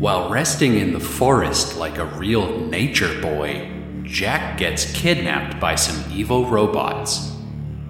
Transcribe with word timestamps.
While 0.00 0.30
resting 0.30 0.78
in 0.78 0.94
the 0.94 0.98
forest 0.98 1.76
like 1.76 1.98
a 1.98 2.06
real 2.06 2.58
nature 2.58 3.20
boy, 3.20 3.70
Jack 4.02 4.56
gets 4.56 4.90
kidnapped 4.94 5.60
by 5.60 5.74
some 5.74 6.10
evil 6.10 6.46
robots. 6.46 7.30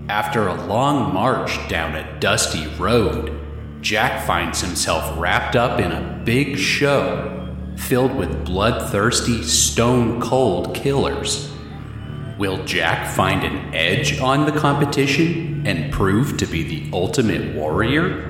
After 0.09 0.49
a 0.49 0.67
long 0.67 1.15
march 1.15 1.69
down 1.69 1.95
a 1.95 2.19
dusty 2.19 2.67
road, 2.79 3.39
Jack 3.81 4.27
finds 4.27 4.61
himself 4.61 5.17
wrapped 5.21 5.55
up 5.55 5.79
in 5.79 5.93
a 5.93 6.21
big 6.25 6.59
show 6.59 7.55
filled 7.77 8.17
with 8.17 8.45
bloodthirsty, 8.45 9.45
stone 9.45 10.21
cold 10.21 10.75
killers. 10.75 11.49
Will 12.39 12.65
Jack 12.65 13.09
find 13.15 13.45
an 13.45 13.73
edge 13.73 14.19
on 14.19 14.47
the 14.47 14.59
competition 14.59 15.65
and 15.65 15.93
prove 15.93 16.39
to 16.39 16.47
be 16.47 16.65
the 16.65 16.91
ultimate 16.93 17.55
warrior? 17.55 18.27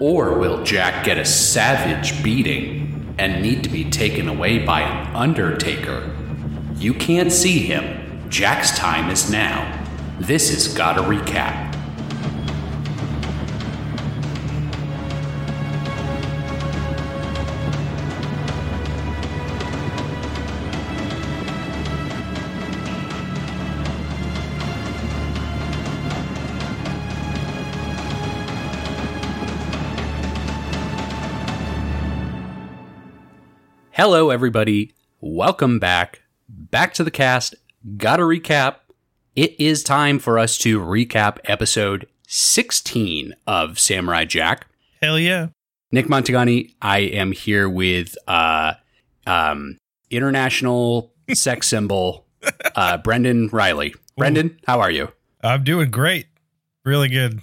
Or 0.00 0.40
will 0.40 0.64
Jack 0.64 1.04
get 1.04 1.18
a 1.18 1.24
savage 1.24 2.20
beating 2.24 2.75
and 3.18 3.42
need 3.42 3.64
to 3.64 3.70
be 3.70 3.88
taken 3.90 4.28
away 4.28 4.58
by 4.58 4.82
an 4.82 5.14
undertaker? 5.14 6.14
You 6.76 6.94
can't 6.94 7.32
see 7.32 7.60
him. 7.60 8.28
Jack's 8.28 8.76
time 8.76 9.10
is 9.10 9.30
now. 9.30 9.84
This 10.20 10.50
is 10.50 10.74
Gotta 10.74 11.02
Recap. 11.02 11.65
Hello, 34.08 34.30
everybody. 34.30 34.94
Welcome 35.20 35.80
back. 35.80 36.22
Back 36.48 36.94
to 36.94 37.02
the 37.02 37.10
cast. 37.10 37.56
Gotta 37.96 38.22
recap. 38.22 38.76
It 39.34 39.60
is 39.60 39.82
time 39.82 40.20
for 40.20 40.38
us 40.38 40.56
to 40.58 40.78
recap 40.78 41.38
episode 41.46 42.06
16 42.28 43.34
of 43.48 43.80
Samurai 43.80 44.24
Jack. 44.24 44.68
Hell 45.02 45.18
yeah. 45.18 45.48
Nick 45.90 46.06
Montagani, 46.06 46.72
I 46.80 46.98
am 46.98 47.32
here 47.32 47.68
with 47.68 48.16
uh, 48.28 48.74
um, 49.26 49.76
international 50.08 51.12
sex 51.34 51.66
symbol 51.70 52.26
uh, 52.76 52.98
Brendan 52.98 53.48
Riley. 53.48 53.92
Brendan, 54.16 54.56
how 54.68 54.78
are 54.78 54.90
you? 54.92 55.08
I'm 55.42 55.64
doing 55.64 55.90
great. 55.90 56.26
Really 56.84 57.08
good. 57.08 57.42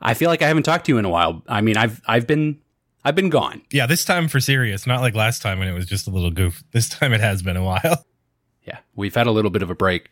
I 0.00 0.14
feel 0.14 0.30
like 0.30 0.42
I 0.42 0.46
haven't 0.46 0.62
talked 0.62 0.86
to 0.86 0.92
you 0.92 0.98
in 0.98 1.06
a 1.06 1.10
while. 1.10 1.42
I 1.48 1.60
mean, 1.60 1.76
I've 1.76 2.00
I've 2.06 2.28
been 2.28 2.60
I've 3.04 3.14
been 3.14 3.30
gone. 3.30 3.62
Yeah, 3.70 3.86
this 3.86 4.04
time 4.04 4.28
for 4.28 4.40
serious, 4.40 4.86
not 4.86 5.00
like 5.00 5.14
last 5.14 5.42
time 5.42 5.58
when 5.58 5.68
it 5.68 5.74
was 5.74 5.86
just 5.86 6.06
a 6.06 6.10
little 6.10 6.30
goof. 6.30 6.62
This 6.72 6.88
time 6.88 7.12
it 7.12 7.20
has 7.20 7.42
been 7.42 7.56
a 7.56 7.62
while. 7.62 8.04
Yeah, 8.66 8.78
we've 8.94 9.14
had 9.14 9.26
a 9.26 9.30
little 9.30 9.50
bit 9.50 9.62
of 9.62 9.70
a 9.70 9.74
break. 9.74 10.10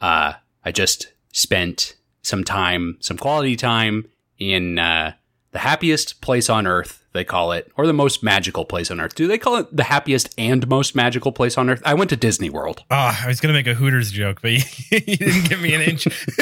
Uh, 0.00 0.34
I 0.64 0.72
just 0.72 1.12
spent 1.32 1.96
some 2.22 2.44
time, 2.44 2.96
some 3.00 3.18
quality 3.18 3.56
time 3.56 4.08
in 4.38 4.78
uh, 4.78 5.12
the 5.50 5.58
happiest 5.58 6.20
place 6.20 6.48
on 6.48 6.66
earth, 6.66 7.04
they 7.12 7.24
call 7.24 7.52
it, 7.52 7.70
or 7.76 7.86
the 7.86 7.92
most 7.92 8.22
magical 8.22 8.64
place 8.64 8.90
on 8.90 9.00
earth. 9.00 9.14
Do 9.14 9.26
they 9.26 9.38
call 9.38 9.56
it 9.56 9.76
the 9.76 9.84
happiest 9.84 10.32
and 10.38 10.68
most 10.68 10.94
magical 10.94 11.32
place 11.32 11.58
on 11.58 11.68
earth? 11.68 11.82
I 11.84 11.94
went 11.94 12.10
to 12.10 12.16
Disney 12.16 12.50
World. 12.50 12.84
Oh, 12.90 13.18
I 13.22 13.26
was 13.26 13.40
going 13.40 13.52
to 13.52 13.58
make 13.58 13.66
a 13.66 13.74
Hooters 13.74 14.12
joke, 14.12 14.40
but 14.40 14.52
you, 14.52 14.60
you 14.90 15.16
didn't 15.16 15.48
give 15.48 15.60
me 15.60 15.74
an 15.74 15.82
inch. 15.82 16.06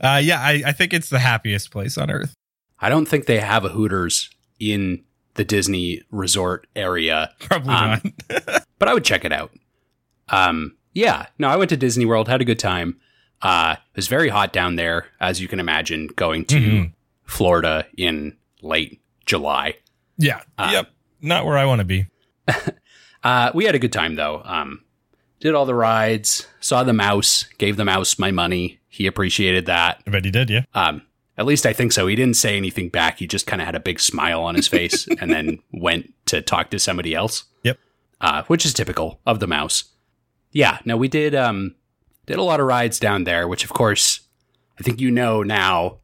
uh, 0.00 0.20
yeah, 0.22 0.40
I, 0.40 0.62
I 0.66 0.72
think 0.72 0.92
it's 0.92 1.08
the 1.08 1.18
happiest 1.20 1.70
place 1.70 1.96
on 1.96 2.10
earth. 2.10 2.34
I 2.80 2.88
don't 2.88 3.06
think 3.06 3.26
they 3.26 3.40
have 3.40 3.64
a 3.64 3.68
Hooters 3.70 4.30
in 4.58 5.02
the 5.34 5.44
Disney 5.44 6.02
resort 6.10 6.66
area. 6.76 7.32
Probably 7.40 7.72
Um, 7.74 8.00
not. 8.30 8.64
but 8.78 8.88
I 8.88 8.94
would 8.94 9.04
check 9.04 9.24
it 9.24 9.32
out. 9.32 9.50
Um, 10.28 10.76
yeah, 10.92 11.26
no, 11.38 11.48
I 11.48 11.56
went 11.56 11.68
to 11.70 11.76
Disney 11.76 12.04
World, 12.06 12.28
had 12.28 12.40
a 12.40 12.44
good 12.44 12.58
time. 12.58 12.98
Uh, 13.42 13.76
it 13.92 13.96
was 13.96 14.08
very 14.08 14.28
hot 14.30 14.52
down 14.52 14.76
there, 14.76 15.06
as 15.20 15.40
you 15.40 15.48
can 15.48 15.60
imagine, 15.60 16.08
going 16.16 16.44
to 16.46 16.56
Mhm. 16.56 16.92
Florida 17.24 17.86
in 17.96 18.36
late 18.62 19.00
July. 19.26 19.74
yeah. 20.18 20.40
uh, 20.58 20.70
yep. 20.72 20.90
Not 21.20 21.44
where 21.44 21.58
I 21.58 21.64
want 21.66 21.80
to 21.80 21.84
be. 21.84 22.06
Uh, 23.24 23.50
we 23.54 23.64
had 23.64 23.74
a 23.74 23.78
good 23.80 23.92
time 23.92 24.14
though. 24.14 24.40
Um, 24.44 24.84
did 25.40 25.52
all 25.54 25.66
the 25.66 25.74
rides, 25.74 26.46
saw 26.60 26.84
the 26.84 26.92
mouse, 26.92 27.44
gave 27.58 27.76
the 27.76 27.84
mouse 27.84 28.20
my 28.20 28.30
money. 28.30 28.78
He 28.88 29.06
appreciated 29.08 29.66
that. 29.66 30.00
I 30.06 30.10
bet 30.10 30.24
you 30.24 30.30
did, 30.30 30.48
yeah. 30.48 30.62
Um, 30.72 31.02
at 31.38 31.46
least 31.46 31.66
I 31.66 31.72
think 31.72 31.92
so. 31.92 32.06
He 32.06 32.16
didn't 32.16 32.36
say 32.36 32.56
anything 32.56 32.88
back. 32.88 33.18
He 33.18 33.26
just 33.26 33.46
kind 33.46 33.60
of 33.60 33.66
had 33.66 33.74
a 33.74 33.80
big 33.80 34.00
smile 34.00 34.42
on 34.42 34.54
his 34.54 34.68
face 34.68 35.06
and 35.20 35.30
then 35.30 35.58
went 35.72 36.12
to 36.26 36.40
talk 36.42 36.70
to 36.70 36.78
somebody 36.78 37.14
else. 37.14 37.44
Yep. 37.64 37.78
Uh, 38.20 38.42
which 38.44 38.64
is 38.64 38.72
typical 38.72 39.20
of 39.26 39.40
the 39.40 39.46
mouse. 39.46 39.84
Yeah. 40.52 40.78
No, 40.84 40.96
we 40.96 41.08
did 41.08 41.34
um, 41.34 41.74
did 42.26 42.38
a 42.38 42.42
lot 42.42 42.60
of 42.60 42.66
rides 42.66 42.98
down 42.98 43.24
there, 43.24 43.46
which 43.46 43.64
of 43.64 43.70
course 43.70 44.20
I 44.78 44.82
think 44.82 45.00
you 45.00 45.10
know 45.10 45.42
now 45.42 45.98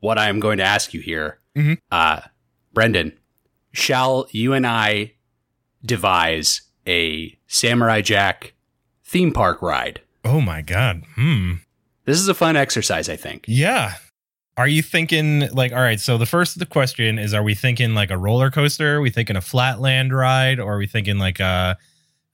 what 0.00 0.18
I 0.18 0.28
am 0.28 0.40
going 0.40 0.58
to 0.58 0.64
ask 0.64 0.92
you 0.92 1.00
here. 1.00 1.38
Mhm. 1.56 1.78
Uh, 1.90 2.20
Brendan, 2.72 3.12
shall 3.72 4.26
you 4.32 4.52
and 4.54 4.66
I 4.66 5.12
devise 5.84 6.62
a 6.86 7.38
Samurai 7.46 8.00
Jack 8.00 8.54
theme 9.04 9.32
park 9.32 9.62
ride? 9.62 10.00
Oh 10.24 10.40
my 10.40 10.62
God. 10.62 11.02
Hmm. 11.14 11.54
This 12.04 12.18
is 12.18 12.28
a 12.28 12.34
fun 12.34 12.56
exercise, 12.56 13.08
I 13.08 13.16
think. 13.16 13.44
Yeah. 13.46 13.94
Are 14.56 14.68
you 14.68 14.82
thinking 14.82 15.48
like 15.52 15.72
all 15.72 15.80
right, 15.80 15.98
so 16.00 16.18
the 16.18 16.26
first 16.26 16.58
the 16.58 16.66
question 16.66 17.18
is 17.18 17.32
are 17.32 17.42
we 17.42 17.54
thinking 17.54 17.94
like 17.94 18.10
a 18.10 18.18
roller 18.18 18.50
coaster? 18.50 18.96
Are 18.96 19.00
we 19.00 19.10
thinking 19.10 19.36
a 19.36 19.40
flatland 19.40 20.12
ride 20.14 20.58
or 20.60 20.74
are 20.74 20.78
we 20.78 20.86
thinking 20.86 21.18
like 21.18 21.40
a 21.40 21.78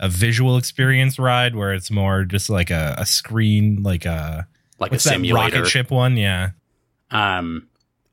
a 0.01 0.09
visual 0.09 0.57
experience 0.57 1.19
ride 1.19 1.55
where 1.57 1.73
it's 1.75 1.91
more 1.91 2.25
just 2.25 2.49
like 2.51 2.71
a, 2.71 2.95
a 2.99 3.07
screen 3.07 3.83
like 3.83 4.05
a 4.05 4.47
Like 4.79 4.93
a 4.93 4.99
simulator. 4.99 5.59
rocket 5.59 5.69
ship 5.71 5.91
one? 5.91 6.17
Yeah. 6.17 6.51
Um, 7.11 7.69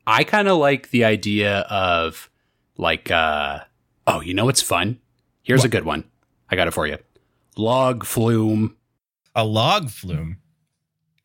I 0.06 0.24
kind 0.24 0.48
of 0.48 0.58
like 0.58 0.90
the 0.90 1.04
idea 1.04 1.58
of 1.60 2.28
like, 2.76 3.10
uh, 3.10 3.60
oh, 4.06 4.20
you 4.20 4.34
know 4.34 4.44
what's 4.44 4.62
fun? 4.62 4.98
Here's 5.42 5.64
a 5.64 5.68
good 5.68 5.84
one. 5.84 6.04
I 6.50 6.56
got 6.56 6.66
it 6.68 6.72
for 6.72 6.86
you. 6.86 6.98
Log 7.56 8.04
flume. 8.04 8.76
A 9.34 9.44
log 9.44 9.90
flume. 9.90 10.38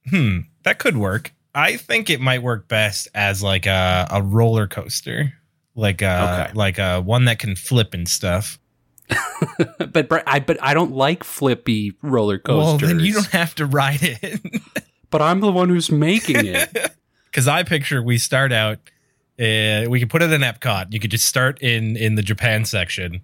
Hmm, 0.10 0.40
that 0.64 0.78
could 0.80 0.98
work. 0.98 1.34
I 1.54 1.78
think 1.78 2.10
it 2.10 2.22
might 2.22 2.42
work 2.44 2.68
best 2.68 3.08
as 3.14 3.44
like 3.44 3.66
a, 3.66 4.08
a 4.10 4.22
roller 4.22 4.68
coaster. 4.68 5.34
Like 5.76 6.02
a 6.02 6.46
Okay. 6.46 6.54
like 6.54 6.80
a 6.80 7.00
one 7.02 7.26
that 7.26 7.40
can 7.40 7.56
flip 7.56 7.94
and 7.94 8.08
stuff. 8.08 8.60
but 9.92 10.24
I 10.28 10.40
but 10.40 10.58
I 10.62 10.74
don't 10.74 10.92
like 10.92 11.24
flippy 11.24 11.94
roller 12.02 12.38
coasters. 12.40 12.82
Well, 12.82 12.96
then 12.96 13.06
you 13.06 13.14
don't 13.14 13.26
have 13.28 13.56
to 13.56 13.66
ride 13.66 14.02
it. 14.04 14.42
But 15.10 15.22
I'm 15.22 15.42
the 15.42 15.52
one 15.52 15.68
who's 15.68 15.92
making 15.92 16.46
it. 16.46 16.94
Because 17.26 17.48
I 17.48 17.64
picture 17.64 18.02
we 18.04 18.18
start 18.18 18.52
out, 18.52 18.80
uh, 19.40 19.86
we 19.90 20.00
could 20.02 20.10
put 20.10 20.22
it 20.22 20.32
in 20.34 20.42
Epcot. 20.42 20.92
You 20.92 21.00
could 21.00 21.12
just 21.12 21.26
start 21.26 21.62
in 21.62 21.96
in 21.96 22.16
the 22.16 22.22
Japan 22.22 22.66
section, 22.66 23.22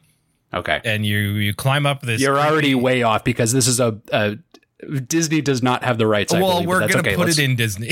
okay. 0.54 0.80
and 0.86 1.06
you 1.06 1.18
you 1.18 1.54
climb 1.54 1.86
up 1.86 2.02
this. 2.04 2.22
You're 2.22 2.40
already 2.40 2.74
way 2.74 3.04
off 3.04 3.26
because 3.26 3.52
this 3.52 3.68
is 3.68 3.82
a, 3.82 4.00
a 4.14 4.38
Disney 5.02 5.42
does 5.42 5.62
not 5.62 5.84
have 5.84 5.98
the 5.98 6.08
rights. 6.08 6.34
I 6.34 6.42
well, 6.42 6.52
believe, 6.54 6.68
we're 6.70 6.80
gonna 6.88 7.00
okay. 7.00 7.16
put 7.16 7.26
Let's- 7.26 7.38
it 7.38 7.44
in 7.44 7.56
Disney. 7.58 7.92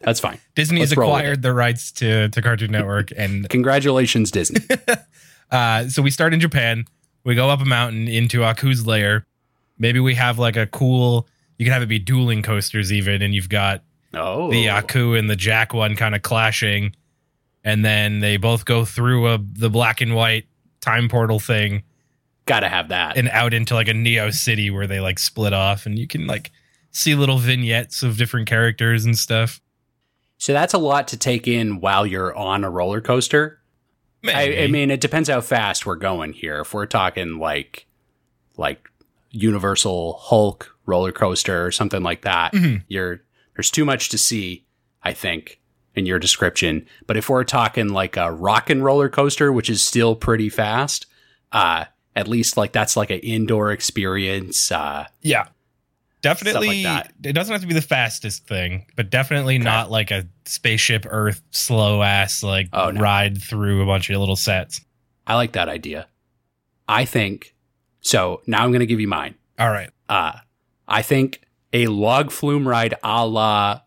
That's 0.00 0.20
fine. 0.20 0.38
Disney 0.54 0.80
has 0.80 0.90
Let's 0.90 1.00
acquired 1.00 1.42
the 1.42 1.52
rights 1.52 1.92
to 1.92 2.28
to 2.28 2.42
Cartoon 2.42 2.70
Network, 2.70 3.10
and 3.16 3.48
Congratulations, 3.50 4.30
Disney. 4.30 4.60
uh, 5.50 5.88
so 5.88 6.02
we 6.02 6.10
start 6.10 6.34
in 6.34 6.40
Japan. 6.40 6.84
We 7.24 7.34
go 7.34 7.50
up 7.50 7.60
a 7.60 7.64
mountain 7.64 8.08
into 8.08 8.44
Aku's 8.44 8.86
lair. 8.86 9.26
Maybe 9.78 10.00
we 10.00 10.14
have 10.14 10.38
like 10.38 10.56
a 10.56 10.66
cool. 10.66 11.26
You 11.58 11.64
can 11.64 11.72
have 11.72 11.82
it 11.82 11.88
be 11.88 11.98
dueling 11.98 12.42
coasters 12.42 12.92
even, 12.92 13.20
and 13.22 13.34
you've 13.34 13.48
got 13.48 13.82
Oh, 14.14 14.50
the 14.50 14.68
Aku 14.68 15.14
and 15.14 15.28
the 15.28 15.36
Jack 15.36 15.74
one 15.74 15.96
kind 15.96 16.14
of 16.14 16.22
clashing, 16.22 16.94
and 17.64 17.84
then 17.84 18.20
they 18.20 18.36
both 18.36 18.64
go 18.64 18.84
through 18.84 19.28
a 19.28 19.38
the 19.38 19.68
black 19.68 20.00
and 20.00 20.14
white 20.14 20.46
time 20.80 21.08
portal 21.08 21.38
thing 21.40 21.82
gotta 22.46 22.68
have 22.68 22.88
that. 22.88 23.16
and 23.18 23.28
out 23.28 23.52
into 23.52 23.74
like 23.74 23.88
a 23.88 23.94
Neo 23.94 24.30
city 24.30 24.70
where 24.70 24.86
they 24.86 25.00
like 25.00 25.18
split 25.18 25.52
off, 25.52 25.84
and 25.84 25.98
you 25.98 26.06
can 26.06 26.26
like 26.26 26.50
see 26.90 27.14
little 27.14 27.38
vignettes 27.38 28.02
of 28.02 28.16
different 28.16 28.48
characters 28.48 29.04
and 29.04 29.16
stuff. 29.16 29.60
So 30.38 30.52
that's 30.52 30.74
a 30.74 30.78
lot 30.78 31.08
to 31.08 31.16
take 31.16 31.48
in 31.48 31.80
while 31.80 32.06
you're 32.06 32.34
on 32.36 32.64
a 32.64 32.70
roller 32.70 33.00
coaster. 33.00 33.60
I, 34.24 34.62
I 34.62 34.66
mean, 34.66 34.90
it 34.90 35.00
depends 35.00 35.28
how 35.28 35.40
fast 35.40 35.86
we're 35.86 35.96
going 35.96 36.32
here. 36.32 36.60
If 36.60 36.74
we're 36.74 36.86
talking 36.86 37.38
like, 37.38 37.86
like 38.56 38.88
Universal 39.30 40.14
Hulk 40.20 40.74
roller 40.86 41.12
coaster 41.12 41.64
or 41.66 41.70
something 41.70 42.02
like 42.02 42.22
that, 42.22 42.52
Mhm. 42.52 42.82
you're 42.88 43.22
there's 43.54 43.70
too 43.70 43.84
much 43.84 44.08
to 44.10 44.18
see. 44.18 44.64
I 45.02 45.12
think 45.12 45.60
in 45.94 46.06
your 46.06 46.18
description. 46.18 46.86
But 47.06 47.16
if 47.16 47.28
we're 47.28 47.44
talking 47.44 47.88
like 47.88 48.16
a 48.16 48.30
rock 48.32 48.70
and 48.70 48.84
roller 48.84 49.08
coaster, 49.08 49.52
which 49.52 49.70
is 49.70 49.84
still 49.84 50.14
pretty 50.16 50.48
fast, 50.48 51.06
uh, 51.52 51.86
at 52.16 52.28
least 52.28 52.56
like 52.56 52.72
that's 52.72 52.96
like 52.96 53.10
an 53.10 53.20
indoor 53.20 53.70
experience. 53.72 54.70
Uh, 54.72 55.06
yeah, 55.22 55.46
definitely. 56.20 56.82
that. 56.84 57.12
It 57.22 57.32
doesn't 57.32 57.52
have 57.52 57.60
to 57.62 57.66
be 57.66 57.74
the 57.74 57.80
fastest 57.82 58.46
thing, 58.46 58.86
but 58.96 59.10
definitely 59.10 59.58
not 59.58 59.90
like 59.90 60.10
a 60.10 60.26
spaceship 60.44 61.06
Earth 61.08 61.42
slow 61.50 62.02
ass 62.02 62.42
like 62.42 62.68
Oh, 62.72 62.90
no. 62.90 63.00
ride 63.00 63.40
through 63.42 63.82
a 63.82 63.86
bunch 63.86 64.10
of 64.10 64.18
little 64.18 64.36
sets. 64.36 64.80
I 65.26 65.34
like 65.34 65.52
that 65.52 65.68
idea. 65.68 66.08
I 66.88 67.04
think 67.04 67.54
so. 68.00 68.40
Now 68.46 68.64
I'm 68.64 68.70
going 68.70 68.80
to 68.80 68.86
give 68.86 69.00
you 69.00 69.08
mine. 69.08 69.34
All 69.58 69.68
right. 69.70 69.90
Uh, 70.08 70.32
I 70.86 71.02
think 71.02 71.42
a 71.72 71.86
log 71.88 72.30
flume 72.30 72.66
ride 72.66 72.94
a 73.04 73.26
la 73.26 73.82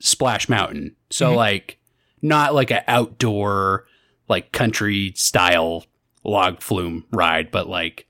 Splash 0.00 0.48
Mountain. 0.48 0.96
So 1.10 1.32
Mhm. 1.32 1.36
like 1.36 1.78
not 2.22 2.54
like 2.54 2.70
an 2.70 2.82
outdoor 2.88 3.86
like 4.28 4.50
country 4.52 5.12
style 5.14 5.84
log 6.24 6.60
flume 6.62 7.04
ride, 7.12 7.50
but 7.50 7.68
like 7.68 8.06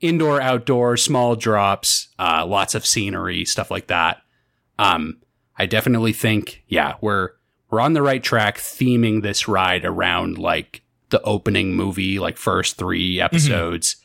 indoor, 0.00 0.40
outdoor, 0.40 0.96
small 0.96 1.36
drops, 1.36 2.08
uh, 2.18 2.44
lots 2.46 2.74
of 2.74 2.86
scenery, 2.86 3.44
stuff 3.44 3.70
like 3.70 3.88
that. 3.88 4.22
Um, 4.78 5.18
I 5.58 5.66
definitely 5.66 6.12
think, 6.12 6.62
yeah, 6.68 6.94
we're 7.00 7.30
we're 7.70 7.80
on 7.80 7.92
the 7.92 8.02
right 8.02 8.22
track 8.22 8.58
theming 8.58 9.22
this 9.22 9.46
ride 9.46 9.84
around 9.84 10.38
like 10.38 10.82
the 11.10 11.20
opening 11.22 11.74
movie, 11.74 12.18
like 12.18 12.36
first 12.36 12.76
three 12.76 13.20
episodes. 13.20 13.96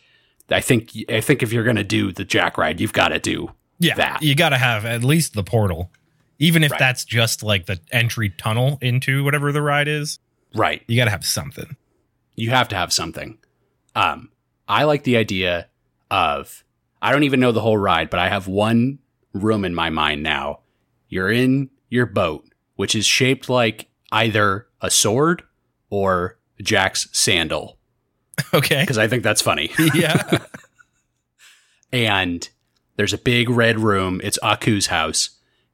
I 0.50 0.62
think 0.62 0.92
I 1.10 1.22
think 1.22 1.42
if 1.42 1.52
you're 1.54 1.64
gonna 1.64 1.84
do 1.84 2.12
the 2.12 2.26
Jack 2.26 2.58
ride, 2.58 2.80
you've 2.80 2.94
got 2.94 3.08
to 3.10 3.20
do 3.20 3.52
Yeah. 3.80 3.96
that. 3.96 4.22
You 4.22 4.36
got 4.36 4.50
to 4.50 4.58
have 4.58 4.86
at 4.86 5.04
least 5.04 5.34
the 5.34 5.44
portal. 5.44 5.92
Even 6.38 6.64
if 6.64 6.72
Right. 6.72 6.80
that's 6.80 7.06
just 7.06 7.42
like 7.44 7.66
the 7.66 7.80
entry 7.92 8.30
tunnel 8.30 8.78
into 8.82 9.24
whatever 9.24 9.52
the 9.54 9.62
ride 9.62 9.88
is, 9.88 10.20
right. 10.54 10.84
you 10.88 10.98
got 10.98 11.06
to 11.06 11.12
have 11.12 11.26
something. 11.26 11.76
you 12.36 12.50
have 12.50 12.68
to 12.68 12.76
have 12.76 12.92
something. 12.92 13.38
Um, 13.96 14.28
I 14.68 14.84
like 14.84 15.04
the 15.06 15.16
idea 15.16 15.68
of 16.12 16.64
I 17.02 17.12
don't 17.12 17.24
even 17.24 17.40
know 17.40 17.52
the 17.52 17.62
whole 17.62 17.78
ride, 17.78 18.10
but 18.10 18.20
I 18.20 18.30
have 18.30 18.48
one 18.48 19.00
room 19.34 19.64
in 19.66 19.76
my 19.76 19.90
mind 19.90 20.24
now. 20.24 20.60
You're 21.10 21.32
in 21.32 21.70
your 21.90 22.06
boat, 22.06 22.46
which 22.76 22.96
is 22.96 23.06
shaped 23.06 23.48
like 23.50 23.90
either 24.12 24.68
a 24.82 24.90
sword 24.90 25.44
or 25.90 26.38
Jack's 26.62 27.08
sandal, 27.12 27.78
Okay. 28.54 28.82
because 28.82 28.98
I 28.98 29.08
think 29.08 29.24
that's 29.24 29.42
funny. 29.42 29.72
yeah. 29.94 30.40
and 31.92 32.50
there's 32.96 33.14
a 33.14 33.18
big 33.18 33.50
red 33.50 33.80
room. 33.80 34.22
It's 34.24 34.40
Aku's 34.42 34.88
house, 34.88 35.32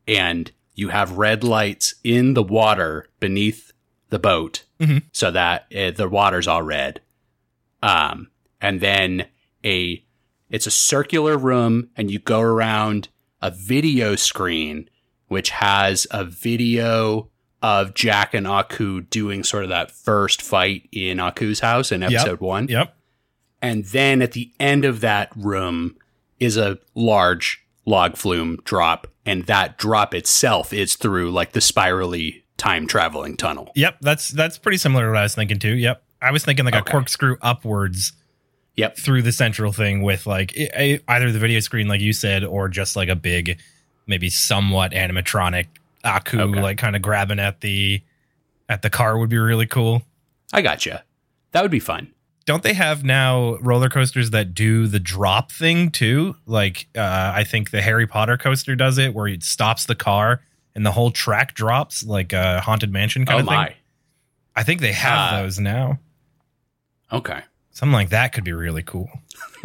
and 0.07 0.51
you 0.75 0.89
have 0.89 1.18
red 1.18 1.44
lights 1.44 1.95
in 2.04 2.34
the 2.34 2.44
water 2.44 3.07
beneath 3.19 3.72
the 4.10 4.19
boat, 4.19 4.63
Mhm. 4.80 5.04
so 5.12 5.31
that 5.31 5.66
uh, 5.75 5.92
the 5.92 6.10
water's 6.10 6.48
all 6.48 6.63
red. 6.63 7.01
Um, 7.84 8.30
and 8.60 8.81
then 8.81 9.27
a 9.63 10.04
it's 10.51 10.68
a 10.68 10.71
circular 10.71 11.38
room, 11.38 11.89
and 11.95 12.12
you 12.12 12.19
go 12.19 12.42
around 12.42 13.07
a 13.42 13.50
video 13.50 14.15
screen, 14.15 14.89
which 15.27 15.50
has 15.50 16.06
a 16.12 16.24
video 16.24 17.30
of 17.62 17.94
Jack 17.94 18.33
and 18.33 18.48
Aku 18.48 19.01
doing 19.01 19.44
sort 19.44 19.63
of 19.63 19.69
that 19.69 19.92
first 19.92 20.42
fight 20.42 20.89
in 20.92 21.19
Aku's 21.19 21.59
house 21.59 21.92
in 21.92 22.03
episode 22.03 22.39
one. 22.39 22.68
Yep. 22.68 22.95
And 23.62 23.86
then 23.86 24.21
at 24.21 24.31
the 24.31 24.51
end 24.59 24.86
of 24.86 25.01
that 25.01 25.31
room 25.36 25.95
is 26.39 26.57
a 26.57 26.80
large 26.95 27.63
log 27.86 28.18
flume 28.18 28.57
drop. 28.63 29.07
And 29.25 29.45
that 29.45 29.77
drop 29.77 30.15
itself 30.15 30.74
is 30.74 30.95
through 30.95 31.31
like 31.31 31.51
the 31.51 31.62
spirally 31.62 32.44
time 32.57 32.88
traveling 32.88 33.38
tunnel. 33.38 33.71
Yep. 33.75 33.98
That's 34.01 34.30
that's 34.30 34.57
pretty 34.57 34.80
similar 34.80 35.06
to 35.06 35.12
what 35.12 35.19
I 35.19 35.24
was 35.24 35.36
thinking 35.36 35.59
too. 35.59 35.75
Yep. 35.75 36.03
I 36.24 36.31
was 36.31 36.44
thinking 36.44 36.65
like 36.65 36.75
a 36.75 36.81
corkscrew 36.81 37.38
upwards 37.42 38.13
Yep. 38.76 38.98
through 38.98 39.22
the 39.24 39.32
central 39.32 39.72
thing 39.74 40.02
with 40.02 40.26
like 40.26 40.56
e- 40.58 41.00
either 41.08 41.32
the 41.32 41.40
video 41.40 41.60
screen, 41.60 41.88
like 41.88 42.02
you 42.02 42.14
said, 42.14 42.44
or 42.44 42.70
just 42.70 42.96
like 42.96 43.10
a 43.10 43.16
big, 43.16 43.60
maybe 44.08 44.30
somewhat 44.30 44.92
animatronic 44.94 45.68
Aku, 46.04 46.40
Okay. 46.40 46.62
like 46.62 46.78
kind 46.78 46.96
of 46.96 47.02
grabbing 47.02 47.38
at 47.40 47.62
the 47.62 48.02
at 48.70 48.82
the 48.82 48.90
car 48.90 49.18
would 49.18 49.30
be 49.30 49.38
really 49.38 49.68
cool. 49.68 50.02
I 50.54 50.62
gotcha. 50.62 51.04
That 51.52 51.62
would 51.62 51.70
be 51.72 51.80
fun. 51.80 52.14
Don't 52.46 52.64
they 52.64 52.74
have 52.74 53.04
now 53.04 53.58
roller 53.58 53.88
coasters 53.90 54.32
that 54.32 54.56
do 54.56 54.88
the 54.88 55.00
drop 55.00 55.52
thing 55.52 55.92
too? 55.92 56.36
Like 56.48 56.88
uh, 56.96 57.32
I 57.36 57.44
think 57.44 57.70
the 57.70 57.82
Harry 57.82 58.08
Potter 58.08 58.36
coaster 58.38 58.76
does 58.76 58.98
it, 58.98 59.14
where 59.14 59.28
it 59.28 59.44
stops 59.44 59.86
the 59.86 59.94
car 59.96 60.42
and 60.74 60.84
the 60.86 60.92
whole 60.92 61.12
track 61.12 61.54
drops, 61.54 62.04
like 62.04 62.34
a 62.34 62.62
haunted 62.62 62.92
mansion 62.92 63.26
kind 63.26 63.36
oh 63.38 63.40
of 63.42 63.46
thing. 63.48 63.56
my. 63.56 63.76
I 64.56 64.64
think 64.64 64.82
they 64.82 64.94
have 64.94 65.34
Uh, 65.34 65.42
those 65.44 65.60
now. 65.60 66.00
Okay. 67.12 67.42
Something 67.72 67.94
like 67.94 68.10
that 68.10 68.34
could 68.34 68.44
be 68.44 68.54
really 68.54 68.84
cool. 68.84 69.10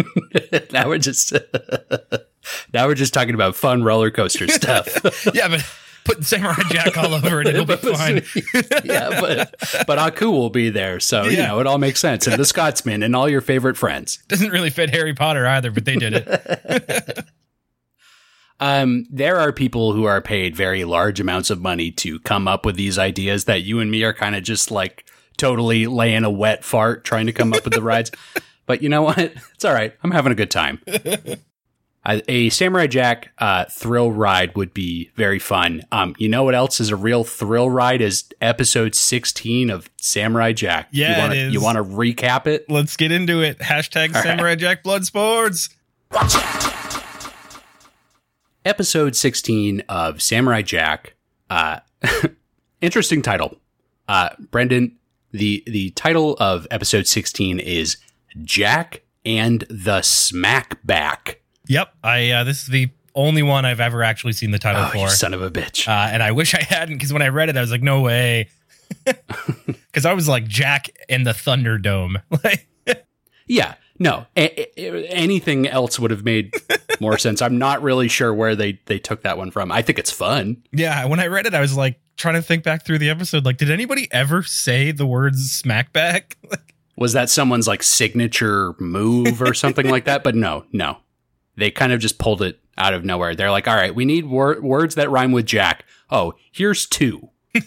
now 0.73 0.89
we're 0.89 0.99
just 0.99 1.33
now 2.73 2.87
we're 2.87 2.95
just 2.95 3.13
talking 3.13 3.35
about 3.35 3.57
fun 3.57 3.83
roller 3.83 4.11
coaster 4.11 4.49
stuff. 4.49 4.89
yeah, 5.35 5.49
but 5.49 5.65
put 6.05 6.25
Samurai 6.25 6.55
Jack 6.71 6.97
all 6.97 7.15
over 7.15 7.41
it, 7.41 7.49
it'll 7.49 7.65
be 7.65 7.77
fine. 7.77 8.23
yeah, 8.85 9.21
but 9.21 9.55
but 9.87 9.99
Aku 9.99 10.31
will 10.31 10.51
be 10.51 10.71
there, 10.71 11.01
so 11.01 11.25
you 11.25 11.39
know 11.39 11.61
it 11.61 11.67
all 11.67 11.79
makes 11.79 12.01
sense. 12.01 12.27
And 12.27 12.39
the 12.39 12.45
Scotsman 12.45 13.03
and 13.03 13.17
all 13.17 13.29
your 13.29 13.41
favorite 13.41 13.77
friends. 13.77 14.19
Doesn't 14.29 14.51
really 14.51 14.71
fit 14.71 14.91
Harry 14.91 15.15
Potter 15.15 15.47
either, 15.47 15.71
but 15.71 15.85
they 15.85 15.97
did 15.97 16.15
it. 16.15 17.25
Um, 18.59 19.05
there 19.11 19.37
are 19.37 19.53
people 19.53 19.93
who 19.93 20.05
are 20.05 20.23
paid 20.23 20.57
very 20.57 20.85
large 20.85 21.21
amounts 21.21 21.51
of 21.51 21.61
money 21.61 21.91
to 21.93 22.19
come 22.21 22.49
up 22.49 22.65
with 22.65 22.77
these 22.77 22.99
ideas 22.99 23.45
that 23.45 23.63
you 23.63 23.81
and 23.81 23.91
me 23.91 24.03
are 24.03 24.15
kind 24.15 24.35
of 24.35 24.43
just 24.43 24.71
like 24.71 25.05
totally 25.37 25.87
laying 25.87 26.25
a 26.25 26.31
wet 26.31 26.65
fart 26.65 27.05
trying 27.05 27.27
to 27.27 27.33
come 27.33 27.53
up 27.53 27.65
with 27.65 27.75
the 27.75 27.83
rides. 27.83 28.11
But 28.67 28.83
you 28.83 28.89
know 28.89 29.03
what? 29.03 29.17
It's 29.55 29.65
all 29.65 29.73
right. 29.73 29.95
I'm 30.03 30.11
having 30.11 30.33
a 30.33 30.35
good 30.35 30.51
time. 30.51 30.81
A 32.09 32.51
Samurai 32.51 32.87
Jack 32.87 33.33
uh, 33.39 33.65
thrill 33.65 34.13
ride 34.13 34.55
would 34.55 34.73
be 34.73 35.11
very 35.17 35.41
fun. 35.41 35.83
Um, 35.91 36.15
you 36.19 36.29
know 36.29 36.45
what 36.45 36.55
else 36.55 36.79
is 36.79 36.91
a 36.91 36.97
real 36.97 37.25
thrill 37.25 37.69
ride? 37.69 38.01
Is 38.01 38.25
episode 38.41 38.95
16 38.95 39.71
of 39.71 39.91
Samurai 39.97 40.53
Jack. 40.53 40.89
Yeah, 40.93 41.17
you 41.17 41.23
wanna, 41.23 41.35
it 41.35 41.39
is. 41.39 41.53
You 41.53 41.61
want 41.61 41.77
to 41.77 41.85
recap 41.85 42.47
it? 42.47 42.71
Let's 42.71 42.97
get 42.97 43.11
into 43.11 43.43
it. 43.43 43.59
Hashtag 43.59 44.15
right. 44.15 44.23
Samurai 44.23 44.55
Jack 44.55 44.85
Blood 44.85 45.05
Sports. 45.05 45.69
episode 48.65 49.17
16 49.17 49.83
of 49.89 50.23
Samurai 50.23 50.63
Jack. 50.63 51.15
Uh, 51.51 51.81
interesting 52.81 53.21
title. 53.21 53.57
Uh, 54.07 54.31
Brendan, 54.53 54.97
the, 55.37 55.63
the 55.67 55.91
title 55.91 56.37
of 56.41 56.67
episode 56.71 57.07
16 57.07 57.59
is 57.61 57.97
Jack 58.43 59.03
and 59.25 59.61
the 59.69 60.01
Smackback. 60.01 61.37
Yep, 61.69 61.93
I 62.05 62.31
uh, 62.31 62.45
this 62.45 62.63
is 62.63 62.69
the 62.69 62.91
only 63.15 63.43
one 63.43 63.65
I've 63.65 63.81
ever 63.81 64.03
actually 64.03 64.33
seen 64.35 64.51
the 64.51 64.59
title 64.59 64.83
Oh, 64.85 64.89
for, 64.89 65.09
son 65.09 65.35
of 65.35 65.43
a 65.43 65.51
bitch. 65.51 65.89
uh, 65.89 66.11
and 66.13 66.23
I 66.23 66.33
wish 66.33 66.55
I 66.55 66.63
hadn't 66.63 66.97
because 66.97 67.13
when 67.13 67.23
I 67.23 67.29
read 67.29 67.49
it, 67.49 67.57
I 67.57 67.61
was 67.61 67.71
like, 67.71 67.83
no 67.83 68.01
way, 68.03 68.49
because 69.05 70.05
I 70.07 70.13
was 70.13 70.29
like 70.29 70.47
Jack 70.47 70.89
and 71.09 71.27
the 71.27 71.33
Thunderdome. 71.33 72.23
Like, 72.45 72.69
yeah, 73.49 73.75
no, 73.99 74.27
a- 74.37 74.81
a- 74.81 75.07
anything 75.09 75.67
else 75.69 75.99
would 76.01 76.11
have 76.11 76.25
made 76.25 76.53
more 77.01 77.17
sense. 77.17 77.41
I'm 77.41 77.59
not 77.59 77.81
really 77.83 78.09
sure 78.09 78.35
where 78.35 78.57
they, 78.57 78.81
they 78.87 78.99
took 78.99 79.23
that 79.23 79.39
one 79.39 79.51
from. 79.53 79.71
I 79.71 79.83
think 79.83 79.99
it's 80.01 80.11
fun. 80.11 80.63
yeah, 80.73 81.05
when 81.05 81.21
I 81.21 81.29
read 81.29 81.47
it, 81.47 81.55
I 81.55 81.61
was 81.61 81.77
like 81.77 82.01
trying 82.17 82.35
to 82.35 82.43
think 82.43 82.65
back 82.65 82.85
through 82.85 82.99
the 82.99 83.11
episode. 83.11 83.45
Like, 83.45 83.57
did 83.59 83.71
anybody 83.71 84.09
ever 84.13 84.43
say 84.43 84.91
the 84.93 85.07
words 85.07 85.63
"smackback"? 85.63 86.35
Like, 86.51 86.75
Was 86.97 87.13
that 87.13 87.29
someone's 87.29 87.69
like 87.69 87.83
signature 87.83 88.75
move 88.79 89.43
or 89.43 89.53
something 89.55 89.89
like 89.89 90.05
that? 90.07 90.23
But 90.25 90.35
no, 90.35 90.65
no. 90.73 90.99
They 91.57 91.71
kind 91.71 91.93
of 91.93 92.01
just 92.01 92.19
pulled 92.19 92.43
it 92.43 92.61
out 92.79 92.95
of 92.95 93.05
nowhere. 93.05 93.35
They're 93.35 93.51
like, 93.51 93.67
all 93.69 93.75
right, 93.75 93.95
we 93.95 94.05
need 94.05 94.27
wor- 94.27 94.61
words 94.61 94.95
that 94.95 95.11
rhyme 95.11 95.33
with 95.33 95.47
Jack. 95.47 95.85
Oh, 96.11 96.35
here's 96.53 96.87
two 96.87 97.31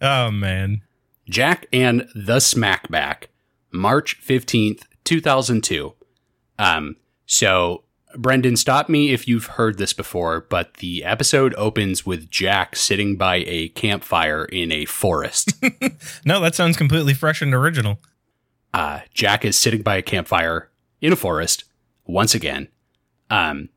oh 0.00 0.30
man, 0.30 0.82
Jack 1.28 1.66
and 1.72 2.08
the 2.14 2.36
Smackback, 2.38 3.26
March 3.72 4.20
15th, 4.20 4.82
2002. 5.04 5.94
Um, 6.58 6.96
so, 7.26 7.83
Brendan, 8.16 8.56
stop 8.56 8.88
me 8.88 9.12
if 9.12 9.26
you've 9.28 9.46
heard 9.46 9.78
this 9.78 9.92
before, 9.92 10.42
but 10.48 10.74
the 10.74 11.04
episode 11.04 11.54
opens 11.56 12.06
with 12.06 12.30
Jack 12.30 12.76
sitting 12.76 13.16
by 13.16 13.36
a 13.46 13.68
campfire 13.70 14.44
in 14.46 14.70
a 14.72 14.84
forest. 14.84 15.52
no, 16.24 16.40
that 16.40 16.54
sounds 16.54 16.76
completely 16.76 17.14
fresh 17.14 17.42
and 17.42 17.52
original. 17.54 17.98
uh, 18.72 19.00
Jack 19.12 19.44
is 19.44 19.56
sitting 19.56 19.82
by 19.82 19.96
a 19.96 20.02
campfire 20.02 20.70
in 21.00 21.12
a 21.12 21.16
forest 21.16 21.64
once 22.06 22.34
again. 22.34 22.68
Um, 23.30 23.68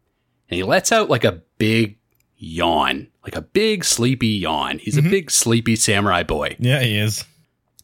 and 0.49 0.57
he 0.57 0.63
lets 0.63 0.91
out 0.91 1.09
like 1.09 1.23
a 1.23 1.41
big 1.57 1.97
yawn, 2.37 3.07
like 3.23 3.35
a 3.35 3.41
big 3.41 3.83
sleepy 3.83 4.27
yawn. 4.27 4.79
He's 4.79 4.95
Mhm. 4.97 5.07
a 5.07 5.09
big 5.09 5.31
sleepy 5.31 5.75
samurai 5.75 6.23
boy. 6.23 6.55
Yeah, 6.59 6.81
he 6.81 6.97
is. 6.97 7.23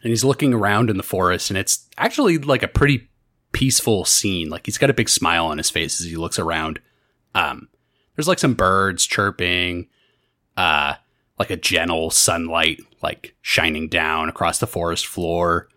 And 0.01 0.10
he's 0.10 0.24
looking 0.24 0.53
around 0.53 0.89
in 0.89 0.98
the 0.98 1.03
forest, 1.03 1.50
and 1.50 1.57
it's 1.57 1.88
actually 1.98 2.38
like 2.38 2.62
a 2.63 2.67
pretty 2.67 3.07
peaceful 3.53 4.03
scene. 4.03 4.50
Like 4.50 4.65
he's 4.65 4.77
got 4.77 4.89
a 4.89 4.93
big 4.93 5.07
smile 5.07 5.45
on 5.45 5.57
his 5.57 5.69
face 5.69 6.01
as 6.01 6.07
he 6.07 6.17
looks 6.17 6.38
around. 6.38 6.79
Um, 7.33 7.69
there's 8.15 8.27
like 8.27 8.39
some 8.39 8.53
birds 8.53 9.05
chirping, 9.05 9.88
uh, 10.57 10.95
like 11.39 11.50
a 11.50 11.55
gentle 11.55 12.12
sunlight 12.12 12.81
like 13.01 13.36
shining 13.41 13.88
down 13.88 14.29
across 14.29 14.60
the 14.60 14.67
forest 14.67 15.07
floor. 15.07 15.67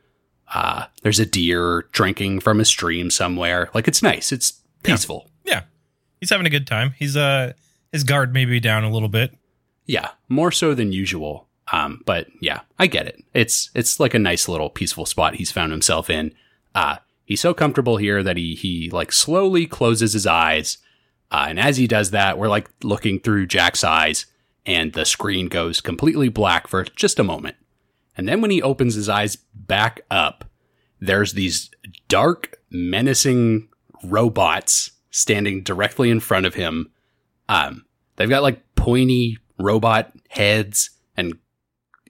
Uh, 0.53 0.87
there's 1.03 1.19
a 1.19 1.27
deer 1.27 1.87
drinking 1.93 2.41
from 2.41 2.61
a 2.61 2.65
stream 2.65 3.11
somewhere. 3.11 3.71
Like 3.75 3.89
it's 3.89 4.03
nice. 4.03 4.33
It's 4.33 4.61
peaceful. 4.83 5.29
Yeah, 5.45 5.63
he's 6.21 6.31
having 6.31 6.47
a 6.47 6.51
good 6.51 6.67
time. 6.67 6.95
He's 6.99 7.17
uh 7.17 7.53
his 7.93 8.05
guard 8.05 8.33
may 8.33 8.45
be 8.45 8.61
down 8.61 8.85
a 8.85 8.91
little 8.91 9.09
bit. 9.09 9.35
Yeah, 9.87 10.11
more 10.29 10.51
so 10.51 10.75
than 10.75 10.93
usual. 10.93 11.49
Um, 11.73 12.03
but 12.07 12.29
yeah, 12.41 12.61
I 12.79 12.87
get 12.87 13.07
it. 13.07 13.23
It's 13.35 13.71
it's 13.75 13.99
like 13.99 14.15
a 14.15 14.19
nice 14.19 14.49
little 14.49 14.71
peaceful 14.71 15.07
spot 15.07 15.35
he's 15.35 15.51
found 15.51 15.73
himself 15.73 16.09
in. 16.11 16.33
Uh, 16.75 16.97
he's 17.27 17.43
so 17.43 17.53
comfortable 17.53 17.99
here 17.99 18.23
that 18.23 18.39
he 18.39 18.55
he 18.55 18.89
like 18.89 19.13
slowly 19.13 19.67
closes 19.67 20.15
his 20.15 20.27
eyes, 20.27 20.79
uh, 21.31 21.47
and 21.49 21.61
as 21.61 21.77
he 21.77 21.87
does 21.87 22.13
that, 22.13 22.39
we're 22.39 22.49
like 22.49 22.71
looking 22.83 23.21
through 23.21 23.47
Jack's 23.47 23.85
eyes, 23.85 24.25
and 24.65 24.95
the 24.95 25.05
screen 25.05 25.49
goes 25.49 25.83
completely 25.83 26.31
black 26.31 26.67
for 26.67 26.85
just 26.85 27.19
a 27.19 27.25
moment, 27.25 27.57
and 28.17 28.27
then 28.27 28.41
when 28.41 28.51
he 28.51 28.63
opens 28.63 28.95
his 28.95 29.11
eyes 29.11 29.37
back 29.55 30.01
up, 30.11 30.47
there's 31.01 31.35
these 31.35 31.71
dark, 32.09 32.59
menacing 32.71 33.69
robots 34.05 34.93
standing 35.11 35.63
directly 35.63 36.11
in 36.11 36.21
front 36.21 36.47
of 36.47 36.55
him. 36.55 36.91
Um, 37.49 37.85
they've 38.17 38.29
got 38.29 38.43
like 38.43 38.63
pointy 38.75 39.39
robot 39.59 40.13
heads 40.29 40.91
and 41.17 41.39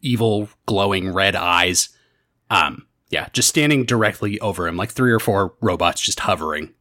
evil 0.01 0.49
glowing 0.67 1.13
red 1.13 1.37
eyes. 1.37 1.89
Um, 2.51 2.87
yeah, 3.09 3.29
just 3.33 3.49
standing 3.49 3.85
directly 3.85 4.41
over 4.41 4.67
him, 4.67 4.77
like 4.77 4.91
three 4.91 5.13
or 5.13 5.21
four 5.21 5.55
robots 5.61 6.01
just 6.01 6.21
hovering. 6.21 6.75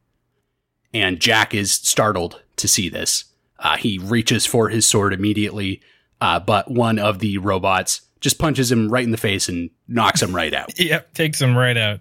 And 0.92 1.20
Jack 1.20 1.54
is 1.54 1.72
startled 1.72 2.42
to 2.56 2.68
see 2.68 2.88
this. 2.88 3.26
Uh, 3.58 3.76
he 3.76 3.98
reaches 3.98 4.46
for 4.46 4.68
his 4.68 4.86
sword 4.86 5.12
immediately, 5.12 5.80
uh, 6.20 6.40
but 6.40 6.70
one 6.70 6.98
of 6.98 7.20
the 7.20 7.38
robots 7.38 8.02
just 8.20 8.38
punches 8.38 8.72
him 8.72 8.88
right 8.88 9.04
in 9.04 9.10
the 9.10 9.16
face 9.16 9.48
and 9.48 9.70
knocks 9.86 10.22
him 10.22 10.34
right 10.34 10.52
out. 10.52 10.78
Yep, 10.78 11.14
takes 11.14 11.40
him 11.40 11.56
right 11.56 11.76
out. 11.76 12.00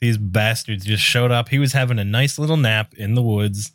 These 0.00 0.16
bastards 0.16 0.84
just 0.84 1.02
showed 1.02 1.30
up. 1.30 1.50
He 1.50 1.58
was 1.58 1.72
having 1.72 1.98
a 1.98 2.04
nice 2.04 2.38
little 2.38 2.56
nap 2.56 2.94
in 2.94 3.14
the 3.14 3.22
woods. 3.22 3.72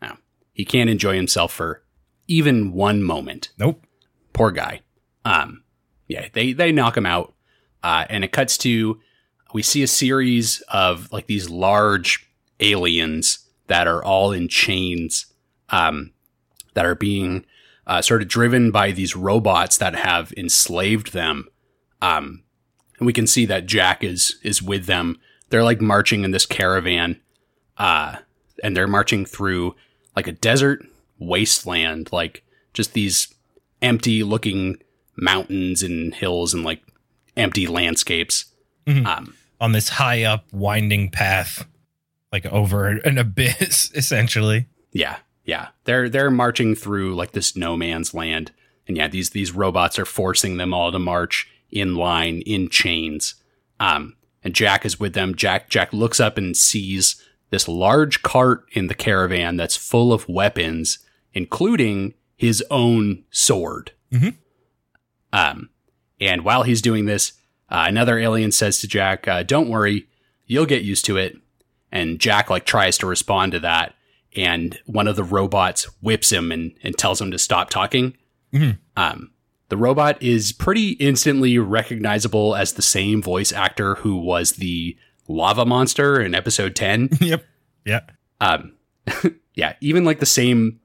Now, 0.00 0.18
he 0.52 0.64
can't 0.64 0.88
enjoy 0.88 1.16
himself 1.16 1.52
for 1.52 1.82
even 2.26 2.72
one 2.72 3.02
moment. 3.02 3.50
Nope. 3.58 3.84
Poor 4.32 4.50
guy. 4.50 4.80
Um, 5.24 5.62
yeah, 6.08 6.28
they 6.32 6.52
they 6.52 6.72
knock 6.72 6.96
him 6.96 7.06
out, 7.06 7.34
uh, 7.82 8.06
and 8.08 8.24
it 8.24 8.32
cuts 8.32 8.56
to 8.58 9.00
we 9.52 9.62
see 9.62 9.82
a 9.82 9.88
series 9.88 10.60
of 10.68 11.10
like 11.12 11.26
these 11.26 11.48
large 11.48 12.28
aliens 12.60 13.40
that 13.68 13.86
are 13.86 14.02
all 14.02 14.32
in 14.32 14.48
chains, 14.48 15.26
um, 15.70 16.12
that 16.74 16.86
are 16.86 16.94
being 16.94 17.44
uh, 17.86 18.02
sort 18.02 18.22
of 18.22 18.28
driven 18.28 18.70
by 18.70 18.90
these 18.90 19.16
robots 19.16 19.78
that 19.78 19.94
have 19.94 20.32
enslaved 20.36 21.12
them. 21.12 21.48
Um, 22.02 22.42
and 22.98 23.06
we 23.06 23.12
can 23.12 23.26
see 23.26 23.46
that 23.46 23.66
Jack 23.66 24.02
is 24.02 24.36
is 24.42 24.62
with 24.62 24.86
them. 24.86 25.18
They're 25.50 25.64
like 25.64 25.80
marching 25.80 26.24
in 26.24 26.30
this 26.30 26.46
caravan, 26.46 27.20
uh, 27.78 28.16
and 28.62 28.76
they're 28.76 28.88
marching 28.88 29.24
through 29.24 29.74
like 30.14 30.26
a 30.26 30.32
desert 30.32 30.84
wasteland, 31.18 32.10
like 32.12 32.42
just 32.72 32.94
these 32.94 33.34
empty 33.82 34.22
looking 34.22 34.78
mountains 35.16 35.82
and 35.82 36.14
hills 36.14 36.52
and 36.54 36.64
like 36.64 36.82
empty 37.36 37.66
landscapes. 37.66 38.46
Mhm. 38.86 39.06
Um, 39.06 39.34
on 39.60 39.72
this 39.72 39.88
high 39.88 40.22
up 40.24 40.44
winding 40.52 41.10
path, 41.10 41.66
like 42.32 42.46
over 42.46 42.88
an 42.88 43.18
abyss, 43.18 43.90
essentially. 43.94 44.66
Yeah, 44.92 45.16
yeah. 45.44 45.68
They're 45.84 46.08
they're 46.08 46.30
marching 46.30 46.74
through 46.74 47.14
like 47.14 47.32
this 47.32 47.56
no 47.56 47.76
man's 47.76 48.14
land, 48.14 48.52
and 48.86 48.96
yeah, 48.96 49.08
these 49.08 49.30
these 49.30 49.52
robots 49.52 49.98
are 49.98 50.04
forcing 50.04 50.56
them 50.56 50.72
all 50.74 50.92
to 50.92 50.98
march 50.98 51.48
in 51.70 51.94
line 51.96 52.42
in 52.46 52.68
chains. 52.68 53.34
Um, 53.80 54.16
and 54.44 54.54
Jack 54.54 54.84
is 54.86 55.00
with 55.00 55.14
them. 55.14 55.34
Jack 55.34 55.68
Jack 55.68 55.92
looks 55.92 56.20
up 56.20 56.38
and 56.38 56.56
sees 56.56 57.22
this 57.50 57.68
large 57.68 58.22
cart 58.22 58.64
in 58.72 58.86
the 58.88 58.94
caravan 58.94 59.56
that's 59.56 59.76
full 59.76 60.12
of 60.12 60.28
weapons, 60.28 60.98
including 61.32 62.14
his 62.36 62.62
own 62.70 63.24
sword. 63.30 63.92
Mm-hmm. 64.12 64.30
Um, 65.32 65.70
and 66.20 66.44
while 66.44 66.62
he's 66.62 66.82
doing 66.82 67.06
this, 67.06 67.32
uh, 67.68 67.84
another 67.88 68.18
alien 68.18 68.52
says 68.52 68.78
to 68.80 68.88
Jack, 68.88 69.26
uh, 69.26 69.42
"Don't 69.42 69.68
worry, 69.68 70.06
you'll 70.46 70.66
get 70.66 70.82
used 70.82 71.04
to 71.06 71.16
it." 71.16 71.36
And 71.92 72.18
Jack 72.18 72.50
like 72.50 72.66
tries 72.66 72.98
to 72.98 73.06
respond 73.06 73.52
to 73.52 73.60
that, 73.60 73.94
and 74.34 74.78
one 74.86 75.08
of 75.08 75.16
the 75.16 75.24
robots 75.24 75.84
whips 76.00 76.30
him 76.30 76.52
and, 76.52 76.74
and 76.82 76.96
tells 76.96 77.20
him 77.20 77.30
to 77.30 77.38
stop 77.38 77.70
talking. 77.70 78.16
Mm-hmm. 78.52 78.72
Um, 78.96 79.30
the 79.68 79.76
robot 79.76 80.22
is 80.22 80.52
pretty 80.52 80.90
instantly 80.92 81.58
recognizable 81.58 82.54
as 82.54 82.74
the 82.74 82.82
same 82.82 83.20
voice 83.20 83.52
actor 83.52 83.96
who 83.96 84.16
was 84.16 84.52
the 84.52 84.96
lava 85.28 85.64
monster 85.64 86.20
in 86.20 86.34
episode 86.34 86.76
10. 86.76 87.10
yep. 87.20 87.44
Yeah. 87.84 88.00
Um, 88.40 88.74
yeah, 89.54 89.74
even 89.80 90.04
like 90.04 90.20
the 90.20 90.26
same 90.26 90.80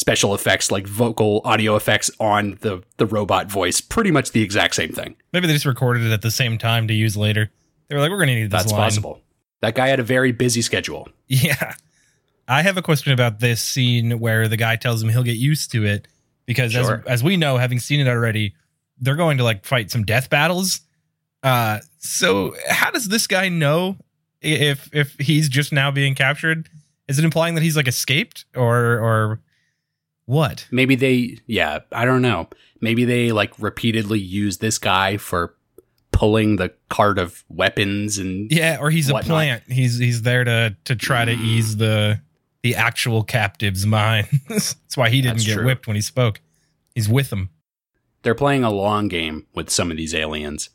special 0.00 0.34
effects, 0.34 0.70
like 0.70 0.86
vocal 0.86 1.42
audio 1.44 1.76
effects 1.76 2.10
on 2.18 2.56
the, 2.62 2.82
the 2.96 3.04
robot 3.06 3.50
voice, 3.50 3.80
pretty 3.82 4.10
much 4.10 4.32
the 4.32 4.42
exact 4.42 4.74
same 4.74 4.90
thing. 4.92 5.14
Maybe 5.32 5.46
they 5.46 5.52
just 5.52 5.66
recorded 5.66 6.04
it 6.06 6.10
at 6.12 6.22
the 6.22 6.30
same 6.30 6.56
time 6.56 6.88
to 6.88 6.94
use 6.94 7.16
later. 7.18 7.50
They 7.88 7.94
were 7.94 8.00
like, 8.00 8.10
we're 8.10 8.16
going 8.16 8.28
to 8.28 8.34
need 8.36 8.50
this 8.50 8.62
That's 8.62 8.72
line. 8.72 8.80
possible. 8.80 9.20
That 9.60 9.74
guy 9.74 9.88
had 9.88 10.00
a 10.00 10.02
very 10.04 10.32
busy 10.32 10.62
schedule. 10.62 11.08
Yeah. 11.28 11.74
I 12.48 12.62
have 12.62 12.76
a 12.78 12.82
question 12.82 13.12
about 13.12 13.38
this 13.40 13.60
scene 13.62 14.18
where 14.18 14.48
the 14.48 14.56
guy 14.56 14.74
tells 14.76 15.02
him 15.02 15.10
he'll 15.10 15.22
get 15.22 15.36
used 15.36 15.70
to 15.72 15.84
it 15.84 16.08
because 16.46 16.72
Sure. 16.72 17.02
as 17.06 17.20
as 17.20 17.22
we 17.22 17.36
know, 17.36 17.58
having 17.58 17.78
seen 17.78 18.00
it 18.00 18.08
already, 18.08 18.54
they're 18.98 19.16
going 19.16 19.36
to 19.38 19.44
like 19.44 19.64
fight 19.64 19.90
some 19.90 20.04
death 20.04 20.30
battles. 20.30 20.80
Uh, 21.44 21.78
so 21.98 22.54
how 22.68 22.90
does 22.90 23.06
this 23.08 23.26
guy 23.28 23.48
know 23.48 23.96
if 24.40 24.88
if 24.92 25.14
he's 25.20 25.48
just 25.48 25.72
now 25.72 25.90
being 25.92 26.14
captured? 26.16 26.68
Is 27.06 27.18
it 27.18 27.24
implying 27.24 27.54
that 27.54 27.62
he's 27.62 27.76
like 27.76 27.86
escaped 27.88 28.46
or 28.56 28.76
or 28.98 29.40
what? 30.30 30.66
Maybe 30.70 30.94
they, 30.94 31.38
yeah, 31.46 31.80
I 31.92 32.04
don't 32.04 32.22
know. 32.22 32.48
Maybe 32.80 33.04
they 33.04 33.32
like 33.32 33.52
repeatedly 33.58 34.18
use 34.20 34.58
this 34.58 34.78
guy 34.78 35.16
for 35.16 35.54
pulling 36.12 36.56
the 36.56 36.72
cart 36.88 37.18
of 37.18 37.44
weapons 37.48 38.18
and 38.18 38.50
Yeah, 38.52 38.78
or 38.80 38.90
he's 38.90 39.10
a 39.10 39.14
plant. 39.18 39.64
He's 39.68 39.98
he's 39.98 40.22
there 40.22 40.44
to 40.44 40.76
to 40.84 40.96
try 40.96 41.24
to 41.24 41.32
ease 41.32 41.76
the 41.78 42.20
the 42.62 42.76
actual 42.76 43.22
captive's 43.22 43.86
mind. 43.86 44.28
That's 44.48 44.76
why 44.96 45.08
he 45.10 45.20
didn't 45.20 45.38
That's 45.38 45.46
get 45.46 45.54
true. 45.54 45.66
whipped 45.66 45.86
when 45.86 45.96
he 45.96 46.02
spoke. 46.02 46.40
He's 46.94 47.08
with 47.08 47.30
them. 47.30 47.50
they're 48.22 48.34
playing 48.34 48.64
a 48.64 48.70
long 48.70 49.08
game 49.08 49.46
with 49.54 49.70
some 49.70 49.90
of 49.90 49.96
these 49.96 50.14
aliens. 50.14 50.68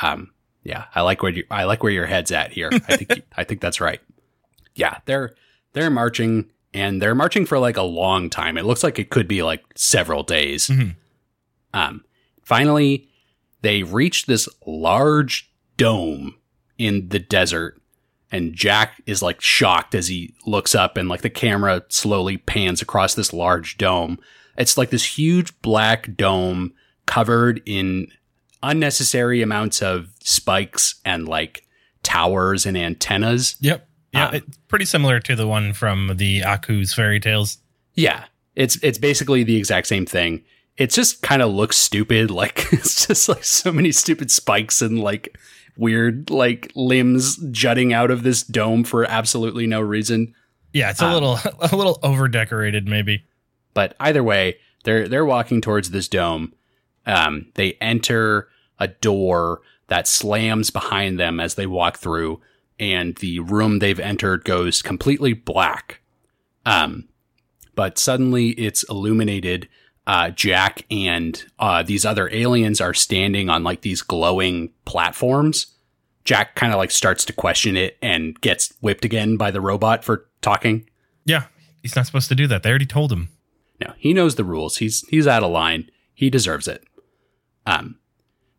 Um, 0.00 0.32
yeah, 0.64 0.84
I 0.94 1.00
like 1.02 1.22
where 1.22 1.32
you, 1.32 1.44
I 1.50 1.64
like 1.64 1.82
where 1.82 1.90
your 1.92 2.06
head's 2.06 2.30
at 2.32 2.52
here. 2.52 2.70
I 2.88 2.96
think 2.96 3.22
I 3.36 3.44
think 3.44 3.60
that's 3.60 3.80
right. 3.80 4.00
Yeah, 4.74 4.98
they're 5.06 5.34
they're 5.72 5.90
marching 5.90 6.50
and 6.74 7.00
they're 7.02 7.14
marching 7.14 7.46
for 7.46 7.58
like 7.58 7.76
a 7.76 7.82
long 7.82 8.30
time. 8.30 8.56
It 8.56 8.64
looks 8.64 8.82
like 8.82 8.98
it 8.98 9.10
could 9.10 9.28
be 9.28 9.42
like 9.42 9.62
several 9.74 10.22
days. 10.22 10.68
Mhm. 10.68 10.96
Um, 11.74 12.04
finally, 12.42 13.08
they 13.62 13.82
reach 13.82 14.26
this 14.26 14.48
large 14.66 15.50
dome 15.76 16.34
in 16.78 17.08
the 17.08 17.18
desert, 17.18 17.80
and 18.30 18.54
Jack 18.54 19.00
is 19.06 19.22
like 19.22 19.40
shocked 19.40 19.94
as 19.94 20.08
he 20.08 20.34
looks 20.46 20.74
up, 20.74 20.96
and 20.96 21.08
like 21.08 21.22
the 21.22 21.30
camera 21.30 21.82
slowly 21.88 22.36
pans 22.36 22.82
across 22.82 23.14
this 23.14 23.32
large 23.32 23.78
dome. 23.78 24.18
It's 24.58 24.76
like 24.76 24.90
this 24.90 25.16
huge 25.18 25.58
black 25.62 26.16
dome 26.16 26.72
covered 27.06 27.62
in 27.66 28.08
unnecessary 28.62 29.42
amounts 29.42 29.82
of 29.82 30.08
spikes 30.22 30.96
and 31.04 31.26
like 31.26 31.66
towers 32.02 32.66
and 32.66 32.76
antennas. 32.76 33.56
Yep. 33.60 33.88
Yeah, 34.12 34.28
Um, 34.28 34.34
it's 34.36 34.58
pretty 34.68 34.84
similar 34.84 35.20
to 35.20 35.34
the 35.36 35.46
one 35.46 35.72
from 35.72 36.16
the 36.16 36.40
Aku's 36.42 36.92
fairy 36.94 37.18
tales. 37.20 37.58
Yeah, 37.94 38.24
it's 38.56 38.76
it's 38.82 38.98
basically 38.98 39.42
the 39.42 39.56
exact 39.56 39.86
same 39.86 40.06
thing. 40.06 40.42
It 40.76 40.90
just 40.90 41.22
kind 41.22 41.42
of 41.42 41.50
looks 41.52 41.76
stupid. 41.76 42.30
Like 42.42 42.66
it's 42.72 43.06
just 43.06 43.28
like 43.28 43.44
so 43.44 43.72
many 43.72 43.92
stupid 43.92 44.30
spikes 44.30 44.82
and 44.82 45.00
like 45.00 45.36
weird 45.76 46.28
like 46.30 46.70
limbs 46.74 47.36
jutting 47.50 47.92
out 47.94 48.10
of 48.10 48.22
this 48.22 48.42
dome 48.42 48.84
for 48.84 49.04
absolutely 49.04 49.66
no 49.66 49.80
reason. 49.80 50.34
Yeah, 50.72 50.90
it's 50.90 51.00
a 51.02 51.06
Um, 51.06 51.12
little 51.14 51.38
a 51.60 51.74
little 51.76 51.98
over 52.02 52.28
decorated, 52.28 52.86
maybe. 52.88 53.24
But 53.74 53.94
either 54.00 54.22
way, 54.22 54.56
they're 54.84 55.08
they're 55.08 55.24
walking 55.24 55.60
towards 55.62 55.90
this 55.90 56.08
dome. 56.08 56.52
Um, 57.06 57.46
they 57.54 57.72
enter 57.80 58.48
a 58.78 58.88
door 58.88 59.60
that 59.88 60.06
slams 60.06 60.70
behind 60.70 61.18
them 61.18 61.40
as 61.40 61.54
they 61.56 61.66
walk 61.66 61.98
through, 61.98 62.40
and 62.82 63.14
the 63.18 63.38
room 63.38 63.78
they've 63.78 64.00
entered 64.00 64.44
goes 64.44 64.82
completely 64.82 65.34
black. 65.34 66.00
Um, 66.66 67.08
but 67.76 67.96
suddenly 67.96 68.50
it's 68.50 68.82
illuminated. 68.90 69.68
Uh, 70.04 70.30
Jack 70.30 70.84
and 70.90 71.44
uh, 71.60 71.84
these 71.84 72.04
other 72.04 72.28
aliens 72.32 72.80
are 72.80 72.92
standing 72.92 73.48
on 73.48 73.62
like 73.62 73.82
these 73.82 74.02
glowing 74.02 74.72
platforms. 74.84 75.68
Jack 76.24 76.56
kind 76.56 76.72
of 76.72 76.78
like 76.78 76.90
starts 76.90 77.24
to 77.26 77.32
question 77.32 77.76
it 77.76 77.98
and 78.02 78.38
gets 78.40 78.74
whipped 78.80 79.04
again 79.04 79.36
by 79.36 79.52
the 79.52 79.60
robot 79.60 80.02
for 80.02 80.26
talking. 80.40 80.90
Yeah, 81.24 81.44
he's 81.82 81.94
not 81.94 82.06
supposed 82.06 82.28
to 82.30 82.34
do 82.34 82.48
that. 82.48 82.64
They 82.64 82.70
already 82.70 82.86
told 82.86 83.12
him. 83.12 83.28
No, 83.80 83.92
he 83.96 84.12
knows 84.12 84.34
the 84.34 84.44
rules. 84.44 84.78
He's 84.78 85.06
he's 85.08 85.28
out 85.28 85.44
of 85.44 85.52
line. 85.52 85.88
He 86.14 86.30
deserves 86.30 86.66
it. 86.66 86.82
Um, 87.64 87.98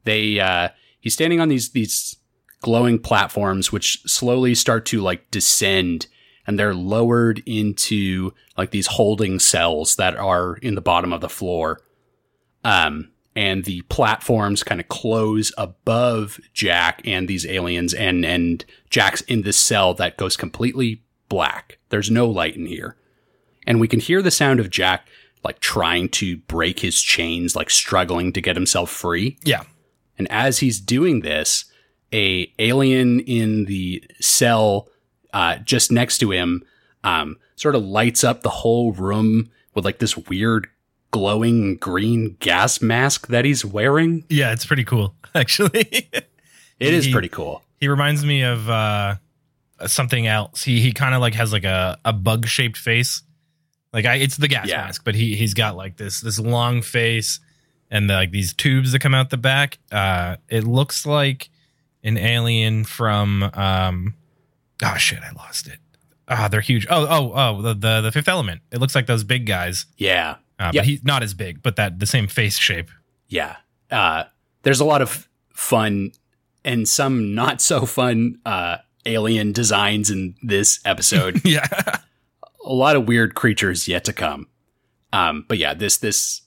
they 0.05 0.39
uh, 0.39 0.69
he's 1.01 1.13
standing 1.13 1.41
on 1.41 1.49
these 1.49 1.71
these 1.71 2.15
glowing 2.63 2.97
platforms, 2.97 3.71
which 3.71 4.01
slowly 4.07 4.55
start 4.55 4.85
to 4.87 5.01
like 5.01 5.29
descend, 5.29 6.07
and 6.47 6.57
they're 6.57 6.73
lowered 6.73 7.43
into 7.45 8.33
like 8.57 8.71
these 8.71 8.87
holding 8.87 9.37
cells 9.37 9.97
that 9.97 10.17
are 10.17 10.55
in 10.57 10.73
the 10.73 10.81
bottom 10.81 11.13
of 11.13 11.21
the 11.21 11.29
floor. 11.29 11.81
Um, 12.63 13.11
and 13.35 13.65
the 13.65 13.81
platforms 13.83 14.63
kind 14.63 14.79
of 14.79 14.87
close 14.87 15.51
above 15.57 16.39
Jack 16.53 17.01
and 17.05 17.27
these 17.27 17.45
aliens, 17.45 17.93
and 17.93 18.25
and 18.25 18.65
Jack's 18.89 19.21
in 19.21 19.43
this 19.43 19.57
cell 19.57 19.93
that 19.95 20.17
goes 20.17 20.35
completely 20.37 21.03
black. 21.29 21.77
There's 21.89 22.09
no 22.09 22.27
light 22.27 22.55
in 22.55 22.65
here, 22.65 22.95
and 23.67 23.79
we 23.79 23.87
can 23.87 23.99
hear 23.99 24.21
the 24.21 24.31
sound 24.31 24.59
of 24.59 24.69
Jack 24.69 25.07
like 25.43 25.59
trying 25.59 26.07
to 26.07 26.37
break 26.37 26.79
his 26.79 27.01
chains, 27.01 27.55
like 27.55 27.69
struggling 27.69 28.31
to 28.31 28.41
get 28.41 28.55
himself 28.55 28.89
free. 28.89 29.37
Yeah. 29.43 29.63
And 30.17 30.31
as 30.31 30.59
he's 30.59 30.79
doing 30.79 31.19
this, 31.19 31.65
a 32.13 32.51
alien 32.59 33.19
in 33.21 33.65
the 33.65 34.03
cell 34.21 34.87
uh, 35.33 35.57
just 35.57 35.91
next 35.91 36.19
to 36.19 36.31
him 36.31 36.63
um, 37.03 37.37
sort 37.55 37.75
of 37.75 37.83
lights 37.83 38.23
up 38.23 38.41
the 38.43 38.49
whole 38.49 38.91
room 38.93 39.49
with 39.73 39.83
like 39.85 39.99
this 39.99 40.15
weird 40.15 40.67
glowing 41.11 41.75
green 41.77 42.35
gas 42.39 42.81
mask 42.81 43.27
that 43.27 43.45
he's 43.45 43.63
wearing. 43.65 44.23
Yeah, 44.29 44.51
it's 44.51 44.65
pretty 44.65 44.83
cool, 44.83 45.15
actually. 45.35 46.09
It 46.79 46.93
is 46.93 47.05
He- 47.05 47.11
pretty 47.11 47.29
cool. 47.29 47.61
he 47.79 47.87
reminds 47.87 48.25
me 48.25 48.43
of 48.43 48.69
uh 48.69 49.15
something 49.87 50.27
else. 50.27 50.63
He 50.63 50.79
he 50.81 50.91
kind 50.93 51.13
of 51.15 51.21
like 51.21 51.33
has 51.35 51.51
like 51.51 51.63
a, 51.65 51.97
a 52.05 52.13
bug 52.13 52.45
shaped 52.47 52.77
face. 52.77 53.21
Like 53.91 54.05
I 54.05 54.15
it's 54.15 54.37
the 54.37 54.47
gas 54.47 54.67
Yeah. 54.67 54.77
mask, 54.85 55.03
but 55.03 55.15
he 55.15 55.35
he's 55.35 55.53
got 55.53 55.75
like 55.75 55.97
this 55.97 56.21
this 56.21 56.39
long 56.39 56.81
face 56.81 57.39
and 57.91 58.07
like 58.07 58.31
these 58.31 58.53
tubes 58.53 58.91
that 58.91 58.99
come 58.99 59.13
out 59.13 59.29
the 59.29 59.37
back. 59.37 59.77
Uh 59.91 60.37
it 60.49 60.63
looks 60.63 61.05
like 61.05 61.49
an 62.03 62.17
alien 62.17 62.83
from 62.83 63.43
um 63.53 64.15
oh 64.83 64.95
shit, 64.97 65.19
I 65.21 65.31
lost 65.33 65.67
it. 65.67 65.79
Ah, 66.27 66.47
they're 66.47 66.61
huge. 66.61 66.87
Oh, 66.89 67.05
oh, 67.09 67.31
oh, 67.35 67.61
the, 67.61 67.73
the 67.73 68.01
the 68.01 68.11
fifth 68.11 68.27
element. 68.27 68.61
It 68.71 68.79
looks 68.79 68.95
like 68.95 69.07
those 69.07 69.23
big 69.23 69.45
guys. 69.45 69.85
Yeah. 69.97 70.37
Uh, 70.59 70.71
Yeah. 70.73 70.81
but 70.81 70.85
he's 70.85 71.03
not 71.03 71.23
as 71.23 71.33
big, 71.33 71.61
but 71.61 71.75
that 71.75 71.99
the 71.99 72.05
same 72.05 72.27
face 72.27 72.57
shape. 72.57 72.89
Yeah. 73.27 73.57
Uh, 73.91 74.23
there's 74.63 74.79
a 74.79 74.85
lot 74.85 75.01
of 75.01 75.27
fun 75.53 76.11
and 76.63 76.87
some 76.87 77.35
not 77.35 77.59
so 77.61 77.85
fun 77.85 78.39
uh, 78.45 78.77
alien 79.05 79.51
designs 79.51 80.09
in 80.09 80.35
this 80.41 80.79
episode. 80.85 81.41
yeah. 81.45 81.67
a 82.65 82.73
lot 82.73 82.95
of 82.95 83.07
weird 83.07 83.35
creatures 83.35 83.87
yet 83.87 84.05
to 84.05 84.13
come. 84.13 84.47
Um, 85.11 85.45
but 85.47 85.57
yeah, 85.57 85.73
this 85.73 85.97
this 85.97 86.41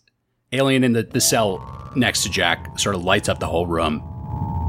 alien 0.53 0.83
in 0.85 0.93
the, 0.95 1.03
the 1.03 1.21
cell 1.21 1.91
next 1.95 2.23
to 2.23 2.31
Jack 2.31 2.79
sort 2.79 2.95
of 2.95 3.05
lights 3.05 3.29
up 3.29 3.39
the 3.41 3.47
whole 3.47 3.67
room. 3.67 4.03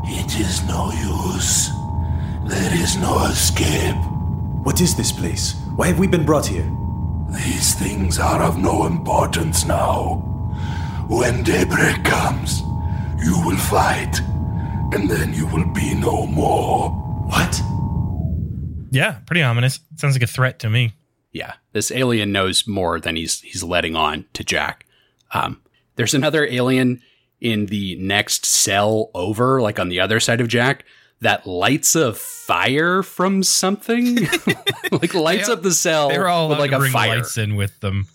It 0.10 0.40
is 0.40 0.64
no 0.64 0.92
use. 0.92 1.70
There 2.46 2.74
is 2.82 2.98
no 2.98 3.26
escape. 3.26 3.96
What 4.64 4.82
is 4.82 4.96
this 4.96 5.12
place? 5.12 5.56
Why 5.76 5.88
have 5.88 6.00
we 6.00 6.08
been 6.08 6.26
brought 6.26 6.46
here? 6.48 6.70
These 7.30 7.76
things 7.76 8.20
are 8.20 8.42
of 8.42 8.58
no 8.58 8.86
importance 8.86 9.66
now. 9.66 10.24
When 11.10 11.44
daybreak 11.44 12.04
comes, 12.04 12.62
you 13.24 13.42
will 13.46 13.58
fight, 13.58 14.20
and 14.94 15.10
then 15.10 15.34
you 15.34 15.46
will 15.48 15.66
be 15.66 15.94
no 15.94 16.26
more. 16.26 16.90
What? 16.90 17.62
Yeah, 18.92 19.20
pretty 19.26 19.44
ominous. 19.44 19.80
Sounds 19.98 20.16
like 20.16 20.24
a 20.24 20.28
threat 20.28 20.60
to 20.60 20.70
me. 20.70 20.94
Yeah, 21.34 21.56
this 21.74 21.92
alien 21.92 22.32
knows 22.32 22.66
more 22.66 23.00
than 23.00 23.16
he's 23.16 23.42
he's 23.42 23.64
letting 23.64 23.96
on 23.96 24.26
to 24.34 24.44
Jack. 24.44 24.86
Um, 25.34 25.62
there's 25.98 26.14
another 26.14 26.46
alien 26.46 27.02
in 27.40 27.68
the 27.68 27.96
next 27.98 28.46
cell 28.46 29.12
over, 29.14 29.62
like 29.62 29.80
on 29.80 29.90
the 29.90 30.00
other 30.00 30.20
side 30.20 30.42
of 30.42 30.48
Jack, 30.48 30.86
that 31.22 31.46
lights 31.48 31.96
a 31.96 32.14
fire 32.14 33.04
from 33.04 33.44
something, 33.44 34.16
like 34.92 35.14
lights 35.14 35.50
up 35.50 35.62
the 35.62 35.72
cell 35.72 36.10
they 36.10 36.20
were 36.20 36.28
all 36.28 36.50
with 36.50 36.60
like 36.60 36.72
a 36.72 36.90
fire. 36.90 37.18
lights 37.18 37.38
in 37.38 37.56
with 37.56 37.80
them. 37.80 38.08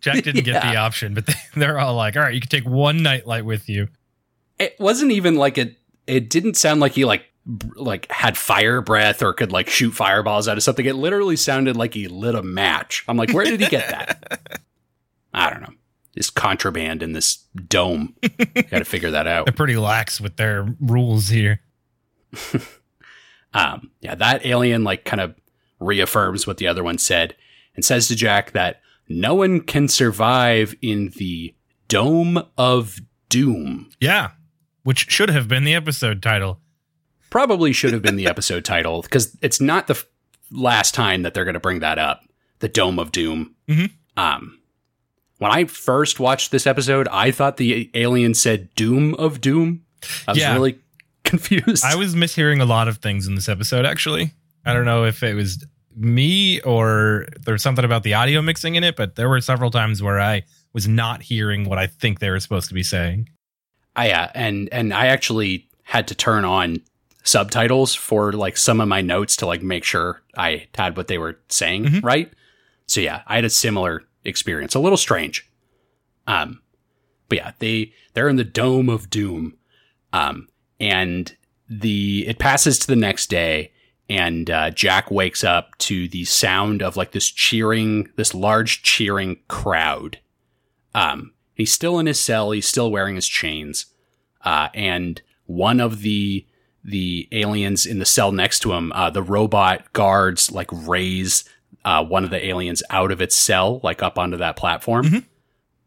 Jack 0.00 0.24
didn't 0.24 0.44
get 0.44 0.62
the 0.62 0.76
option, 0.76 1.14
but 1.14 1.26
they, 1.26 1.34
they're 1.56 1.78
all 1.78 1.94
like, 1.94 2.16
"All 2.16 2.22
right, 2.22 2.34
you 2.34 2.40
can 2.40 2.50
take 2.50 2.64
one 2.64 3.02
nightlight 3.02 3.44
with 3.44 3.68
you." 3.68 3.88
it 4.62 4.78
wasn't 4.78 5.10
even 5.10 5.36
like 5.36 5.58
it 5.58 5.76
it 6.06 6.30
didn't 6.30 6.54
sound 6.54 6.80
like 6.80 6.92
he 6.92 7.04
like 7.04 7.24
like 7.74 8.10
had 8.10 8.36
fire 8.36 8.80
breath 8.80 9.22
or 9.22 9.32
could 9.32 9.50
like 9.50 9.68
shoot 9.68 9.90
fireballs 9.90 10.46
out 10.46 10.56
of 10.56 10.62
something 10.62 10.86
it 10.86 10.94
literally 10.94 11.36
sounded 11.36 11.76
like 11.76 11.94
he 11.94 12.06
lit 12.06 12.36
a 12.36 12.42
match 12.42 13.04
i'm 13.08 13.16
like 13.16 13.32
where 13.32 13.44
did 13.44 13.60
he 13.60 13.66
get 13.66 13.88
that 13.88 14.60
i 15.34 15.50
don't 15.50 15.60
know 15.60 15.74
this 16.14 16.30
contraband 16.30 17.02
in 17.02 17.12
this 17.12 17.36
dome 17.68 18.14
gotta 18.70 18.84
figure 18.84 19.10
that 19.10 19.26
out 19.26 19.46
They're 19.46 19.52
pretty 19.54 19.76
lax 19.76 20.20
with 20.20 20.36
their 20.36 20.74
rules 20.80 21.28
here. 21.28 21.60
um 23.54 23.90
yeah 24.00 24.14
that 24.14 24.44
alien 24.46 24.84
like 24.84 25.04
kind 25.04 25.20
of 25.20 25.34
reaffirms 25.80 26.46
what 26.46 26.56
the 26.56 26.66
other 26.66 26.82
one 26.82 26.96
said 26.98 27.34
and 27.74 27.84
says 27.84 28.08
to 28.08 28.16
jack 28.16 28.52
that 28.52 28.80
no 29.08 29.34
one 29.34 29.60
can 29.60 29.88
survive 29.88 30.74
in 30.80 31.12
the 31.16 31.54
dome 31.88 32.42
of 32.56 32.98
doom 33.28 33.90
Yeah, 34.00 34.30
which 34.84 35.10
should 35.10 35.28
have 35.28 35.48
been 35.48 35.64
the 35.64 35.74
episode 35.74 36.22
title. 36.22 36.60
probably 37.30 37.72
should 37.72 37.92
have 37.92 38.00
been 38.02 38.16
the 38.16 38.26
episode 38.34 38.64
title 38.64 39.02
because 39.02 39.36
it's 39.42 39.60
not 39.60 39.86
the 39.88 39.94
f- 39.94 40.06
last 40.50 40.94
time 40.94 41.22
that 41.22 41.34
they're 41.34 41.44
going 41.44 41.54
to 41.54 41.60
bring 41.60 41.80
that 41.80 41.98
up. 41.98 42.22
The 42.60 42.68
Dome 42.68 42.98
of 42.98 43.10
Doom. 43.12 43.54
Mhm. 43.68 43.90
Um, 44.16 44.58
when 45.42 45.50
I 45.52 45.64
first 45.64 46.20
watched 46.20 46.50
this 46.52 46.66
episode, 46.66 47.08
I 47.08 47.30
thought 47.30 47.56
the 47.56 47.90
alien 47.94 48.34
said 48.34 48.68
Doom 48.74 49.14
of 49.14 49.40
Doom. 49.40 49.82
I 50.26 50.32
was 50.32 50.38
Yeah. 50.38 50.52
really 50.54 50.78
confused. 51.24 51.84
I 51.84 51.96
was 51.96 52.14
mishearing 52.14 52.60
a 52.60 52.64
lot 52.64 52.88
of 52.88 52.98
things 52.98 53.26
in 53.26 53.34
this 53.34 53.48
episode. 53.48 53.84
Actually, 53.84 54.32
I 54.64 54.72
don't 54.72 54.84
know 54.84 55.04
if 55.04 55.22
it 55.22 55.34
was 55.34 55.64
me 55.96 56.60
or 56.62 57.26
there's 57.44 57.62
something 57.62 57.84
about 57.84 58.02
the 58.02 58.14
audio 58.14 58.40
mixing 58.40 58.76
in 58.76 58.84
it, 58.84 58.96
but 58.96 59.16
there 59.16 59.28
were 59.28 59.40
several 59.40 59.70
times 59.70 60.02
where 60.02 60.20
I 60.20 60.44
was 60.72 60.88
not 60.88 61.22
hearing 61.22 61.68
what 61.68 61.78
I 61.78 61.86
think 61.86 62.18
they 62.20 62.30
were 62.30 62.40
supposed 62.40 62.68
to 62.68 62.74
be 62.74 62.82
saying. 62.82 63.28
I, 63.94 64.08
yeah, 64.08 64.30
and 64.34 64.70
and 64.72 64.94
I 64.94 65.06
actually 65.08 65.68
had 65.82 66.08
to 66.08 66.14
turn 66.14 66.44
on 66.46 66.78
subtitles 67.24 67.94
for 67.94 68.32
like 68.32 68.56
some 68.56 68.80
of 68.80 68.88
my 68.88 69.00
notes 69.02 69.36
to 69.36 69.46
like 69.46 69.62
make 69.62 69.84
sure 69.84 70.22
I 70.36 70.66
had 70.74 70.96
what 70.96 71.08
they 71.08 71.18
were 71.18 71.38
saying 71.48 71.84
Mhm. 71.84 72.04
right. 72.04 72.32
So 72.86 73.00
yeah, 73.00 73.22
I 73.26 73.34
had 73.36 73.44
a 73.44 73.50
similar 73.50 74.02
experience, 74.24 74.74
a 74.74 74.80
little 74.80 74.96
strange. 74.96 75.48
Um, 76.26 76.60
but 77.28 77.38
yeah, 77.38 77.52
they 77.58 77.92
they're 78.14 78.28
in 78.28 78.36
the 78.36 78.44
dome 78.44 78.88
of 78.88 79.10
doom, 79.10 79.56
um, 80.12 80.48
and 80.78 81.34
the 81.68 82.26
it 82.28 82.38
passes 82.38 82.78
to 82.80 82.86
the 82.86 82.96
next 82.96 83.28
day, 83.28 83.72
and 84.08 84.50
uh, 84.50 84.70
Jack 84.70 85.10
wakes 85.10 85.42
up 85.42 85.76
to 85.78 86.08
the 86.08 86.24
sound 86.24 86.82
of 86.82 86.96
like 86.96 87.12
this 87.12 87.30
cheering, 87.30 88.08
this 88.16 88.34
large 88.34 88.82
cheering 88.82 89.38
crowd. 89.48 90.18
Um, 90.94 91.32
he's 91.54 91.72
still 91.72 91.98
in 91.98 92.06
his 92.06 92.20
cell. 92.20 92.50
He's 92.50 92.68
still 92.68 92.90
wearing 92.90 93.14
his 93.14 93.28
chains. 93.28 93.86
Uh, 94.42 94.68
and 94.74 95.22
one 95.46 95.80
of 95.80 96.02
the 96.02 96.46
the 96.84 97.28
aliens 97.32 97.86
in 97.86 98.00
the 98.00 98.04
cell 98.04 98.32
next 98.32 98.58
to 98.60 98.72
him, 98.72 98.92
uh, 98.92 99.08
the 99.08 99.22
robot 99.22 99.92
guards 99.92 100.50
like 100.50 100.68
raise 100.72 101.44
uh, 101.84 102.04
one 102.04 102.24
of 102.24 102.30
the 102.30 102.44
aliens 102.46 102.82
out 102.90 103.10
of 103.12 103.20
its 103.20 103.36
cell, 103.36 103.80
like 103.82 104.02
up 104.02 104.18
onto 104.18 104.36
that 104.36 104.56
platform. 104.56 105.06
Mhm. 105.06 105.24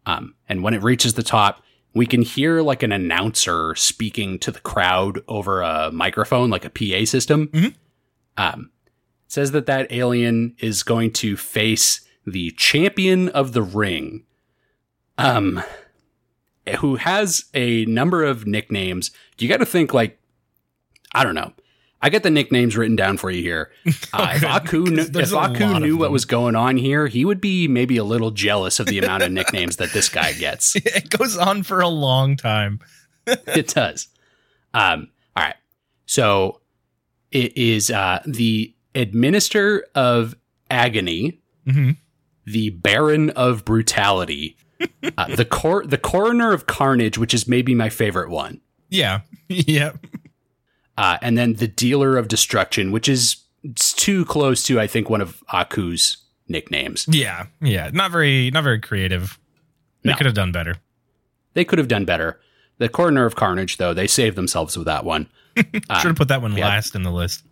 Um, 0.05 0.35
and 0.47 0.61
when 0.63 0.73
it 0.73 0.83
reaches 0.83 1.13
the 1.13 1.23
top, 1.23 1.61
we 1.93 2.05
can 2.05 2.21
hear 2.21 2.61
like 2.61 2.83
an 2.83 2.91
announcer 2.91 3.73
speaking 3.75 4.37
to 4.39 4.51
the 4.51 4.59
crowd 4.59 5.21
over 5.27 5.61
a 5.61 5.91
microphone, 5.91 6.49
like 6.49 6.65
a 6.65 6.69
PA 6.69 7.05
system. 7.05 7.47
Mhm. 7.47 7.73
Um, 8.37 8.71
it 9.25 9.31
says 9.31 9.51
that 9.51 9.65
that 9.67 9.91
alien 9.91 10.55
is 10.59 10.83
going 10.83 11.11
to 11.13 11.37
face 11.37 12.01
the 12.27 12.51
champion 12.51 13.29
of 13.29 13.53
the 13.53 13.61
ring. 13.63 14.23
Um, 15.17 15.63
who 16.79 16.95
has 16.95 17.45
a 17.53 17.85
number 17.85 18.23
of 18.23 18.45
nicknames. 18.47 19.11
You 19.37 19.47
got 19.47 19.57
to 19.57 19.65
think 19.65 19.93
like, 19.93 20.19
I 21.13 21.23
don't 21.23 21.35
know. 21.35 21.53
I 22.05 22.09
got 22.09 22.21
the 22.21 22.29
nicknames 22.29 22.77
written 22.77 22.95
down 22.95 23.17
for 23.17 23.31
you 23.31 23.41
here. 23.41 23.71
Uh, 24.13 24.33
if 24.35 24.43
Aku, 24.45 24.85
kn- 24.85 25.09
if 25.15 25.33
Aku 25.33 25.79
knew 25.79 25.97
what 25.97 26.11
was 26.11 26.23
going 26.25 26.55
on 26.55 26.77
here, 26.77 27.07
he 27.07 27.25
would 27.25 27.41
be 27.41 27.67
maybe 27.67 27.97
a 27.97 28.03
little 28.03 28.29
jealous 28.29 28.79
of 28.79 28.85
the 28.85 28.99
amount 28.99 29.23
of 29.23 29.31
nicknames 29.31 29.77
that 29.77 29.91
this 29.91 30.07
guy 30.07 30.31
gets. 30.33 30.75
It 30.85 31.09
goes 31.09 31.35
on 31.35 31.63
for 31.63 31.81
a 31.81 31.87
long 31.87 32.37
time. 32.37 32.79
it 33.27 33.69
does. 33.69 34.07
Um, 34.73 35.09
all 35.35 35.43
right. 35.43 35.55
So 36.05 36.61
it 37.31 37.57
is 37.57 37.89
uh, 37.89 38.21
the 38.25 38.73
administer 38.93 39.85
of 39.95 40.35
agony, 40.69 41.41
hmm 41.67 41.91
the 42.45 42.69
baron 42.69 43.31
of 43.31 43.65
brutality, 43.65 44.55
uh, 45.17 45.35
the 45.35 45.45
cor- 45.45 45.83
the 45.83 45.97
coroner 45.97 46.53
of 46.53 46.67
carnage, 46.67 47.17
which 47.17 47.33
is 47.33 47.47
maybe 47.47 47.73
my 47.73 47.89
favorite 47.89 48.29
one. 48.29 48.61
Yeah, 48.89 49.21
yeah. 49.49 49.93
Uh, 50.97 51.17
and 51.21 51.37
then 51.37 51.53
the 51.55 51.67
dealer 51.67 52.17
of 52.17 52.27
destruction, 52.27 52.91
which 52.91 53.07
is 53.09 53.37
too 53.75 54.25
close 54.25 54.63
to 54.65 54.79
I 54.79 54.87
think 54.87 55.09
one 55.09 55.21
of 55.21 55.43
Aku's 55.53 56.17
nicknames. 56.47 57.05
Yeah, 57.09 57.47
yeah. 57.61 57.89
Not 57.93 58.11
very, 58.11 58.51
not 58.51 58.63
very 58.63 58.79
creative. 58.79 59.39
They 60.03 60.11
No. 60.11 60.15
could 60.17 60.25
have 60.25 60.35
done 60.35 60.51
better. 60.51 60.75
They 61.53 61.65
could 61.65 61.79
have 61.79 61.87
done 61.87 62.05
better. 62.05 62.39
The 62.77 62.89
coroner 62.89 63.25
of 63.25 63.35
carnage, 63.35 63.77
though, 63.77 63.93
they 63.93 64.07
saved 64.07 64.35
themselves 64.35 64.77
with 64.77 64.85
that 64.85 65.05
one. 65.05 65.27
Should 65.57 65.81
have 65.89 66.15
put 66.17 66.27
that 66.27 66.41
one 66.41 66.55
yeah. 66.55 66.67
last 66.67 66.93
in 66.95 67.03
the 67.03 67.11
list. 67.11 67.43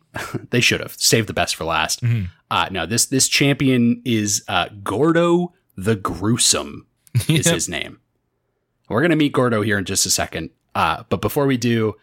they 0.50 0.60
should 0.60 0.80
have 0.80 0.92
saved 0.94 1.26
the 1.28 1.32
best 1.32 1.54
for 1.56 1.64
last. 1.64 2.02
Mhm. 2.02 2.28
Uh, 2.50 2.68
no, 2.70 2.84
this 2.84 3.06
this 3.06 3.28
champion 3.28 4.02
is 4.04 4.44
uh, 4.48 4.68
Gordo 4.82 5.54
the 5.76 5.94
Gruesome 5.96 6.86
is 7.28 7.46
Yep. 7.46 7.54
his 7.54 7.68
name. 7.68 7.98
We're 8.88 9.00
going 9.00 9.10
to 9.10 9.16
meet 9.16 9.32
Gordo 9.32 9.62
here 9.62 9.78
in 9.78 9.84
just 9.86 10.04
a 10.04 10.10
second. 10.10 10.50
Uh, 10.74 11.04
but 11.08 11.20
before 11.22 11.46
we 11.46 11.56
do, 11.56 11.94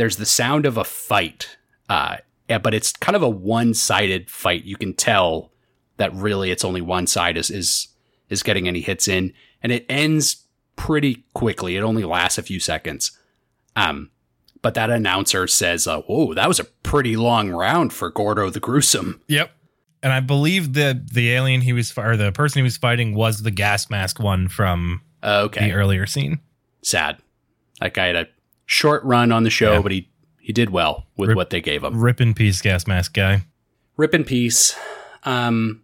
there's 0.00 0.16
the 0.16 0.24
sound 0.26 0.64
of 0.64 0.78
a 0.78 0.84
fight. 0.84 1.58
Uh, 1.90 2.16
but 2.62 2.72
it's 2.72 2.92
kind 2.94 3.14
of 3.14 3.22
a 3.22 3.28
one-sided 3.28 4.30
fight. 4.30 4.64
You 4.64 4.76
can 4.76 4.94
tell 4.94 5.52
that 5.98 6.14
really 6.14 6.50
it's 6.50 6.64
only 6.64 6.80
one 6.80 7.06
side 7.06 7.36
is 7.36 7.50
is 7.50 7.88
is 8.30 8.42
getting 8.42 8.66
any 8.66 8.80
hits 8.80 9.06
in, 9.08 9.32
and 9.62 9.70
it 9.70 9.84
ends 9.88 10.46
pretty 10.74 11.24
quickly. 11.34 11.76
It 11.76 11.82
only 11.82 12.04
lasts 12.04 12.38
a 12.38 12.42
few 12.42 12.58
seconds. 12.60 13.12
Um, 13.76 14.10
but 14.62 14.74
that 14.74 14.88
announcer 14.90 15.46
says, 15.46 15.86
uh, 15.86 16.00
"Whoa, 16.02 16.32
that 16.34 16.48
was 16.48 16.58
a 16.58 16.64
pretty 16.64 17.16
long 17.16 17.50
round 17.50 17.92
for 17.92 18.10
Gordo 18.10 18.48
the 18.50 18.60
Gruesome." 18.60 19.20
Yep. 19.28 19.50
And 20.02 20.12
I 20.14 20.20
believe 20.20 20.72
that 20.74 21.10
the 21.10 21.30
alien 21.32 21.60
he 21.60 21.74
was, 21.74 21.92
or 21.98 22.16
the 22.16 22.32
person 22.32 22.60
he 22.60 22.62
was 22.62 22.78
fighting, 22.78 23.14
was 23.14 23.42
the 23.42 23.50
gas 23.50 23.90
mask 23.90 24.18
one 24.18 24.48
from 24.48 25.02
Okay, 25.22 25.66
the 25.68 25.72
earlier 25.74 26.06
scene. 26.06 26.40
sad. 26.82 27.18
That 27.80 27.92
guy 27.94 28.06
had 28.06 28.16
a 28.16 28.26
short 28.70 29.02
run 29.04 29.32
on 29.32 29.42
the 29.42 29.50
show, 29.50 29.74
Yeah. 29.74 29.80
but 29.82 29.92
he 29.92 30.08
he 30.40 30.52
did 30.52 30.70
well 30.70 31.06
with 31.16 31.28
Rip- 31.28 31.36
what 31.36 31.50
they 31.50 31.60
gave 31.60 31.82
him. 31.84 32.00
Rip 32.00 32.20
in 32.20 32.32
peace, 32.34 32.60
gas 32.62 32.86
mask 32.86 33.12
guy. 33.14 33.42
Rip 33.96 34.14
in 34.14 34.24
peace. 34.24 34.74
Um, 35.24 35.82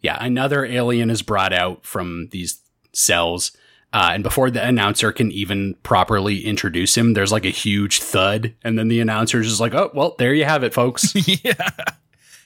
yeah, 0.00 0.18
another 0.22 0.64
alien 0.64 1.10
is 1.10 1.22
brought 1.22 1.52
out 1.52 1.84
from 1.86 2.28
these 2.32 2.58
cells. 2.92 3.52
Uh, 3.92 4.10
and 4.12 4.22
before 4.24 4.50
the 4.50 4.66
announcer 4.66 5.12
can 5.12 5.30
even 5.30 5.74
properly 5.84 6.44
introduce 6.44 6.96
him, 6.96 7.14
there's 7.14 7.30
like 7.30 7.44
a 7.44 7.50
huge 7.50 8.00
thud. 8.02 8.52
And 8.64 8.76
then 8.78 8.88
the 8.88 9.00
announcer's 9.00 9.46
just 9.48 9.60
like, 9.60 9.72
oh, 9.72 9.90
well, 9.94 10.16
there 10.18 10.34
you 10.34 10.44
have 10.44 10.64
it, 10.64 10.74
folks. 10.74 11.14
yeah. 11.44 11.70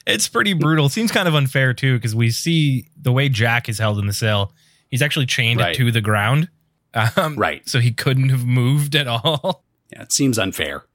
It's 0.05 0.27
pretty 0.29 0.53
brutal. 0.53 0.87
Seems 0.89 1.11
kind 1.11 1.27
of 1.27 1.33
unfair 1.35 1.73
too, 1.73 1.95
because 1.97 2.13
we 2.15 2.29
see 2.29 2.85
the 3.01 3.11
way 3.11 3.27
Jack 3.29 3.67
is 3.67 3.79
held 3.79 3.97
in 3.99 4.05
the 4.05 4.13
cell. 4.13 4.53
He's 4.91 5.01
actually 5.01 5.25
chained 5.25 5.59
Right. 5.59 5.75
to 5.75 5.91
the 5.91 6.01
ground. 6.01 6.49
Um, 6.93 7.35
right. 7.35 7.67
So 7.67 7.79
he 7.79 7.91
couldn't 7.91 8.29
have 8.29 8.45
moved 8.45 8.95
at 8.95 9.07
all. 9.07 9.63
Yeah, 9.91 10.03
it 10.03 10.11
seems 10.11 10.37
unfair. 10.37 10.85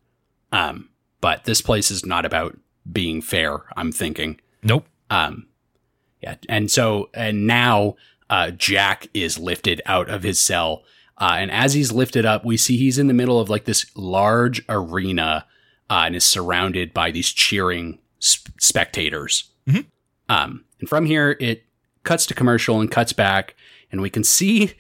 Um, 0.52 0.90
but 1.20 1.44
this 1.44 1.60
place 1.60 1.90
is 1.90 2.04
not 2.06 2.24
about 2.24 2.58
being 2.90 3.22
fair, 3.22 3.62
I'm 3.76 3.92
thinking. 3.92 4.40
Nope. 4.62 4.86
Um, 5.10 5.46
yeah, 6.22 6.36
and 6.48 6.70
so 6.70 7.10
and 7.14 7.46
now 7.46 7.96
uh, 8.30 8.50
Jack 8.50 9.08
is 9.14 9.38
lifted 9.38 9.82
out 9.86 10.08
of 10.08 10.22
his 10.22 10.40
cell, 10.40 10.82
uh, 11.18 11.36
and 11.38 11.50
as 11.50 11.74
he's 11.74 11.92
lifted 11.92 12.24
up, 12.24 12.44
we 12.44 12.56
see 12.56 12.76
he's 12.76 12.98
in 12.98 13.06
the 13.08 13.14
middle 13.14 13.38
of 13.40 13.50
like 13.50 13.64
this 13.64 13.86
large 13.94 14.62
arena, 14.68 15.46
uh, 15.90 16.02
and 16.06 16.16
is 16.16 16.24
surrounded 16.24 16.94
by 16.94 17.10
these 17.10 17.30
cheering 17.30 17.98
sp- 18.24 18.52
spectators. 18.58 19.50
Mhm. 19.68 19.86
Um, 20.28 20.64
and 20.80 20.88
from 20.88 21.06
here, 21.06 21.36
it 21.40 21.64
cuts 22.02 22.26
to 22.26 22.34
commercial 22.34 22.80
and 22.80 22.90
cuts 22.90 23.12
back, 23.12 23.54
and 23.92 24.00
we 24.00 24.10
can 24.10 24.24
see 24.24 24.72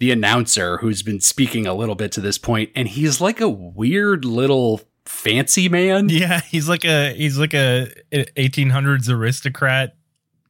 the 0.00 0.10
announcer 0.10 0.78
who's 0.78 1.02
been 1.02 1.20
speaking 1.20 1.66
a 1.66 1.74
little 1.74 1.94
bit 1.94 2.10
to 2.12 2.20
this 2.20 2.36
point, 2.38 2.70
and 2.74 2.88
he's 2.88 3.20
like 3.20 3.40
a 3.40 3.48
weird 3.48 4.24
little 4.24 4.80
fancy 5.06 5.68
man. 5.68 6.08
Yeah, 6.08 6.40
he's 6.40 6.68
like 6.68 6.84
a 6.84 7.12
he's 7.14 7.38
like 7.38 7.54
a 7.54 7.88
1800s 8.12 9.08
aristocrat 9.08 9.94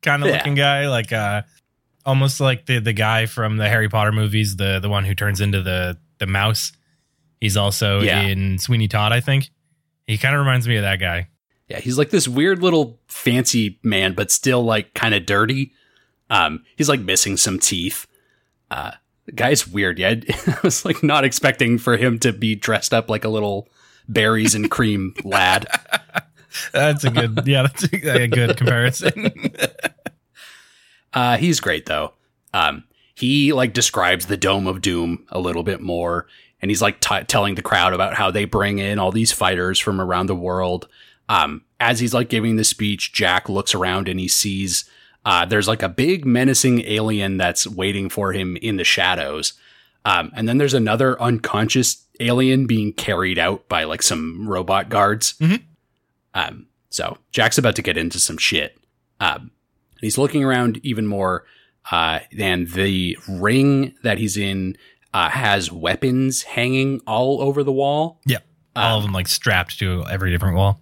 kind 0.03 0.23
of 0.23 0.29
Yeah. 0.31 0.37
looking 0.37 0.55
guy, 0.55 0.89
like 0.89 1.13
uh 1.13 1.43
almost 2.07 2.41
like 2.41 2.65
the 2.67 2.79
the 2.79 2.93
guy 2.95 3.27
from 3.27 3.59
the 3.59 3.69
Harry 3.69 3.89
Potter 3.89 4.13
movies, 4.13 4.57
the 4.57 4.79
the 4.81 4.89
one 4.89 5.05
who 5.05 5.15
turns 5.15 5.41
into 5.41 5.63
the 5.63 5.99
the 6.19 6.27
mouse. 6.27 6.73
He's 7.41 7.57
also 7.57 8.01
Yeah. 8.01 8.21
in 8.23 8.59
Sweeney 8.59 8.89
Todd, 8.89 9.13
I 9.13 9.21
think. 9.21 9.51
He 10.07 10.19
kind 10.19 10.35
of 10.35 10.41
reminds 10.41 10.67
me 10.69 10.77
of 10.77 10.83
that 10.83 10.97
guy. 11.01 11.29
Yeah, 11.69 11.79
he's 11.79 11.97
like 11.97 12.11
this 12.11 12.27
weird 12.27 12.63
little 12.63 13.01
fancy 13.07 13.79
man, 13.83 14.13
but 14.15 14.31
still 14.31 14.63
like 14.63 14.93
kind 14.95 15.15
of 15.15 15.25
dirty. 15.25 15.73
Um, 16.29 16.65
he's 16.77 16.89
like 16.89 17.01
missing 17.01 17.37
some 17.37 17.59
teeth. 17.59 18.07
Uh, 18.71 18.93
the 19.31 19.37
guy's 19.37 19.66
weird. 19.66 19.99
Yeah, 19.99 20.16
I 20.47 20.59
was 20.62 20.85
like 20.85 21.03
not 21.03 21.25
expecting 21.25 21.79
for 21.79 21.97
him 21.97 22.19
to 22.21 22.33
be 22.33 22.57
dressed 22.57 22.93
up 22.93 23.09
like 23.09 23.25
a 23.25 23.29
little 23.29 23.69
berries 24.09 24.55
and 24.57 24.71
cream 24.71 25.14
lad. 25.25 25.66
That's 26.73 27.05
a 27.05 27.11
good 27.11 27.40
yeah, 27.47 27.62
that's 27.62 27.85
a, 27.85 28.23
a 28.23 28.27
good 28.27 28.57
comparison. 28.57 29.33
Uh, 31.12 31.37
he's 31.37 31.61
great 31.61 31.87
though. 31.87 32.12
Um, 32.53 32.85
he 33.14 33.53
like 33.53 33.73
describes 33.73 34.27
the 34.27 34.37
Dome 34.37 34.66
of 34.66 34.81
Doom 34.81 35.25
a 35.29 35.38
little 35.38 35.62
bit 35.62 35.81
more, 35.81 36.27
and 36.61 36.71
he's 36.71 36.83
like 36.83 36.99
t- 36.99 37.23
telling 37.25 37.55
the 37.55 37.62
crowd 37.62 37.93
about 37.93 38.14
how 38.14 38.33
they 38.33 38.47
bring 38.47 38.79
in 38.79 38.99
all 38.99 39.12
these 39.12 39.33
fighters 39.33 39.79
from 39.79 40.01
around 40.01 40.27
the 40.27 40.35
world. 40.35 40.88
Um, 41.29 41.62
as 41.79 42.01
he's 42.01 42.12
like 42.12 42.29
giving 42.29 42.57
the 42.57 42.64
speech, 42.64 43.12
Jack 43.12 43.49
looks 43.49 43.77
around 43.77 44.09
and 44.09 44.19
he 44.19 44.27
sees 44.27 44.90
uh, 45.31 45.45
there's 45.47 45.69
like 45.69 45.83
a 45.83 45.88
big 45.88 46.25
menacing 46.27 46.81
alien 46.87 47.37
that's 47.37 47.64
waiting 47.66 48.09
for 48.09 48.33
him 48.33 48.57
in 48.57 48.77
the 48.77 48.85
shadows. 48.85 49.53
Um, 50.05 50.33
and 50.35 50.49
then 50.49 50.59
there's 50.59 50.75
another 50.75 51.21
unconscious 51.23 52.05
alien 52.19 52.66
being 52.66 52.93
carried 52.93 53.38
out 53.38 53.69
by 53.69 53.85
like 53.85 54.03
some 54.03 54.49
robot 54.49 54.88
guards. 54.88 55.35
Mhm. 55.40 55.62
Um, 56.35 56.66
so 56.90 57.19
Jack's 57.31 57.59
about 57.59 57.77
to 57.77 57.83
get 57.83 57.97
into 57.97 58.19
some 58.19 58.38
shit. 58.38 58.77
Um, 59.21 59.51
he's 60.01 60.19
looking 60.19 60.43
around 60.43 60.81
even 60.83 61.07
more. 61.07 61.45
Uh, 61.90 62.21
and 62.38 62.69
the 62.73 63.16
ring 63.29 63.95
that 64.03 64.19
he's 64.19 64.37
in 64.37 64.77
uh, 65.14 65.29
has 65.31 65.71
weapons 65.73 66.43
hanging 66.43 67.01
all 67.07 67.40
over 67.40 67.62
the 67.64 67.73
wall. 67.73 68.21
Yeah. 68.27 68.38
All 68.77 68.93
Um, 68.93 68.97
of 68.99 69.03
them 69.05 69.12
like 69.12 69.29
strapped 69.29 69.79
to 69.81 70.05
every 70.11 70.31
different 70.31 70.57
wall. 70.57 70.81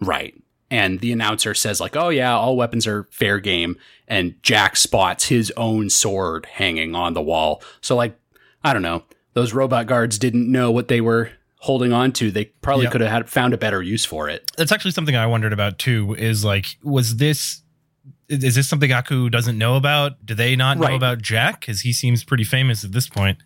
Right. 0.00 0.34
And 0.72 1.00
the 1.00 1.12
announcer 1.12 1.52
says, 1.52 1.82
like, 1.82 1.96
oh, 1.96 2.08
yeah, 2.08 2.32
all 2.34 2.56
weapons 2.56 2.86
are 2.86 3.06
fair 3.10 3.38
game. 3.38 3.76
And 4.08 4.42
Jack 4.42 4.76
spots 4.78 5.26
his 5.26 5.52
own 5.54 5.90
sword 5.90 6.46
hanging 6.46 6.94
on 6.94 7.12
the 7.12 7.20
wall. 7.20 7.62
So, 7.82 7.94
like, 7.94 8.18
I 8.64 8.72
don't 8.72 8.80
know. 8.80 9.02
Those 9.34 9.52
robot 9.52 9.86
guards 9.86 10.18
didn't 10.18 10.50
know 10.50 10.70
what 10.70 10.88
they 10.88 11.02
were 11.02 11.30
holding 11.58 11.92
on 11.92 12.10
to. 12.12 12.30
They 12.30 12.46
probably 12.46 12.84
Yep. 12.84 12.92
could 12.92 13.00
have 13.02 13.10
had 13.10 13.28
found 13.28 13.52
a 13.52 13.58
better 13.58 13.82
use 13.82 14.06
for 14.06 14.30
it. 14.30 14.50
That's 14.56 14.72
actually 14.72 14.92
something 14.92 15.14
I 15.14 15.26
wondered 15.26 15.52
about 15.52 15.78
too. 15.78 16.14
Is 16.18 16.42
like, 16.42 16.78
was 16.82 17.16
this 17.16 17.60
is 18.30 18.54
this 18.54 18.66
something 18.66 18.90
Aku 18.90 19.28
doesn't 19.28 19.58
know 19.58 19.76
about? 19.76 20.24
Do 20.24 20.34
they 20.34 20.56
not 20.56 20.78
know 20.78 20.94
about 20.96 21.20
Jack? 21.20 21.60
Because 21.60 21.82
he 21.82 21.92
seems 21.92 22.24
pretty 22.24 22.44
famous 22.44 22.82
at 22.82 22.92
this 22.92 23.06
point. 23.10 23.36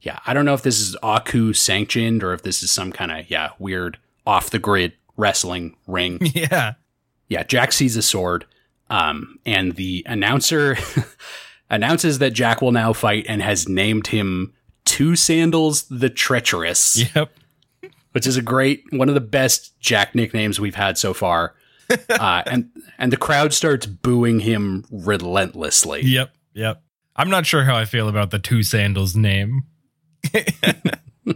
Yeah. 0.00 0.20
I 0.28 0.32
don't 0.32 0.44
know 0.44 0.54
if 0.54 0.62
this 0.62 0.78
is 0.78 0.96
Aku 1.02 1.52
sanctioned 1.54 2.22
or 2.22 2.32
if 2.32 2.42
this 2.42 2.62
is 2.62 2.70
some 2.70 2.92
kind 2.92 3.10
of, 3.10 3.28
yeah, 3.28 3.50
weird 3.58 3.98
off 4.24 4.50
the 4.50 4.60
grid 4.60 4.92
wrestling 5.16 5.76
ring. 5.86 6.18
yeah. 6.34 6.74
yeah, 7.28 7.42
Jack 7.42 7.72
sees 7.72 7.96
a 7.96 8.02
sword, 8.02 8.44
um, 8.90 9.38
and 9.46 9.74
the 9.76 10.04
announcer 10.06 10.76
announces 11.70 12.18
that 12.18 12.30
Jack 12.32 12.60
will 12.62 12.72
now 12.72 12.92
fight 12.92 13.26
and 13.28 13.42
has 13.42 13.68
named 13.68 14.08
him 14.08 14.52
Two 14.84 15.14
Sandals 15.16 15.84
the 15.84 16.10
Treacherous, 16.10 16.96
Yep. 17.14 17.32
which 18.12 18.26
is 18.26 18.36
a 18.36 18.42
great 18.42 18.84
one 18.90 19.08
of 19.08 19.14
the 19.14 19.20
best 19.20 19.78
Jack 19.80 20.14
nicknames 20.14 20.58
we've 20.60 20.74
had 20.74 20.98
so 20.98 21.14
far. 21.14 21.54
uh, 22.08 22.42
and 22.46 22.70
and 22.98 23.12
the 23.12 23.16
crowd 23.16 23.52
starts 23.52 23.86
booing 23.86 24.40
him 24.40 24.84
relentlessly. 24.90 26.02
Yep. 26.02 26.32
Yep. 26.54 26.82
I'm 27.16 27.28
not 27.30 27.44
sure 27.46 27.64
how 27.64 27.76
I 27.76 27.84
feel 27.84 28.08
about 28.08 28.30
the 28.30 28.38
two 28.38 28.62
sandals 28.62 29.14
name. 29.14 29.64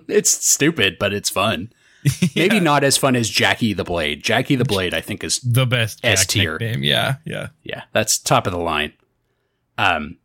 It's 0.08 0.30
stupid, 0.44 0.96
but 0.98 1.12
it's 1.12 1.30
fun. 1.30 1.72
Maybe 2.36 2.56
Yeah. 2.56 2.62
not 2.62 2.84
as 2.84 2.96
fun 2.96 3.16
as 3.16 3.28
Jackie 3.28 3.72
the 3.72 3.84
Blade. 3.84 4.22
Jackie 4.22 4.56
the 4.56 4.64
Blade, 4.64 4.94
I 4.94 5.00
think, 5.00 5.24
is 5.24 5.40
the 5.40 5.66
best 5.66 6.00
S 6.04 6.26
tier. 6.26 6.58
Yeah. 6.60 7.16
Yeah. 7.24 7.48
yeah, 7.64 7.82
that's 7.92 8.18
top 8.18 8.46
of 8.46 8.52
the 8.52 8.58
line. 8.58 8.92
Um, 9.78 10.18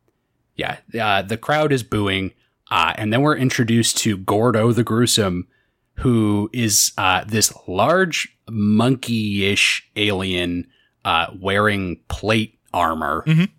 yeah, 0.55 0.77
uh, 0.99 1.21
the 1.23 1.37
crowd 1.37 1.71
is 1.71 1.83
booing, 1.83 2.31
uh, 2.69 2.93
and 2.97 3.11
then 3.11 3.21
we're 3.21 3.35
introduced 3.37 3.97
to 3.99 4.17
Gordo 4.17 4.71
the 4.71 4.83
Gruesome, 4.83 5.47
who 5.95 6.49
is 6.53 6.91
uh, 6.97 7.23
this 7.25 7.53
large 7.67 8.37
monkey-ish 8.49 9.89
alien 9.95 10.67
uh, 11.05 11.27
wearing 11.39 11.99
plate 12.07 12.59
armor. 12.73 13.23
Mhm. 13.25 13.49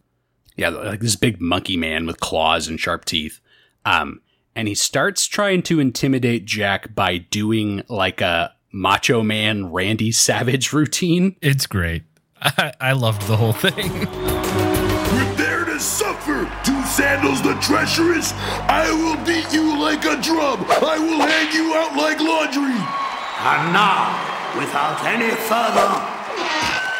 Yeah, 0.56 0.68
like 0.68 1.00
this 1.00 1.16
big 1.16 1.40
monkey 1.40 1.76
man 1.76 2.06
with 2.06 2.20
claws 2.20 2.68
and 2.68 2.78
sharp 2.78 3.04
teeth. 3.04 3.40
Um, 3.84 4.20
and 4.54 4.68
he 4.68 4.74
starts 4.74 5.26
trying 5.26 5.62
to 5.62 5.80
intimidate 5.80 6.44
Jack 6.44 6.94
by 6.94 7.18
doing 7.18 7.82
like 7.88 8.20
a 8.20 8.54
Macho 8.72 9.22
Man 9.22 9.72
Randy 9.72 10.12
Savage 10.12 10.72
routine. 10.72 11.36
It's 11.42 11.66
great. 11.66 12.04
I, 12.42 12.72
I 12.80 12.92
loved 12.92 13.26
the 13.28 13.36
whole 13.36 13.52
thing. 13.52 13.72
Prepare 15.12 15.64
to 15.66 15.78
suffer, 15.78 16.50
two 16.64 16.82
sandals 16.84 17.42
the 17.42 17.54
treacherous. 17.60 18.32
I 18.68 18.90
will 18.90 19.22
beat 19.24 19.52
you 19.52 19.78
like 19.78 20.04
a 20.04 20.20
drum. 20.20 20.64
I 20.68 20.98
will 20.98 21.20
hang 21.20 21.52
you 21.52 21.74
out 21.74 21.96
like 21.96 22.18
laundry. 22.18 22.76
And 23.44 23.72
now, 23.72 24.58
without 24.58 25.04
any 25.04 25.30
further 25.30 26.22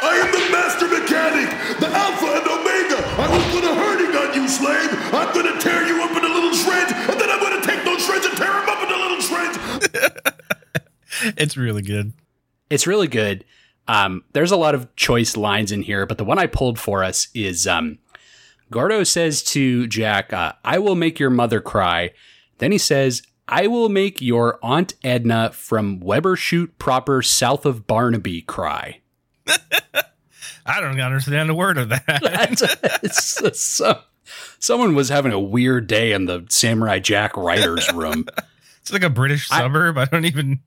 I 0.03 0.19
am 0.19 0.35
the 0.35 0.45
master 0.51 0.91
mechanic, 0.91 1.47
the 1.79 1.87
alpha 1.87 2.27
and 2.27 2.43
omega. 2.43 2.99
I 3.23 3.31
will 3.31 3.47
put 3.55 3.62
a 3.62 3.71
hurting 3.71 4.11
on 4.19 4.35
you, 4.35 4.51
slave. 4.51 4.91
I'm 5.15 5.31
gonna 5.31 5.55
tear 5.62 5.87
you 5.87 6.03
up 6.03 6.11
into 6.11 6.27
little 6.27 6.51
shreds, 6.59 6.91
shreds 8.03 8.27
and 8.27 8.37
tear 8.37 8.53
them 8.53 8.69
up 8.69 8.83
into 8.83 8.97
little 8.97 9.21
shreds. 9.21 9.88
it's 11.38 11.57
really 11.57 11.83
good. 11.83 12.12
it's 12.71 12.87
really 12.87 13.09
good. 13.09 13.45
Um, 13.88 14.25
there's 14.33 14.53
a 14.53 14.57
lot 14.57 14.75
of 14.75 14.95
choice 14.97 15.37
lines 15.37 15.73
in 15.73 15.83
here, 15.83 16.07
but 16.07 16.19
the 16.19 16.25
one 16.25 16.38
I 16.38 16.47
pulled 16.47 16.79
for 16.79 17.03
us 17.03 17.29
is 17.35 17.67
um, 17.67 17.99
Gordo 18.71 19.03
says 19.05 19.43
to 19.45 19.87
Jack, 19.88 20.33
uh, 20.33 20.53
"I 20.65 20.79
will 20.79 20.95
make 20.95 21.19
your 21.19 21.31
mother 21.31 21.61
cry." 21.61 22.11
Then 22.59 22.71
he 22.73 22.79
says, 22.79 23.23
I 23.49 23.67
will 23.67 23.88
make 23.88 24.23
your 24.23 24.59
Aunt 24.62 24.95
Edna 25.03 25.51
from 25.53 25.99
Webershoot 25.99 26.71
proper 26.79 27.23
south 27.23 27.67
of 27.67 27.88
Barnaby 27.88 28.43
cry. 28.43 29.01
I 30.65 30.81
don't 30.81 30.99
understand 31.01 31.51
a 31.51 31.55
word 31.55 31.77
of 31.77 31.88
that. 31.88 32.05
It's- 33.03 33.43
it's 33.43 33.61
so- 33.61 34.01
someone 34.59 34.95
was 34.95 35.09
having 35.09 35.33
a 35.33 35.40
weird 35.40 35.87
day 35.87 36.12
in 36.12 36.27
the 36.27 36.45
Samurai 36.49 36.99
Jack 36.99 37.37
writer's 37.37 37.92
room. 37.95 38.27
it's 38.81 38.92
like 38.92 39.03
a 39.05 39.11
British 39.11 39.49
suburb. 39.49 39.99
I 39.99 40.05
don't 40.07 40.25
even. 40.25 40.61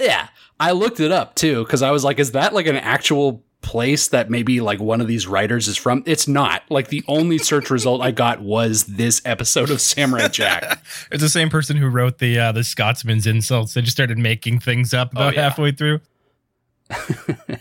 Yeah, 0.00 0.28
I 0.58 0.72
looked 0.72 1.00
it 1.00 1.12
up 1.12 1.34
too 1.34 1.62
because 1.64 1.82
I 1.82 1.90
was 1.90 2.04
like, 2.04 2.18
is 2.18 2.32
that 2.32 2.52
like 2.52 2.66
an 2.66 2.76
actual 2.76 3.44
place 3.62 4.08
that 4.08 4.28
maybe 4.28 4.60
like 4.60 4.78
one 4.78 5.00
of 5.00 5.06
these 5.06 5.26
writers 5.26 5.68
is 5.68 5.76
from? 5.76 6.02
It's 6.04 6.26
not. 6.28 6.62
Like 6.68 6.88
the 6.88 7.02
only 7.08 7.38
search 7.38 7.70
result 7.70 8.02
I 8.02 8.10
got 8.10 8.42
was 8.42 8.84
this 8.84 9.22
episode 9.24 9.70
of 9.70 9.80
Samurai 9.80 10.28
Jack. 10.28 10.82
It's 11.12 11.22
the 11.22 11.28
same 11.28 11.48
person 11.48 11.76
who 11.76 11.86
wrote 11.88 12.18
the 12.18 12.38
uh, 12.38 12.52
the 12.52 12.64
Scotsman's 12.64 13.26
insults. 13.26 13.74
They 13.74 13.82
just 13.82 13.96
started 13.96 14.18
making 14.18 14.60
things 14.60 14.92
up 14.92 15.12
about 15.12 15.32
Oh, 15.32 15.36
yeah. 15.36 15.42
halfway 15.42 15.72
through. 15.72 16.00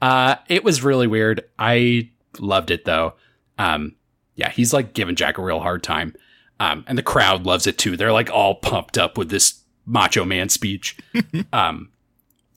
Uh, 0.00 0.34
it 0.48 0.64
was 0.64 0.82
really 0.82 1.06
weird. 1.06 1.44
I 1.60 2.10
loved 2.40 2.72
it 2.72 2.84
though. 2.84 3.14
Um, 3.56 3.94
yeah, 4.42 4.50
he's 4.50 4.72
like 4.72 4.92
giving 4.92 5.14
Jack 5.14 5.38
a 5.38 5.42
real 5.42 5.60
hard 5.60 5.84
time. 5.84 6.16
Um, 6.58 6.84
and 6.88 6.98
the 6.98 7.02
crowd 7.02 7.46
loves 7.46 7.68
it 7.68 7.78
too. 7.78 7.96
They're 7.96 8.10
like 8.12 8.28
all 8.28 8.56
pumped 8.56 8.98
up 8.98 9.16
with 9.16 9.30
this 9.30 9.62
macho 9.86 10.24
man 10.24 10.48
speech. 10.48 10.98
um, 11.52 11.92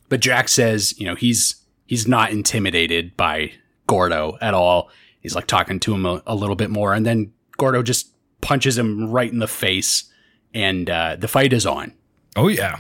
but 0.09 0.19
Jack 0.19 0.49
says, 0.49 0.99
you 0.99 1.05
know, 1.05 1.13
he's 1.13 1.57
he's 1.85 2.07
not 2.07 2.31
intimidated 2.31 3.15
by 3.15 3.51
Gordo 3.85 4.39
at 4.41 4.55
all. 4.55 4.89
He's 5.21 5.35
like 5.35 5.45
talking 5.45 5.79
to 5.81 5.93
him 5.93 6.07
a, 6.07 6.23
a 6.25 6.33
little 6.33 6.55
bit 6.55 6.71
more, 6.71 6.91
and 6.95 7.05
then 7.05 7.31
Gordo 7.57 7.83
just 7.83 8.09
punches 8.41 8.79
him 8.79 9.11
right 9.11 9.31
in 9.31 9.37
the 9.37 9.47
face, 9.47 10.11
and 10.55 10.89
uh, 10.89 11.17
the 11.17 11.27
fight 11.27 11.53
is 11.53 11.67
on. 11.67 11.93
Oh 12.35 12.47
yeah. 12.47 12.79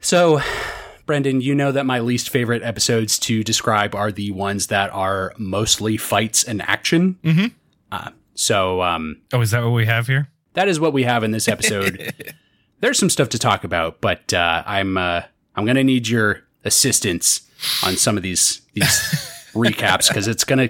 So, 0.00 0.42
Brendan, 1.06 1.40
you 1.40 1.54
know 1.54 1.72
that 1.72 1.86
my 1.86 2.00
least 2.00 2.28
favorite 2.28 2.62
episodes 2.62 3.18
to 3.20 3.42
describe 3.42 3.94
are 3.94 4.12
the 4.12 4.32
ones 4.32 4.66
that 4.66 4.90
are 4.92 5.32
mostly 5.38 5.96
fights 5.96 6.44
and 6.44 6.60
action. 6.60 7.18
Mhm. 7.24 7.52
Uh, 7.90 8.10
so, 8.34 8.82
um, 8.82 9.20
Oh, 9.32 9.40
is 9.40 9.50
that 9.52 9.62
what 9.62 9.70
we 9.72 9.86
have 9.86 10.06
here? 10.06 10.28
that 10.54 10.68
is 10.68 10.78
what 10.78 10.92
we 10.92 11.02
have 11.02 11.24
in 11.24 11.30
this 11.32 11.48
episode. 11.48 12.12
There's 12.80 12.98
some 12.98 13.10
stuff 13.10 13.28
to 13.30 13.38
talk 13.38 13.64
about, 13.64 14.00
but 14.00 14.32
uh, 14.32 14.62
I'm 14.66 14.96
uh, 14.96 15.22
I'm 15.56 15.64
gonna 15.66 15.82
need 15.84 16.06
your 16.08 16.42
assistance 16.64 17.48
on 17.84 17.96
some 17.96 18.16
of 18.16 18.22
these 18.22 18.60
these 18.74 18.86
recaps 19.54 20.08
because 20.08 20.28
it's 20.28 20.44
gonna 20.44 20.68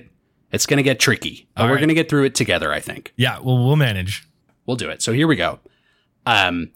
it's 0.53 0.65
gonna 0.67 0.83
get 0.83 1.01
tricky. 1.01 1.49
But 1.57 1.69
we're 1.69 1.79
gonna 1.81 1.95
get 1.95 2.09
through 2.09 2.25
it 2.25 2.35
together. 2.35 2.73
I 2.73 2.81
think. 2.81 3.13
Yeah. 3.17 3.39
Well, 3.41 3.59
we'll 3.65 3.77
manage. 3.77 4.27
We'll 4.67 4.77
do 4.77 4.89
it. 4.89 5.03
So 5.03 5.13
here 5.13 5.27
we 5.27 5.37
go. 5.37 5.59
Um, 6.25 6.71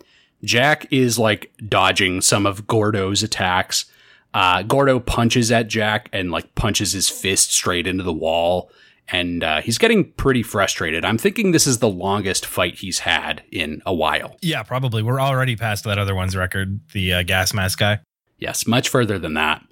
Jack 0.45 0.87
is 0.93 1.19
like 1.19 1.53
dodging 1.67 2.21
some 2.21 2.45
of 2.47 2.67
Gordo's 2.67 3.23
attacks. 3.23 3.87
Uh, 4.35 4.63
Gordo 4.63 5.01
punches 5.01 5.51
at 5.51 5.69
Jack 5.69 6.09
and 6.13 6.31
like 6.31 6.55
punches 6.55 6.93
his 6.93 7.09
fist 7.09 7.53
straight 7.53 7.87
into 7.87 8.05
the 8.05 8.13
wall. 8.13 8.71
And 9.11 9.43
uh, 9.43 9.61
he's 9.63 9.79
getting 9.79 10.13
pretty 10.13 10.43
frustrated. 10.43 11.05
I'm 11.05 11.19
thinking 11.19 11.53
this 11.53 11.67
is 11.67 11.79
the 11.79 11.89
longest 11.89 12.45
fight 12.45 12.79
he's 12.79 13.01
had 13.01 13.43
in 13.51 13.81
a 13.87 13.95
while. 13.95 14.37
Yeah, 14.43 14.63
probably. 14.63 15.03
We're 15.03 15.21
already 15.21 15.57
past 15.57 15.85
that 15.85 15.99
other 15.99 16.15
one's 16.15 16.37
record, 16.37 16.81
the 16.93 17.15
uh, 17.15 17.23
gas 17.23 17.55
mask 17.55 17.79
guy. 17.79 18.01
Yes, 18.39 18.67
much 18.67 18.89
further 18.89 19.19
than 19.19 19.35
that. 19.35 19.63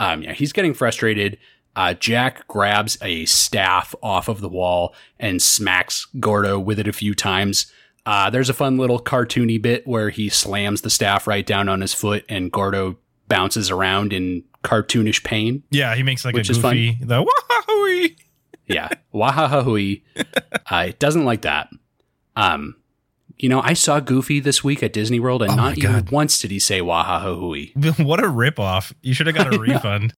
Um, 0.00 0.22
yeah, 0.22 0.32
he's 0.32 0.52
getting 0.52 0.74
frustrated. 0.74 1.38
Uh, 1.76 1.94
Jack 1.94 2.46
grabs 2.46 2.98
a 3.02 3.24
staff 3.24 3.94
off 4.02 4.28
of 4.28 4.40
the 4.40 4.48
wall 4.48 4.94
and 5.18 5.42
smacks 5.42 6.06
Gordo 6.20 6.60
with 6.60 6.78
it 6.78 6.86
a 6.86 6.92
few 6.92 7.14
times. 7.14 7.72
Uh, 8.06 8.28
there's 8.30 8.50
a 8.50 8.54
fun 8.54 8.76
little 8.76 9.00
cartoony 9.00 9.60
bit 9.60 9.86
where 9.86 10.10
he 10.10 10.28
slams 10.28 10.82
the 10.82 10.90
staff 10.90 11.26
right 11.26 11.46
down 11.46 11.68
on 11.68 11.80
his 11.80 11.94
foot 11.94 12.24
and 12.28 12.52
Gordo 12.52 12.98
bounces 13.28 13.70
around 13.70 14.12
in 14.12 14.44
cartoonish 14.62 15.24
pain. 15.24 15.62
Yeah, 15.70 15.94
he 15.94 16.02
makes 16.02 16.24
like 16.24 16.34
Which 16.34 16.50
a 16.50 16.54
goofy 16.54 16.98
the 17.00 17.22
wahoo 17.22 18.08
Yeah. 18.66 18.88
Wahahahui. 19.12 20.02
Uh, 20.70 20.86
it 20.88 20.98
doesn't 20.98 21.24
like 21.24 21.42
that. 21.42 21.68
Um, 22.36 22.76
you 23.36 23.48
know, 23.48 23.60
I 23.60 23.72
saw 23.74 24.00
Goofy 24.00 24.40
this 24.40 24.62
week 24.64 24.82
at 24.82 24.92
Disney 24.92 25.20
World 25.20 25.42
and 25.42 25.52
Oh 25.52 25.56
not 25.56 25.76
even 25.78 26.06
once 26.10 26.38
did 26.40 26.50
he 26.50 26.58
say 26.58 26.80
Wahahahui. 26.80 27.72
What 28.04 28.20
a 28.20 28.28
ripoff! 28.28 28.92
You 29.02 29.12
should 29.14 29.26
have 29.26 29.36
got 29.36 29.52
a 29.52 29.58
refund. 29.60 30.14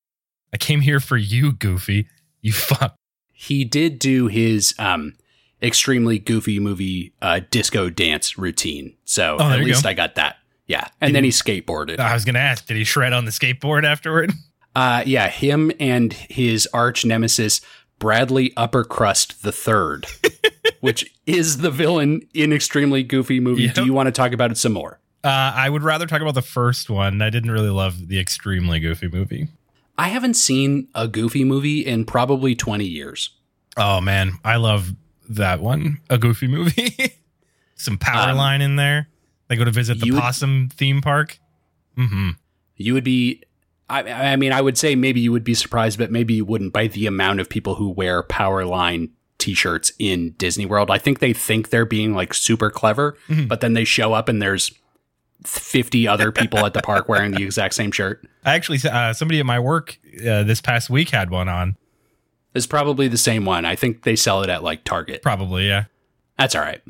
I 0.52 0.58
came 0.58 0.80
here 0.82 1.00
for 1.00 1.16
you, 1.16 1.52
Goofy. 1.52 2.08
You 2.42 2.52
fuck. 2.52 2.94
he 3.32 3.64
did 3.64 3.98
do 3.98 4.28
his 4.28 4.74
um 4.78 5.14
extremely 5.62 6.18
goofy 6.18 6.60
movie 6.60 7.12
uh 7.22 7.40
disco 7.50 7.88
dance 7.90 8.36
routine. 8.38 8.94
So 9.04 9.36
Oh, 9.40 9.50
at 9.50 9.60
least 9.60 9.82
go. 9.82 9.88
I 9.88 9.94
got 9.94 10.14
that. 10.16 10.36
Yeah. 10.66 10.86
And 11.00 11.14
then 11.14 11.24
he 11.24 11.30
skateboarded. 11.30 11.98
I 11.98 12.12
was 12.14 12.24
gonna 12.24 12.38
ask, 12.38 12.66
did 12.66 12.76
he 12.76 12.84
shred 12.84 13.12
on 13.12 13.24
the 13.24 13.30
skateboard 13.30 13.84
afterward? 13.84 14.32
Uh 14.74 15.02
yeah, 15.06 15.28
him 15.28 15.72
and 15.80 16.12
his 16.12 16.68
arch 16.74 17.04
nemesis 17.06 17.60
Bradley 17.98 18.50
Uppercrust 18.50 19.40
the 19.40 19.52
Third, 19.52 20.06
which 20.80 21.10
is 21.26 21.58
the 21.58 21.70
villain 21.70 22.22
in 22.34 22.52
extremely 22.52 23.02
goofy 23.02 23.40
movie. 23.40 23.64
Yep. 23.64 23.74
Do 23.74 23.84
you 23.84 23.92
want 23.92 24.06
to 24.08 24.12
talk 24.12 24.32
about 24.32 24.50
it 24.50 24.58
some 24.58 24.72
more? 24.72 25.00
Uh, 25.24 25.52
I 25.56 25.68
would 25.70 25.82
rather 25.82 26.06
talk 26.06 26.20
about 26.20 26.34
the 26.34 26.42
first 26.42 26.88
one. 26.90 27.20
I 27.22 27.30
didn't 27.30 27.50
really 27.50 27.70
love 27.70 28.08
the 28.08 28.20
extremely 28.20 28.78
goofy 28.80 29.08
movie. 29.08 29.48
I 29.98 30.08
haven't 30.08 30.34
seen 30.34 30.88
a 30.94 31.08
goofy 31.08 31.42
movie 31.44 31.80
in 31.84 32.04
probably 32.04 32.54
20 32.54 32.84
years. 32.84 33.30
Oh 33.76 34.00
man, 34.00 34.32
I 34.44 34.56
love 34.56 34.92
that 35.30 35.60
one. 35.60 36.00
A 36.10 36.18
goofy 36.18 36.46
movie. 36.48 36.94
Some 37.76 37.98
power 37.98 38.30
Um, 38.30 38.36
line 38.36 38.62
in 38.62 38.76
there. 38.76 39.08
They 39.48 39.56
go 39.56 39.64
to 39.64 39.70
visit 39.70 40.00
the 40.00 40.06
you 40.06 40.14
would- 40.14 40.20
possum 40.20 40.68
theme 40.72 41.00
park. 41.00 41.38
Mm-hmm. 41.96 42.30
You 42.76 42.92
would 42.94 43.04
be 43.04 43.42
I, 43.88 44.32
I 44.32 44.36
mean, 44.36 44.52
I 44.52 44.60
would 44.60 44.76
say 44.76 44.94
maybe 44.96 45.20
you 45.20 45.30
would 45.32 45.44
be 45.44 45.54
surprised, 45.54 45.98
but 45.98 46.10
maybe 46.10 46.34
you 46.34 46.44
wouldn't 46.44 46.72
by 46.72 46.88
the 46.88 47.06
amount 47.06 47.40
of 47.40 47.48
people 47.48 47.76
who 47.76 47.88
wear 47.90 48.22
Powerline 48.22 49.10
t-shirts 49.38 49.92
in 49.98 50.30
Disney 50.38 50.66
World. 50.66 50.90
I 50.90 50.98
think 50.98 51.18
they 51.20 51.32
think 51.32 51.68
they're 51.70 51.84
being 51.84 52.14
like 52.14 52.34
super 52.34 52.70
clever, 52.70 53.16
Mhm. 53.28 53.46
but 53.48 53.60
then 53.60 53.74
they 53.74 53.84
show 53.84 54.12
up 54.12 54.28
and 54.28 54.40
there's 54.42 54.72
50 55.44 56.08
other 56.08 56.32
people 56.32 56.64
at 56.64 56.72
the 56.74 56.80
park 56.82 57.08
wearing 57.08 57.32
the 57.32 57.42
exact 57.44 57.74
same 57.74 57.92
shirt. 57.92 58.26
I 58.44 58.54
actually, 58.54 58.78
uh, 58.90 59.12
somebody 59.12 59.38
at 59.38 59.46
my 59.46 59.60
work 59.60 59.98
uh, 60.20 60.42
this 60.42 60.60
past 60.60 60.90
week 60.90 61.10
had 61.10 61.30
one 61.30 61.48
on. 61.48 61.76
It's 62.54 62.66
probably 62.66 63.06
the 63.08 63.18
same 63.18 63.44
one. 63.44 63.64
I 63.66 63.76
think 63.76 64.02
they 64.02 64.16
sell 64.16 64.42
it 64.42 64.48
at 64.48 64.62
like 64.62 64.82
Target. 64.84 65.22
Probably, 65.22 65.66
yeah. 65.68 65.84
That's 66.38 66.54
all 66.54 66.62
right. 66.62 66.80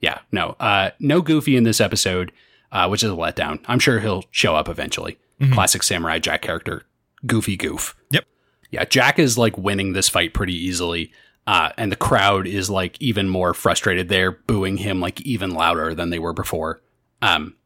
Yeah, 0.00 0.18
no, 0.30 0.54
uh, 0.60 0.90
no 1.00 1.22
Goofy 1.22 1.56
in 1.56 1.64
this 1.64 1.80
episode, 1.80 2.30
uh, 2.70 2.86
which 2.88 3.02
is 3.02 3.10
a 3.10 3.14
letdown. 3.14 3.60
I'm 3.66 3.78
sure 3.78 4.00
he'll 4.00 4.24
show 4.30 4.54
up 4.54 4.68
eventually. 4.68 5.16
Classic 5.52 5.82
Samurai 5.82 6.18
Jack 6.18 6.42
character, 6.42 6.84
Goofy 7.26 7.56
Goof. 7.56 7.94
Yep. 8.10 8.24
Yeah, 8.70 8.84
Jack 8.84 9.18
is 9.18 9.36
like 9.36 9.58
winning 9.58 9.92
this 9.92 10.08
fight 10.08 10.32
pretty 10.34 10.54
easily, 10.54 11.12
uh, 11.46 11.70
and 11.76 11.92
the 11.92 11.96
crowd 11.96 12.46
is 12.46 12.70
like 12.70 12.96
even 13.00 13.28
more 13.28 13.52
frustrated. 13.54 14.08
They're 14.08 14.32
booing 14.32 14.78
him 14.78 15.00
like 15.00 15.20
even 15.20 15.50
louder 15.50 15.94
than 15.94 16.10
they 16.10 16.18
were 16.18 16.32
before. 16.32 16.82
Um, 17.22 17.56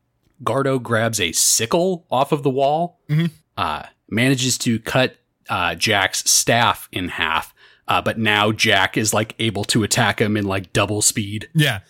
Gordo 0.44 0.78
grabs 0.78 1.20
a 1.20 1.33
sickle 1.33 2.07
off 2.11 2.33
of 2.33 2.42
the 2.42 2.50
wall, 2.50 3.00
Mhm. 3.09 3.31
uh, 3.57 3.85
manages 4.09 4.59
to 4.59 4.78
cut 4.81 5.16
uh, 5.48 5.74
Jack's 5.74 6.28
staff 6.31 6.88
in 6.92 7.09
half. 7.09 7.54
Uh, 7.87 8.02
but 8.02 8.18
now 8.18 8.52
Jack 8.52 8.96
is 8.98 9.14
like 9.14 9.35
able 9.38 9.64
to 9.64 9.83
attack 9.83 10.20
him 10.20 10.37
in 10.37 10.44
like 10.44 10.72
double 10.74 11.00
speed. 11.00 11.48
Yeah. 11.54 11.81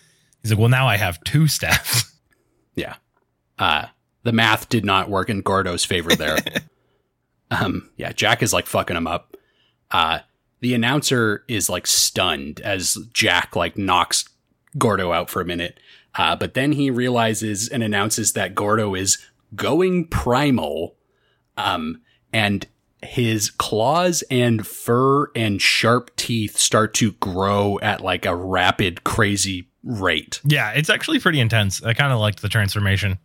He's 0.43 0.53
like, 0.53 0.61
well, 0.61 0.69
now 0.69 0.87
I 0.87 0.97
have 0.97 1.23
two 1.25 1.49
staffs. 1.49 2.05
Yeah. 2.77 2.95
Uh, 3.59 3.87
the 4.29 4.33
math 4.33 4.69
did 4.69 4.85
not 4.85 5.09
work 5.09 5.31
in 5.31 5.41
Gordo's 5.41 5.87
favor 5.87 6.15
there. 6.15 6.37
um, 7.51 7.89
yeah, 7.97 8.13
Jack 8.13 8.43
is 8.43 8.53
like 8.53 8.67
fucking 8.67 8.95
him 8.95 9.07
up. 9.07 9.39
Uh, 9.91 10.19
the 10.61 10.75
announcer 10.75 11.45
is 11.49 11.71
like 11.71 11.87
stunned 11.87 12.61
as 12.61 12.99
Jack 13.15 13.57
like 13.57 13.79
knocks 13.79 14.29
Gordo 14.77 15.13
out 15.13 15.31
for 15.31 15.41
a 15.41 15.47
minute. 15.47 15.81
Uh, 16.15 16.37
but 16.37 16.53
then 16.53 16.73
he 16.73 16.91
realizes 16.91 17.71
and 17.71 17.83
announces 17.83 18.35
that 18.35 18.55
Gordo 18.55 18.95
is 18.95 19.17
going 19.55 20.07
primal. 20.09 20.95
Um, 21.57 22.03
and 22.31 22.67
his 23.03 23.49
claws 23.49 24.23
and 24.31 24.67
fur 24.67 25.31
and 25.35 25.63
sharp 25.63 26.15
teeth 26.17 26.59
start 26.59 26.93
to 26.95 27.13
grow 27.13 27.79
at 27.81 28.03
like 28.03 28.27
a 28.27 28.37
rapid, 28.37 29.05
crazy 29.05 29.71
rate. 29.83 30.43
yeah, 30.45 30.73
it's 30.73 30.91
actually 30.91 31.19
pretty 31.19 31.41
intense. 31.41 31.83
I 31.83 31.95
kind 31.95 32.13
of 32.13 32.19
liked 32.19 32.43
the 32.43 32.51
transformation. 32.51 33.19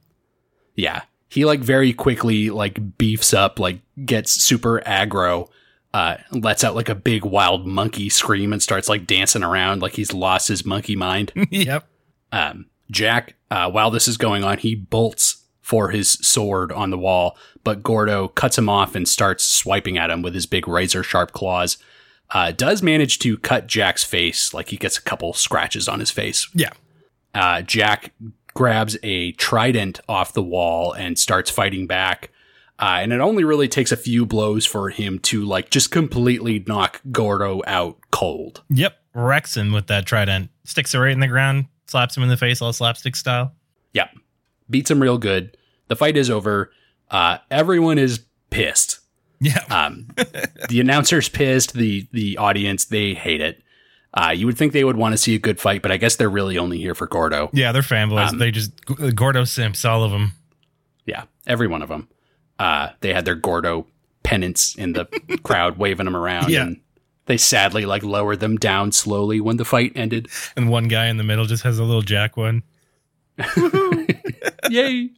Yeah. 0.76 1.04
He 1.30 1.46
like 1.46 1.62
very 1.62 1.94
quickly 1.94 2.50
like 2.50 2.98
beefs 2.98 3.34
up, 3.34 3.60
like 3.60 3.80
gets 4.06 4.32
super 4.32 4.82
aggro, 4.86 5.50
uh, 5.94 6.18
lets 6.32 6.64
out 6.64 6.76
like 6.76 6.90
a 6.90 6.96
big 6.96 7.26
wild 7.26 7.66
monkey 7.66 8.10
scream 8.10 8.54
and 8.54 8.62
starts 8.62 8.90
like 8.90 9.08
dancing 9.08 9.44
around 9.44 9.82
like 9.82 9.94
he's 9.94 10.14
lost 10.14 10.48
his 10.48 10.66
monkey 10.66 10.96
mind. 10.96 11.32
yep. 11.50 11.88
Um, 12.32 12.68
Jack, 12.92 13.36
uh, 13.50 13.70
while 13.72 13.92
this 13.92 14.08
is 14.08 14.18
going 14.18 14.44
on, 14.44 14.60
he 14.60 14.76
bolts 14.76 15.44
for 15.62 15.90
his 15.90 16.12
sword 16.12 16.72
on 16.72 16.90
the 16.90 16.98
wall, 16.98 17.38
but 17.64 17.82
Gordo 17.82 18.28
cuts 18.28 18.58
him 18.58 18.68
off 18.68 18.96
and 18.96 19.08
starts 19.08 19.44
swiping 19.44 19.98
at 19.98 20.10
him 20.10 20.22
with 20.22 20.36
his 20.36 20.46
big 20.46 20.68
razor 20.68 21.04
sharp 21.04 21.32
claws. 21.32 21.78
Uh, 22.32 22.52
does 22.52 22.82
manage 22.82 23.20
to 23.20 23.38
cut 23.38 23.68
Jack's 23.68 24.04
face, 24.04 24.54
like 24.54 24.70
he 24.70 24.78
gets 24.78 24.98
a 24.98 25.02
couple 25.02 25.34
scratches 25.34 25.88
on 25.88 26.00
his 26.00 26.12
face. 26.12 26.50
Yeah. 26.54 26.72
Uh, 27.34 27.62
Jack 27.62 28.12
grabs 28.54 28.98
a 29.04 29.32
trident 29.34 30.00
off 30.08 30.34
the 30.34 30.44
wall 30.44 30.94
and 30.94 31.18
starts 31.18 31.50
fighting 31.50 31.88
back. 31.88 32.30
Uh, 32.80 33.00
and 33.02 33.13
it 33.13 33.20
only 33.20 33.44
really 33.44 33.68
takes 33.68 33.92
a 33.92 33.98
few 33.98 34.26
blows 34.26 34.66
for 34.66 34.89
him 34.89 35.20
to 35.20 35.44
like 35.44 35.70
just 35.70 35.92
completely 35.92 36.63
knock 36.68 37.02
Gordo 37.12 37.62
out 37.68 37.98
cold. 38.12 38.63
Yep. 38.70 38.98
Wrecks 39.13 39.56
him 39.56 39.72
with 39.72 39.88
that 39.88 40.06
trident. 40.06 40.50
Sticks 40.63 40.94
it 40.96 40.98
right 40.98 41.12
in 41.12 41.20
the 41.20 41.28
ground, 41.28 41.66
slaps 41.88 42.18
him 42.18 42.24
in 42.24 42.30
the 42.30 42.38
face 42.38 42.62
all 42.62 42.74
slapstick 42.74 43.16
style. 43.16 43.54
Yep, 43.94 44.10
Beats 44.70 44.89
him 44.89 45.02
real 45.02 45.18
good. 45.18 45.56
The 45.88 45.96
fight 45.96 46.18
is 46.18 46.30
over. 46.30 46.72
Uh, 47.12 47.38
everyone 47.52 48.00
is 48.00 48.26
pissed. 48.50 49.00
Yeah. 49.39 49.63
Um, 49.70 50.08
the 50.70 50.80
announcer's 50.80 51.30
pissed. 51.30 51.74
The 51.74 52.08
the 52.12 52.38
audience 52.38 52.86
they 52.86 53.13
hate 53.13 53.42
it. 53.42 53.62
Uh, 54.15 54.32
you 54.36 54.45
would 54.45 54.58
think 54.58 54.73
they 54.73 54.84
would 54.84 54.95
want 54.97 55.13
to 55.13 55.17
see 55.17 55.34
a 55.36 55.39
good 55.39 55.60
fight, 55.60 55.82
but 55.82 55.91
I 55.91 55.97
guess 55.97 56.15
they're 56.17 56.30
really 56.30 56.58
only 56.58 56.78
here 56.78 56.93
for 56.93 57.08
Gordo. 57.08 57.49
yeah, 57.52 57.71
they're 57.71 57.82
fanboys. 57.82 58.30
Um, 58.30 58.38
they 58.38 58.52
just 58.52 58.71
Gordo 59.15 59.43
simps, 59.43 59.84
all 59.86 60.04
of 60.04 60.12
them. 60.12 60.34
Yeah, 61.06 61.23
every 61.47 61.67
one 61.67 61.82
of 61.82 61.89
them. 61.89 62.08
Uh, 62.60 62.89
they 62.99 63.13
had 63.13 63.26
their 63.26 63.36
Gordo 63.36 63.88
pennants 64.21 64.76
in 64.76 64.93
the 64.93 65.06
crowd, 65.43 65.78
waving 65.78 66.06
them 66.06 66.15
around. 66.15 66.49
Yeah. 66.49 66.63
And 66.63 66.80
they 67.26 67.38
sadly 67.38 67.86
like 67.86 68.04
lowered 68.04 68.39
them 68.39 68.58
down 68.58 68.91
slowly 68.91 69.41
when 69.41 69.58
the 69.58 69.65
fight 69.65 69.91
ended. 69.95 70.28
And 70.56 70.69
one 70.69 70.88
guy 70.88 71.08
in 71.08 71.17
the 71.17 71.23
middle 71.23 71.45
just 71.45 71.63
has 71.63 71.80
a 71.80 71.84
little 71.84 72.02
jack 72.02 72.38
one. 72.38 72.63
Yay! 74.69 75.10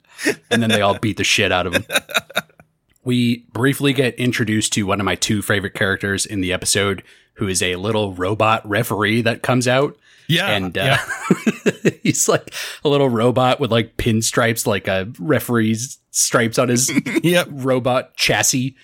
and 0.50 0.62
then 0.64 0.70
they 0.70 0.82
all 0.82 0.98
beat 0.98 1.18
the 1.18 1.24
shit 1.24 1.52
out 1.52 1.68
of 1.68 1.74
him. 1.74 1.86
We 3.04 3.46
briefly 3.54 3.94
get 3.94 4.16
introduced 4.16 4.74
to 4.74 4.84
one 4.88 5.00
of 5.00 5.06
my 5.06 5.14
two 5.14 5.44
favorite 5.44 5.76
characters 5.76 6.26
in 6.26 6.42
the 6.42 6.52
episode, 6.52 7.04
who 7.36 7.48
is 7.48 7.62
a 7.62 7.76
little 7.76 8.14
robot 8.14 8.68
referee 8.68 9.22
that 9.22 9.42
comes 9.42 9.68
out. 9.68 9.98
Yeah. 10.28 10.48
and 10.50 10.76
uh, 10.76 10.98
he's 12.04 12.28
like 12.28 12.54
a 12.84 12.90
little 12.90 13.10
robot 13.10 13.60
with 13.60 13.72
like 13.72 13.96
pinstripes, 13.98 14.66
like 14.66 14.88
a 14.88 15.12
referee's 15.20 16.00
stripes 16.12 16.58
on 16.58 16.70
his 16.70 16.92
Yep. 17.24 17.48
robot 17.52 18.16
chassis, 18.16 18.76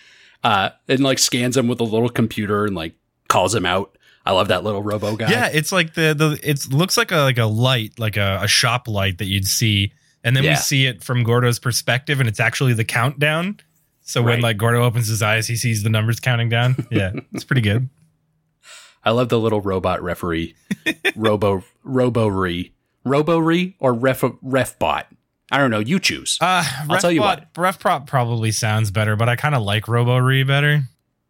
uh, 0.44 0.70
and 0.88 1.00
like 1.02 1.18
scans 1.20 1.58
him 1.58 1.68
with 1.68 1.80
a 1.80 1.84
little 1.84 2.10
computer 2.10 2.66
and 2.66 2.76
like 2.76 2.94
calls 3.28 3.56
him 3.56 3.66
out. 3.66 3.98
I 4.24 4.34
love 4.34 4.50
that 4.50 4.64
little 4.64 4.84
robo 4.84 5.16
guy. 5.16 5.32
Yeah, 5.32 5.50
it's 5.52 5.72
like 5.72 5.96
the 5.96 6.14
the 6.16 6.40
it 6.48 6.72
looks 6.72 6.96
like 6.96 7.12
a 7.12 7.22
like 7.22 7.40
a 7.40 7.46
light, 7.46 7.98
like 7.98 8.18
a, 8.18 8.40
a 8.44 8.48
shop 8.48 8.88
light 8.88 9.18
that 9.18 9.26
you'd 9.26 9.48
see, 9.48 9.94
and 10.24 10.36
then 10.38 10.44
we 10.44 10.56
see 10.56 10.86
it 10.86 11.04
from 11.04 11.24
Gordo's 11.24 11.58
perspective, 11.58 12.20
and 12.20 12.30
it's 12.30 12.40
actually 12.40 12.74
the 12.74 12.86
countdown. 12.86 13.60
So 14.02 14.22
when 14.22 14.42
like 14.42 14.58
Gordo 14.58 14.84
opens 14.84 15.08
his 15.08 15.24
eyes, 15.24 15.48
he 15.48 15.56
sees 15.56 15.82
the 15.82 15.90
numbers 15.90 16.20
counting 16.20 16.50
down. 16.50 16.76
Yeah, 16.92 17.14
it's 17.34 17.44
pretty 17.46 17.62
good. 17.62 17.90
I 19.04 19.12
love 19.12 19.30
the 19.30 19.40
little 19.40 19.62
robot 19.62 20.02
referee, 20.04 20.56
robo 21.16 21.64
robo 21.84 22.28
re, 22.28 22.72
robo 23.04 23.38
re 23.40 23.76
or 23.80 23.94
ref 23.94 24.22
refbot. 24.22 25.06
I 25.52 25.58
don't 25.58 25.72
know. 25.72 25.80
You 25.80 26.00
choose. 26.00 26.38
Uh, 26.40 26.64
I'll 26.90 27.00
tell 27.00 27.12
you 27.12 27.22
what. 27.22 27.54
Refbot- 27.54 27.78
RefProp 27.80 28.08
probably 28.08 28.52
sounds 28.52 28.90
better, 28.92 29.16
but 29.18 29.28
I 29.28 29.36
kind 29.36 29.54
of 29.54 29.64
like 29.64 29.84
RoboRe 29.86 30.48
better. 30.48 30.84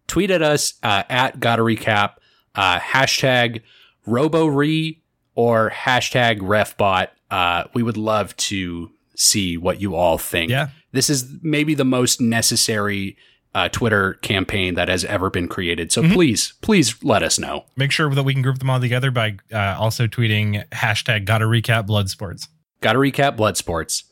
Tweet 0.07 0.29
at 0.29 0.41
us 0.43 0.75
uh, 0.83 1.03
at 1.09 1.39
gotta 1.39 1.63
recap 1.63 2.15
uh, 2.53 2.77
hashtag 2.79 3.61
robo 4.05 4.45
re 4.45 5.01
or 5.33 5.71
hashtag 5.71 6.39
refbot. 6.39 7.07
Uh, 7.31 7.63
we 7.73 7.81
would 7.81 7.97
love 7.97 8.35
to 8.37 8.91
see 9.15 9.57
what 9.57 9.79
you 9.81 9.95
all 9.95 10.17
think. 10.17 10.51
Yeah. 10.51 10.69
this 10.91 11.09
is 11.09 11.25
maybe 11.41 11.73
the 11.73 11.85
most 11.85 12.19
necessary 12.19 13.15
uh, 13.53 13.67
Twitter 13.69 14.13
campaign 14.15 14.75
that 14.75 14.87
has 14.87 15.03
ever 15.05 15.29
been 15.29 15.47
created. 15.47 15.91
So 15.91 16.01
please, 16.03 16.53
please 16.61 17.03
let 17.03 17.21
us 17.23 17.37
know. 17.37 17.65
Make 17.75 17.91
sure 17.91 18.09
that 18.13 18.23
we 18.23 18.33
can 18.33 18.41
group 18.41 18.59
them 18.59 18.69
all 18.69 18.79
together 18.79 19.11
by 19.11 19.37
uh, 19.53 19.75
also 19.77 20.07
tweeting 20.07 20.67
hashtag 20.69 21.25
Gotta 21.25 21.45
Recap 21.45 21.85
Blood 21.85 22.09
Sports. 22.09 22.47
Got 22.81 22.93
to 22.93 22.99
recap 22.99 23.35
blood 23.37 23.57
sports. 23.57 24.05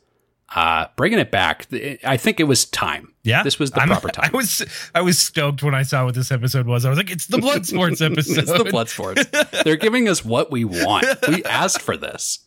Uh, 0.54 0.86
bringing 0.96 1.18
it 1.18 1.30
back. 1.32 1.66
I 2.04 2.16
think 2.16 2.38
it 2.38 2.44
was 2.44 2.64
time. 2.66 3.14
Yeah, 3.24 3.42
This 3.42 3.58
was 3.58 3.70
the 3.72 3.80
I'm- 3.80 3.88
proper 3.88 4.08
time. 4.12 4.30
I 4.32 4.36
was 4.36 4.90
I 4.94 5.00
was 5.00 5.18
stoked 5.18 5.62
when 5.62 5.74
I 5.74 5.82
saw 5.82 6.04
what 6.04 6.14
this 6.14 6.30
episode 6.30 6.66
was. 6.66 6.84
I 6.84 6.88
was 6.88 6.96
like, 6.98 7.10
it's 7.10 7.26
the 7.26 7.38
Blood 7.38 7.66
Sports 7.66 8.00
episode. 8.00 8.38
it's 8.38 8.52
the 8.52 8.64
blood 8.70 8.88
sports. 8.88 9.24
They're 9.64 9.76
giving 9.76 10.08
us 10.08 10.24
what 10.24 10.50
we 10.52 10.64
want. 10.64 11.06
We 11.28 11.42
asked 11.46 11.80
for 11.82 11.96
this. 11.96 12.40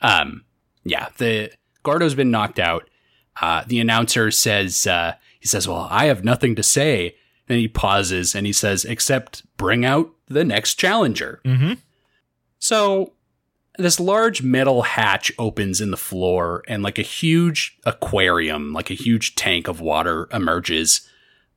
Um, 0.00 0.44
yeah, 0.84 1.08
the 1.18 1.50
Gordo's 1.82 2.14
been 2.14 2.30
knocked 2.30 2.58
out. 2.58 2.88
Uh, 3.40 3.62
the 3.66 3.80
announcer 3.80 4.30
says, 4.30 4.86
uh, 4.86 5.14
says, 5.48 5.66
well, 5.66 5.88
I 5.90 6.06
have 6.06 6.24
nothing 6.24 6.54
to 6.56 6.62
say. 6.62 7.16
Then 7.48 7.58
he 7.58 7.68
pauses 7.68 8.34
and 8.34 8.46
he 8.46 8.52
says, 8.52 8.84
except 8.84 9.42
bring 9.56 9.84
out 9.84 10.10
the 10.26 10.44
next 10.44 10.74
challenger. 10.74 11.40
hmm 11.44 11.72
So 12.58 13.14
this 13.78 14.00
large 14.00 14.42
metal 14.42 14.82
hatch 14.82 15.32
opens 15.38 15.80
in 15.80 15.90
the 15.90 15.96
floor 15.96 16.62
and 16.68 16.82
like 16.82 16.98
a 16.98 17.02
huge 17.02 17.78
aquarium, 17.86 18.72
like 18.72 18.90
a 18.90 18.94
huge 18.94 19.34
tank 19.34 19.68
of 19.68 19.80
water 19.80 20.28
emerges. 20.32 21.08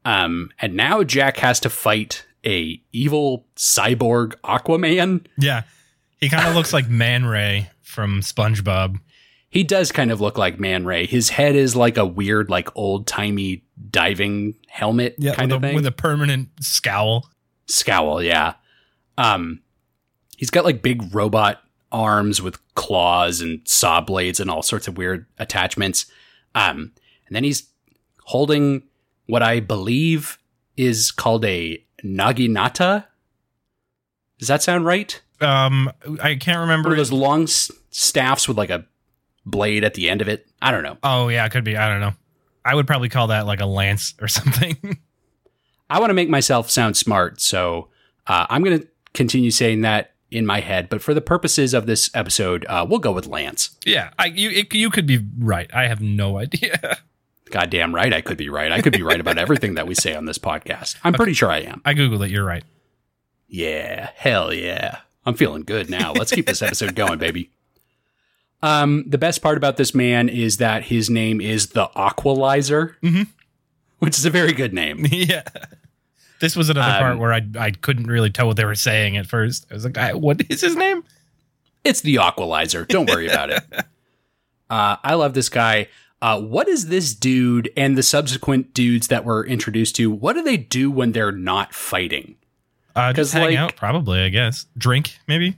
Um, 0.06 0.52
and 0.60 0.76
now 0.76 1.04
Jack 1.04 1.38
has 1.38 1.60
to 1.62 1.70
fight 1.70 2.26
a 2.46 2.82
evil 2.92 3.46
cyborg 3.56 4.34
Aquaman. 4.44 5.26
Yeah, 5.38 5.64
he 6.20 6.30
kind 6.30 6.48
of 6.48 6.56
looks 6.56 6.74
like 6.74 6.90
Man 6.90 7.26
Ray 7.26 7.70
from 7.82 8.22
SpongeBob. 8.22 9.00
He 9.50 9.64
does 9.64 9.92
kind 9.92 10.12
of 10.12 10.22
look 10.22 10.38
like 10.38 10.60
Man 10.60 10.86
Ray. 10.86 11.06
His 11.06 11.30
head 11.30 11.56
is 11.56 11.76
like 11.76 11.98
a 11.98 12.06
weird, 12.06 12.50
like 12.50 12.70
old 12.76 13.06
timey 13.06 13.64
diving 13.90 14.56
helmet 14.68 15.16
Yeah, 15.18 15.34
kind 15.36 15.52
of 15.52 15.64
a, 15.64 15.68
thing. 15.68 15.76
with 15.76 15.86
a 15.86 15.92
permanent 15.92 16.50
scowl. 16.60 17.30
scowl 17.68 18.22
yeah 18.22 18.54
um 19.18 19.62
he's 20.38 20.50
got 20.50 20.66
like 20.66 20.82
big 20.82 21.14
robot 21.16 21.62
arms 21.92 22.42
with 22.42 22.60
claws 22.76 23.42
and 23.42 23.62
saw 23.66 24.00
blades 24.02 24.40
and 24.40 24.50
all 24.50 24.62
sorts 24.62 24.88
of 24.88 24.98
weird 24.98 25.26
attachments 25.40 26.06
um 26.56 26.92
and 27.28 27.36
then 27.36 27.44
he's 27.44 27.70
holding 28.26 28.84
what 29.28 29.42
i 29.44 29.60
believe 29.60 30.38
is 30.78 31.12
called 31.12 31.44
a 31.46 31.84
naginata 32.04 33.06
does 34.40 34.48
that 34.48 34.62
sound 34.64 34.86
right 34.86 35.22
Um, 35.42 35.92
I 36.22 36.36
can't 36.36 36.60
one 36.60 36.70
remember. 36.70 36.92
of 36.92 36.98
those 36.98 37.12
long 37.12 37.44
s- 37.44 37.72
staffs 37.90 38.48
with 38.48 38.58
like 38.58 38.70
a 38.70 38.86
blade 39.46 39.84
at 39.84 39.96
the 39.96 40.10
end 40.10 40.22
of 40.22 40.28
it 40.30 40.48
i 40.62 40.72
don't 40.72 40.84
know 40.84 40.98
oh 41.04 41.28
yeah, 41.30 41.46
it 41.46 41.52
could 41.52 41.64
be. 41.64 41.76
I 41.78 41.90
don't 41.90 42.00
know. 42.00 42.14
I 42.64 42.76
would 42.76 42.88
probably 42.88 43.10
call 43.10 43.28
that 43.28 43.46
like 43.46 43.62
a 43.62 43.66
lance 43.66 44.14
or 44.22 44.28
something. 44.28 45.00
I 45.90 46.00
want 46.00 46.10
to 46.10 46.14
make 46.14 46.30
myself 46.30 46.70
sound 46.70 46.96
smart, 46.96 47.42
so 47.42 47.90
uh, 48.28 48.46
I'm 48.50 48.64
going 48.64 48.80
to 48.80 48.88
continue 49.14 49.52
saying 49.52 49.82
that 49.82 50.14
in 50.30 50.46
my 50.46 50.62
head. 50.62 50.88
But 50.90 51.02
for 51.02 51.14
the 51.14 51.22
purposes 51.22 51.74
of 51.74 51.86
this 51.86 52.10
episode, 52.14 52.66
uh, 52.70 52.86
we'll 52.90 53.00
go 53.00 53.12
with 53.12 53.28
Lance. 53.28 53.72
yeah, 53.86 54.12
I 54.18 54.28
you 54.28 54.50
it, 54.52 54.74
you 54.74 54.90
could 54.90 55.06
be 55.06 55.26
right. 55.38 55.70
I 55.74 55.88
have 55.88 56.02
no 56.02 56.38
idea. 56.40 57.00
Goddamn 57.50 57.94
right, 57.94 58.14
I 58.14 58.22
could 58.22 58.38
be 58.38 58.48
right. 58.48 58.72
I 58.72 58.82
could 58.82 58.94
be 58.94 59.04
right 59.04 59.20
about 59.20 59.38
everything 59.38 59.74
that 59.74 59.86
we 59.86 59.94
say 59.94 60.16
on 60.16 60.24
this 60.26 60.38
podcast. 60.38 60.96
I'm 61.04 61.12
pretty 61.12 61.34
sure 61.34 61.52
I 61.52 61.60
am. 61.60 61.82
I 61.84 61.94
googled 61.94 62.24
it. 62.26 62.32
You're 62.32 62.46
right. 62.46 62.64
Yeah, 63.50 64.12
hell 64.16 64.54
yeah. 64.54 65.00
I'm 65.26 65.34
feeling 65.36 65.64
good 65.64 65.90
now. 65.90 66.14
Let's 66.14 66.32
keep 66.32 66.46
this 66.46 66.62
episode 66.62 66.96
going, 66.96 67.20
baby. 67.20 67.52
Um, 68.64 69.04
the 69.08 69.18
best 69.18 69.42
part 69.42 69.58
about 69.58 69.78
this 69.78 69.96
man 69.96 70.30
is 70.30 70.58
that 70.58 70.84
his 70.86 71.10
name 71.10 71.42
is 71.42 71.68
the 71.70 71.88
Aqualizer, 71.96 72.96
Mhm. 73.04 73.28
which 74.00 74.18
is 74.18 74.26
a 74.26 74.30
very 74.30 74.54
good 74.54 74.74
name. 74.74 75.06
yeah. 75.12 75.44
This 76.40 76.56
was 76.56 76.70
another 76.70 76.92
Um, 76.94 77.00
part 77.00 77.18
where 77.20 77.34
I 77.34 77.42
I 77.60 77.72
couldn't 77.72 78.08
really 78.08 78.30
tell 78.30 78.48
what 78.48 78.58
they 78.58 78.66
were 78.66 78.76
saying 78.76 79.18
at 79.18 79.28
first. 79.28 79.66
I 79.72 79.74
was 79.76 79.86
like, 79.86 79.98
I, 79.98 80.14
"What 80.14 80.42
is 80.50 80.62
his 80.62 80.76
name?" 80.76 81.04
It's 81.84 82.02
the 82.02 82.16
Aqualizer. 82.16 82.88
Don't 82.88 83.10
worry 83.10 83.28
about 83.28 83.50
it. 83.50 83.64
Uh, 84.70 84.96
I 85.04 85.16
love 85.16 85.34
this 85.34 85.50
guy. 85.50 85.90
Uh, 86.22 86.40
what 86.40 86.70
is 86.70 86.88
this 86.88 87.14
dude 87.14 87.70
and 87.76 87.98
the 87.98 88.04
subsequent 88.04 88.74
dudes 88.74 89.08
that 89.08 89.26
we're 89.26 89.46
introduced 89.46 89.98
to? 89.98 90.10
What 90.10 90.32
do 90.34 90.42
they 90.44 90.56
do 90.56 90.90
when 90.90 91.12
they're 91.12 91.34
not 91.34 91.74
fighting? 91.76 92.36
Uh, 92.96 93.12
just 93.12 93.34
hang 93.34 93.48
like- 93.48 93.58
out, 93.58 93.76
probably. 93.76 94.22
I 94.22 94.30
guess 94.30 94.68
drink, 94.78 95.18
maybe. 95.28 95.58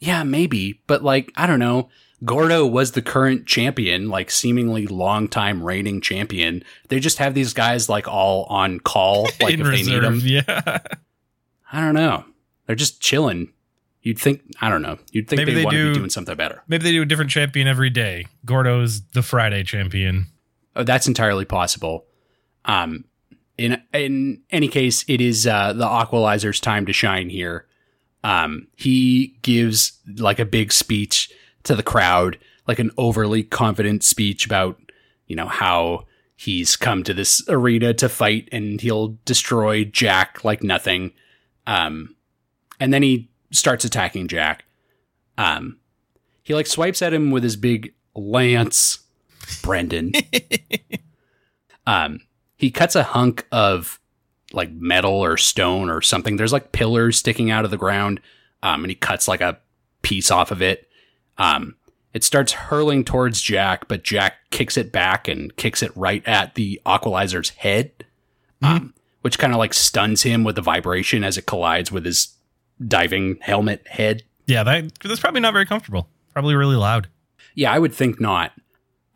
Yeah, 0.00 0.24
maybe, 0.24 0.80
but 0.88 1.04
like 1.04 1.30
I 1.36 1.46
don't 1.46 1.60
know. 1.60 1.88
Gordo 2.24 2.64
was 2.66 2.92
the 2.92 3.02
current 3.02 3.46
champion, 3.46 4.08
like 4.08 4.30
seemingly 4.30 4.86
longtime 4.86 5.62
reigning 5.62 6.00
champion. 6.00 6.62
They 6.88 6.98
just 6.98 7.18
have 7.18 7.34
these 7.34 7.52
guys 7.52 7.88
like 7.88 8.08
all 8.08 8.44
on 8.44 8.80
call, 8.80 9.24
like 9.40 9.54
in 9.54 9.60
if 9.60 9.66
they 9.66 9.82
need 9.82 10.02
them. 10.02 10.20
Yeah. 10.22 10.78
I 11.72 11.80
don't 11.80 11.94
know. 11.94 12.24
They're 12.66 12.76
just 12.76 13.00
chilling. 13.00 13.52
You'd 14.02 14.18
think 14.18 14.42
I 14.60 14.68
don't 14.70 14.82
know. 14.82 14.98
You'd 15.10 15.28
think 15.28 15.38
Maybe 15.38 15.52
they, 15.52 15.58
they 15.60 15.64
want 15.64 15.74
to 15.74 15.82
do- 15.82 15.92
be 15.92 15.98
doing 15.98 16.10
something 16.10 16.36
better. 16.36 16.62
Maybe 16.68 16.84
they 16.84 16.92
do 16.92 17.02
a 17.02 17.06
different 17.06 17.30
champion 17.30 17.66
every 17.68 17.90
day. 17.90 18.26
Gordo's 18.44 19.02
the 19.08 19.22
Friday 19.22 19.62
champion. 19.64 20.26
Oh, 20.74 20.84
that's 20.84 21.08
entirely 21.08 21.44
possible. 21.44 22.06
Um, 22.64 23.04
in 23.58 23.82
in 23.92 24.42
any 24.50 24.68
case, 24.68 25.04
it 25.08 25.20
is 25.20 25.46
uh, 25.46 25.72
the 25.72 25.86
Aqualizer's 25.86 26.60
time 26.60 26.86
to 26.86 26.92
shine 26.92 27.30
here. 27.30 27.66
Um, 28.22 28.68
he 28.76 29.36
gives 29.42 29.98
like 30.18 30.38
a 30.38 30.44
big 30.44 30.72
speech 30.72 31.30
to 31.66 31.76
the 31.76 31.82
crowd, 31.82 32.38
like 32.66 32.78
an 32.78 32.90
overly 32.96 33.42
confident 33.42 34.02
speech 34.02 34.46
about 34.46 34.80
you 35.26 35.36
know 35.36 35.46
how 35.46 36.06
he's 36.36 36.76
come 36.76 37.02
to 37.02 37.14
this 37.14 37.42
arena 37.48 37.94
to 37.94 38.08
fight 38.08 38.48
and 38.52 38.80
he'll 38.80 39.16
destroy 39.24 39.84
Jack 39.84 40.44
like 40.44 40.62
nothing. 40.62 41.12
Um, 41.66 42.14
and 42.78 42.92
then 42.92 43.02
he 43.02 43.30
starts 43.50 43.84
attacking 43.84 44.28
Jack. 44.28 44.64
Um, 45.38 45.78
He 46.42 46.54
like 46.54 46.66
swipes 46.66 47.02
at 47.02 47.14
him 47.14 47.30
with 47.30 47.42
his 47.42 47.56
big 47.56 47.94
lance, 48.14 48.98
Brendan. 49.62 50.12
um, 51.86 52.20
he 52.56 52.70
cuts 52.70 52.94
a 52.96 53.02
hunk 53.02 53.46
of 53.50 53.98
like 54.52 54.70
metal 54.72 55.12
or 55.14 55.36
stone 55.36 55.90
or 55.90 56.00
something. 56.02 56.36
There's 56.36 56.52
like 56.52 56.72
pillars 56.72 57.16
sticking 57.18 57.50
out 57.50 57.64
of 57.64 57.70
the 57.70 57.76
ground, 57.76 58.20
um, 58.62 58.84
and 58.84 58.90
he 58.90 58.94
cuts 58.94 59.26
like 59.26 59.40
a 59.40 59.58
piece 60.02 60.30
off 60.30 60.50
of 60.50 60.62
it. 60.62 60.88
Um, 61.38 61.76
it 62.12 62.24
starts 62.24 62.52
hurling 62.52 63.04
towards 63.04 63.42
Jack, 63.42 63.88
but 63.88 64.02
Jack 64.02 64.34
kicks 64.50 64.76
it 64.76 64.90
back 64.90 65.28
and 65.28 65.54
kicks 65.56 65.82
it 65.82 65.94
right 65.94 66.26
at 66.26 66.54
the 66.54 66.80
Aqualizer's 66.86 67.50
head, 67.50 67.92
um, 68.62 68.94
which 69.20 69.38
kind 69.38 69.52
of 69.52 69.58
like 69.58 69.74
stuns 69.74 70.22
him 70.22 70.42
with 70.42 70.56
the 70.56 70.62
vibration 70.62 71.22
as 71.22 71.36
it 71.36 71.44
collides 71.44 71.92
with 71.92 72.06
his 72.06 72.34
diving 72.86 73.36
helmet 73.42 73.86
head. 73.86 74.22
Yeah, 74.46 74.62
that 74.62 74.98
that's 75.02 75.20
probably 75.20 75.40
not 75.40 75.52
very 75.52 75.66
comfortable. 75.66 76.08
Probably 76.32 76.54
really 76.54 76.76
loud. 76.76 77.08
Yeah, 77.54 77.72
I 77.72 77.78
would 77.78 77.94
think 77.94 78.20
not. 78.20 78.52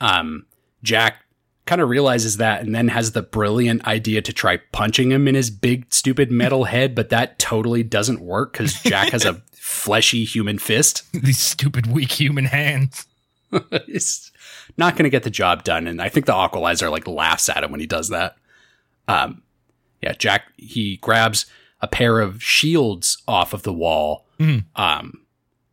Um, 0.01 0.47
Jack 0.83 1.25
kind 1.71 1.81
of 1.81 1.89
realizes 1.89 2.39
that 2.39 2.63
and 2.63 2.75
then 2.75 2.89
has 2.89 3.13
the 3.13 3.23
brilliant 3.23 3.87
idea 3.87 4.21
to 4.21 4.33
try 4.33 4.57
punching 4.73 5.13
him 5.13 5.29
in 5.29 5.37
his 5.37 5.51
big, 5.51 5.87
stupid 5.95 6.29
metal 6.29 6.65
head, 6.65 6.97
but 6.97 7.11
that 7.11 7.39
totally 7.39 7.85
doesn't 7.85 8.21
work 8.21 8.53
because 8.53 8.75
Jack 8.83 9.11
has 9.11 9.25
a 9.25 9.35
fleshy 9.53 10.25
human 10.25 10.59
fist. 10.59 11.05
These 11.13 11.39
stupid 11.39 11.87
weak 11.87 12.11
human 12.11 12.47
hands. 12.47 13.07
it's 13.71 14.33
not 14.77 14.95
going 14.95 15.05
to 15.05 15.11
get 15.11 15.23
the 15.23 15.31
job 15.31 15.63
done. 15.63 15.87
And 15.87 16.03
I 16.03 16.09
think 16.09 16.27
the 16.27 16.33
Aqualizer 16.33 16.91
like 16.91 17.07
laughs 17.07 17.49
at 17.49 17.63
him 17.63 17.71
when 17.71 17.79
he 17.79 17.87
does 17.87 18.09
that. 18.09 18.35
Um, 19.07 19.43
yeah, 20.03 20.15
Jack, 20.15 20.47
he 20.57 20.97
grabs 20.97 21.47
a 21.81 21.87
pair 21.87 22.19
of 22.19 22.43
shields 22.43 23.23
off 23.29 23.53
of 23.53 23.63
the 23.63 23.73
wall, 23.73 24.27
um, 24.75 25.25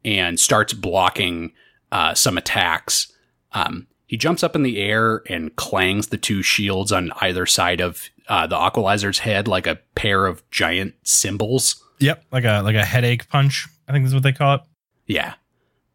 and 0.06 0.39
starts 0.39 0.74
blocking, 0.74 1.54
uh, 1.91 2.14
some 2.14 2.38
attacks. 2.38 3.12
Um, 3.54 3.88
he 4.08 4.18
jumps 4.18 4.43
up 4.43 4.55
in 4.55 4.64
the 4.64 4.80
air 4.80 5.22
and 5.30 5.55
clangs 5.55 6.08
the 6.08 6.18
two 6.18 6.41
shields 6.41 6.91
on 6.91 7.12
either 7.22 7.45
side 7.45 7.82
of, 7.82 8.10
uh, 8.28 8.47
the 8.47 8.55
Aqualizer's 8.55 9.20
head 9.20 9.47
like 9.47 9.68
a 9.68 9.80
pair 9.95 10.26
of 10.26 10.49
giant 10.49 10.95
cymbals. 11.03 11.84
Yep, 11.99 12.26
like 12.32 12.43
a 12.43 12.62
like 12.62 12.76
a 12.76 12.86
headache 12.86 13.28
punch. 13.30 13.68
I 13.88 13.91
think 13.91 14.05
is 14.05 14.14
what 14.14 14.24
they 14.24 14.34
call 14.34 14.55
it. 14.55 14.62
Yeah. 15.08 15.36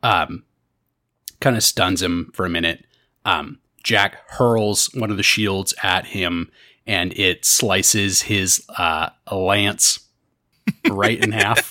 Um, 0.03 0.45
kind 1.41 1.57
of 1.57 1.63
stuns 1.63 2.01
him 2.01 2.31
for 2.35 2.47
a 2.47 2.51
minute. 2.51 2.85
Um, 3.25 3.59
Jack 3.83 4.17
hurls 4.31 4.87
one 4.95 5.11
of 5.11 5.17
the 5.17 5.23
shields 5.23 5.75
at 5.83 6.07
him 6.07 6.51
and 6.87 7.13
it 7.19 7.45
slices 7.45 8.23
his 8.23 8.65
uh, 8.77 9.11
lance 9.31 10.01
right 10.91 11.23
in 11.23 11.33
half. 11.33 11.71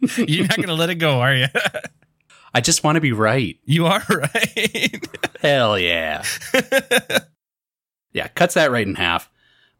You're 0.16 0.46
not 0.46 0.56
gonna 0.56 0.74
let 0.74 0.90
it 0.90 0.96
go, 0.96 1.20
are 1.20 1.34
you? 1.34 1.46
I 2.54 2.60
just 2.60 2.84
want 2.84 2.96
to 2.96 3.00
be 3.00 3.12
right. 3.12 3.58
you 3.64 3.86
are 3.86 4.02
right. 4.10 5.08
Hell 5.40 5.78
yeah. 5.78 6.24
yeah, 8.12 8.28
cuts 8.28 8.54
that 8.54 8.70
right 8.70 8.86
in 8.86 8.94
half. 8.94 9.30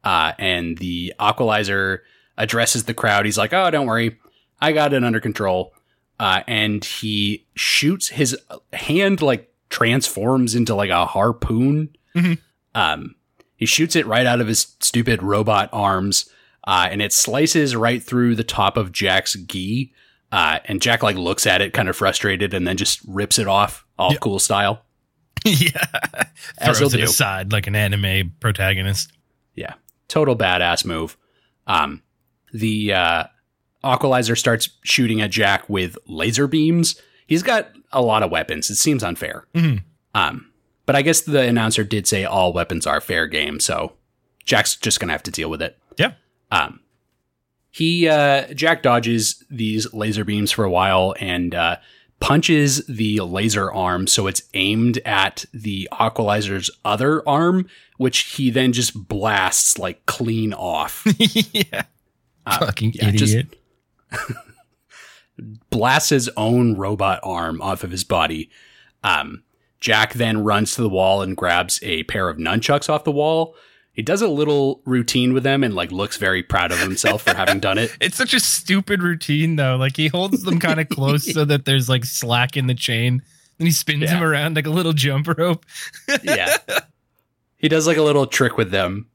Uh, 0.05 0.33
and 0.39 0.79
the 0.79 1.13
Aqualizer 1.21 1.99
addresses 2.37 2.85
the 2.85 2.95
crowd. 2.95 3.25
He's 3.25 3.39
like, 3.39 3.53
oh, 3.53 3.71
don't 3.71 3.87
worry. 3.87 4.19
I 4.61 4.73
got 4.73 4.93
it 4.93 5.05
under 5.05 5.21
control. 5.21 5.75
Uh, 6.19 6.43
and 6.47 6.85
he 6.85 7.47
shoots 7.55 8.09
his 8.09 8.37
hand, 8.73 9.23
like, 9.23 9.53
transforms 9.71 10.55
into 10.55 10.75
like 10.75 10.91
a 10.91 11.07
harpoon. 11.07 11.95
Mhm. 12.15 12.39
Um, 12.75 13.15
he 13.57 13.65
shoots 13.67 13.97
it 13.97 14.07
right 14.07 14.27
out 14.27 14.41
of 14.41 14.47
his 14.49 14.75
stupid 14.81 15.23
robot 15.23 15.69
arms. 15.73 16.29
Uh, 16.65 16.89
and 16.91 17.01
it 17.03 17.13
slices 17.13 17.75
right 17.75 18.03
through 18.03 18.35
the 18.37 18.45
top 18.45 18.77
of 18.77 18.93
Jack's 18.93 19.35
gi. 19.35 19.93
Uh, 20.33 20.59
and 20.65 20.81
Jack 20.83 21.03
like 21.03 21.17
looks 21.17 21.47
at 21.47 21.61
it 21.61 21.73
kind 21.75 21.89
of 21.89 21.97
frustrated 21.97 22.55
and 22.55 22.67
then 22.67 22.77
just 22.77 23.01
rips 23.07 23.39
it 23.39 23.47
off 23.47 23.85
all 23.99 24.13
Yeah. 24.13 24.19
cool 24.19 24.39
style. 24.39 24.85
yeah, 25.45 25.85
As 26.59 26.79
throws 26.79 26.95
it 26.95 26.99
do. 26.99 27.05
aside 27.05 27.53
like 27.53 27.67
an 27.67 27.77
anime 27.77 28.33
protagonist. 28.41 29.13
Yeah. 29.55 29.75
Total 30.09 30.35
badass 30.37 30.85
move. 30.85 31.17
Um, 31.67 32.03
the 32.53 32.93
uh, 32.95 33.25
Aqualizer 33.85 34.39
starts 34.39 34.71
shooting 34.83 35.21
at 35.21 35.31
Jack 35.31 35.69
with 35.69 35.99
laser 36.07 36.47
beams. 36.47 37.01
He's 37.27 37.43
got 37.43 37.69
a 37.93 38.01
lot 38.01 38.23
of 38.23 38.31
weapons. 38.31 38.71
It 38.71 38.77
seems 38.77 39.03
unfair. 39.05 39.47
Mhm. 39.55 39.83
Um, 40.15 40.51
but 40.87 40.95
I 40.97 41.03
guess 41.03 41.21
the 41.23 41.41
announcer 41.43 41.83
did 41.85 42.07
say 42.07 42.25
all 42.25 42.53
weapons 42.53 42.87
are 42.87 43.01
fair 43.01 43.27
game, 43.27 43.59
so 43.61 43.95
Jack's 44.45 44.77
just 44.77 45.01
gonna 45.01 45.13
have 45.13 45.23
to 45.25 45.31
deal 45.31 45.51
with 45.51 45.61
it. 45.63 45.79
Yeah, 45.99 46.13
Um, 46.51 46.81
he 47.73 48.07
uh, 48.07 48.53
Jack 48.53 48.83
dodges 48.83 49.43
these 49.51 49.93
laser 49.95 50.25
beams 50.25 50.53
for 50.53 50.65
a 50.65 50.71
while 50.71 51.15
and 51.19 51.55
uh, 51.55 51.77
punches 52.21 52.87
the 52.87 53.19
laser 53.21 53.73
arm 53.73 54.07
so 54.07 54.27
it's 54.27 54.43
aimed 54.53 54.99
at 55.07 55.47
the 55.53 55.89
Aqualizer's 55.91 56.71
other 56.85 57.27
arm, 57.27 57.67
which 57.97 58.35
he 58.37 58.51
then 58.51 58.73
just 58.75 59.09
blasts 59.09 59.79
like 59.79 60.05
clean 60.05 60.53
off. 60.53 61.03
yeah. 61.19 61.85
Uh, 62.45 62.67
Fucking 62.67 62.93
yeah, 62.95 63.11
just 63.11 63.35
idiot. 63.35 63.59
blasts 65.71 66.11
his 66.11 66.29
own 66.37 66.77
robot 66.77 67.21
arm 67.23 67.63
off 67.63 67.85
of 67.85 67.91
his 67.91 68.05
body. 68.05 68.51
Um, 69.03 69.45
Jack 69.81 70.13
then 70.13 70.45
runs 70.45 70.75
to 70.75 70.83
the 70.83 70.91
wall 70.91 71.23
and 71.23 71.37
grabs 71.37 71.81
a 71.83 72.03
pair 72.05 72.29
of 72.29 72.37
nunchucks 72.37 72.91
off 72.91 73.05
the 73.05 73.11
wall. 73.11 73.57
He 73.95 74.01
does 74.03 74.23
a 74.23 74.29
little 74.29 74.81
routine 74.87 75.35
with 75.35 75.43
them 75.43 75.63
and 75.63 75.75
like 75.75 75.93
looks 75.93 76.17
very 76.17 76.43
proud 76.43 76.73
of 76.73 76.79
himself 76.79 77.23
for 77.23 77.35
having 77.35 77.61
done 77.61 77.77
it. 77.79 77.95
It's 78.01 78.17
such 78.17 78.33
a 78.33 78.41
stupid 78.41 79.03
routine 79.03 79.57
though. 79.57 79.77
Like 79.77 79.97
he 79.97 80.09
holds 80.09 80.43
them 80.45 80.59
kind 80.59 80.81
of 80.81 80.89
close 80.89 81.31
so 81.33 81.45
that 81.45 81.67
there's 81.67 81.89
like 81.91 82.05
slack 82.07 82.57
in 82.57 82.67
the 82.69 82.75
chain. 82.75 83.23
Then 83.59 83.67
he 83.67 83.73
spins 83.73 84.03
Yeah. 84.05 84.17
him 84.17 84.23
around 84.23 84.57
like 84.57 84.67
a 84.67 84.71
little 84.71 84.95
jump 84.95 85.29
rope. 85.37 85.67
yeah. 86.23 86.57
He 87.57 87.69
does 87.69 87.87
like 87.87 87.99
a 87.99 88.03
little 88.03 88.27
trick 88.27 88.57
with 88.57 88.71
them. 88.71 89.09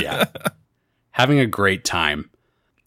Yeah. 0.00 0.24
Having 1.12 1.38
a 1.38 1.46
great 1.46 1.84
time. 1.84 2.28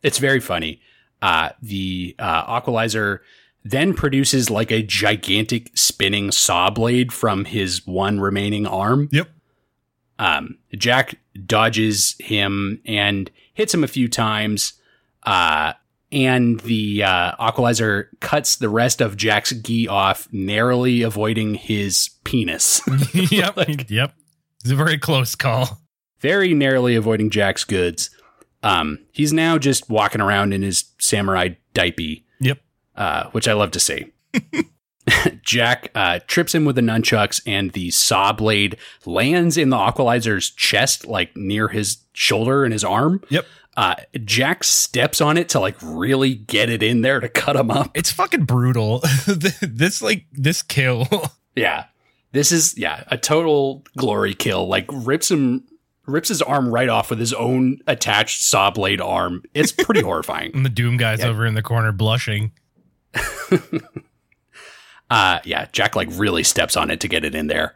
It's 0.04 0.18
very 0.20 0.42
funny. 0.42 0.82
Uh, 1.22 1.50
the 1.62 2.14
uh, 2.20 2.60
Aqualizer 2.62 3.20
then 3.64 3.94
produces 3.94 4.50
like 4.50 4.70
a 4.72 4.84
gigantic 4.84 5.72
spinning 5.76 6.32
saw 6.32 6.70
blade 6.70 7.12
from 7.14 7.46
his 7.46 7.88
one 7.88 8.20
remaining 8.20 8.68
arm. 8.68 9.08
Yep. 9.14 9.30
Um, 10.20 10.58
Jack 10.76 11.16
dodges 11.46 12.16
him 12.20 12.82
and 12.86 13.30
hits 13.54 13.74
him 13.74 13.84
a 13.84 13.88
few 13.88 14.08
times. 14.08 14.74
Uh, 15.24 15.74
and 16.12 16.60
the 16.62 17.04
uh, 17.04 17.36
Aqualizer 17.36 18.06
cuts 18.22 18.56
the 18.56 18.70
rest 18.70 19.02
of 19.02 19.18
Jack's 19.18 19.52
gi 19.52 19.88
off, 19.88 20.28
narrowly 20.32 21.02
avoiding 21.02 21.56
his 21.56 22.10
penis. 22.24 22.82
yep. 23.32 23.56
yep. 23.90 24.14
It's 24.62 24.72
a 24.72 24.76
very 24.76 24.98
close 24.98 25.36
call. 25.36 25.82
very 26.20 26.54
narrowly 26.54 26.96
avoiding 26.96 27.30
Jack's 27.30 27.64
goods. 27.64 28.10
Um, 28.64 29.00
he's 29.12 29.32
now 29.34 29.58
just 29.58 29.90
walking 29.90 30.22
around 30.22 30.54
in 30.54 30.62
his 30.64 30.86
samurai 31.00 31.50
diaper, 31.74 32.22
Yep. 32.40 32.60
uh, 32.96 33.26
which 33.32 33.48
I 33.48 33.54
love 33.54 33.72
to 33.72 33.80
see. 33.80 34.08
Jack 35.42 35.92
uh, 35.96 36.20
trips 36.28 36.54
him 36.54 36.66
with 36.66 36.76
the 36.76 36.82
nunchucks, 36.82 37.42
and 37.46 37.72
the 37.72 37.92
saw 37.92 38.32
blade 38.34 38.78
lands 39.06 39.58
in 39.58 39.70
the 39.70 39.78
Aqualizer's 39.78 40.50
chest, 40.52 41.06
like 41.06 41.36
near 41.36 41.68
his 41.70 41.98
shoulder 42.14 42.64
and 42.64 42.74
his 42.74 42.84
arm. 42.84 43.22
Yep. 43.30 43.46
Uh, 43.78 43.96
Jack 44.26 44.64
steps 44.64 45.22
on 45.22 45.38
it 45.38 45.50
to 45.50 45.60
like 45.60 45.76
really 45.84 46.34
get 46.34 46.68
it 46.70 46.82
in 46.82 47.02
there 47.02 47.20
to 47.20 47.30
cut 47.30 47.56
him 47.56 47.70
up. 47.70 47.92
It's 47.96 48.12
fucking 48.12 48.46
brutal. 48.46 49.00
this 49.28 50.02
like 50.02 50.26
this 50.32 50.62
kill. 50.62 51.08
Yeah. 51.56 51.86
This 52.34 52.52
is 52.52 52.78
yeah, 52.78 53.04
a 53.08 53.18
total 53.18 53.84
glory 53.98 54.36
kill. 54.36 54.68
Like 54.68 54.86
rips 54.92 55.32
him 55.32 55.64
rips 56.06 56.30
his 56.30 56.42
arm 56.44 56.70
right 56.70 56.88
off 56.88 57.10
with 57.10 57.18
his 57.20 57.34
own 57.34 57.80
attached 57.88 58.44
saw 58.44 58.70
blade 58.70 59.02
arm. 59.02 59.42
It's 59.56 59.72
pretty 59.72 60.02
horrifying. 60.02 60.52
and 60.56 60.64
the 60.64 60.70
Doom 60.70 60.98
guy's 60.98 61.20
Yeah. 61.22 61.30
over 61.30 61.48
in 61.48 61.56
the 61.56 61.64
corner 61.64 61.92
blushing. 61.92 62.52
Uh 65.10 65.40
yeah, 65.44 65.68
Jack 65.72 65.96
like 65.96 66.10
really 66.12 66.44
steps 66.44 66.76
on 66.76 66.92
it 66.92 67.00
to 67.02 67.08
get 67.08 67.24
it 67.24 67.36
in 67.36 67.48
there. 67.48 67.76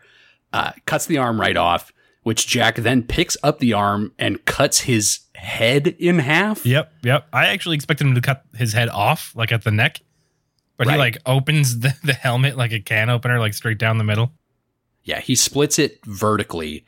Uh 0.53 0.71
cuts 0.85 1.05
the 1.05 1.17
arm 1.17 1.39
right 1.39 1.57
off, 1.57 1.91
which 2.23 2.47
Jack 2.47 2.75
then 2.75 3.03
picks 3.03 3.37
up 3.43 3.59
the 3.59 3.73
arm 3.73 4.13
and 4.19 4.43
cuts 4.45 4.81
his 4.81 5.19
head 5.35 5.87
in 5.87 6.19
half. 6.19 6.65
Yep. 6.65 6.93
Yep. 7.03 7.27
I 7.33 7.47
actually 7.47 7.75
expected 7.75 8.07
him 8.07 8.15
to 8.15 8.21
cut 8.21 8.45
his 8.55 8.73
head 8.73 8.89
off, 8.89 9.35
like 9.35 9.51
at 9.51 9.63
the 9.63 9.71
neck. 9.71 10.01
But 10.77 10.89
he 10.89 10.97
like 10.97 11.17
opens 11.27 11.79
the, 11.79 11.95
the 12.03 12.13
helmet 12.13 12.57
like 12.57 12.71
a 12.71 12.79
can 12.79 13.09
opener, 13.09 13.39
like 13.39 13.53
straight 13.53 13.77
down 13.77 13.97
the 13.97 14.03
middle. 14.03 14.31
Yeah, 15.03 15.19
he 15.19 15.35
splits 15.35 15.77
it 15.79 16.03
vertically, 16.05 16.85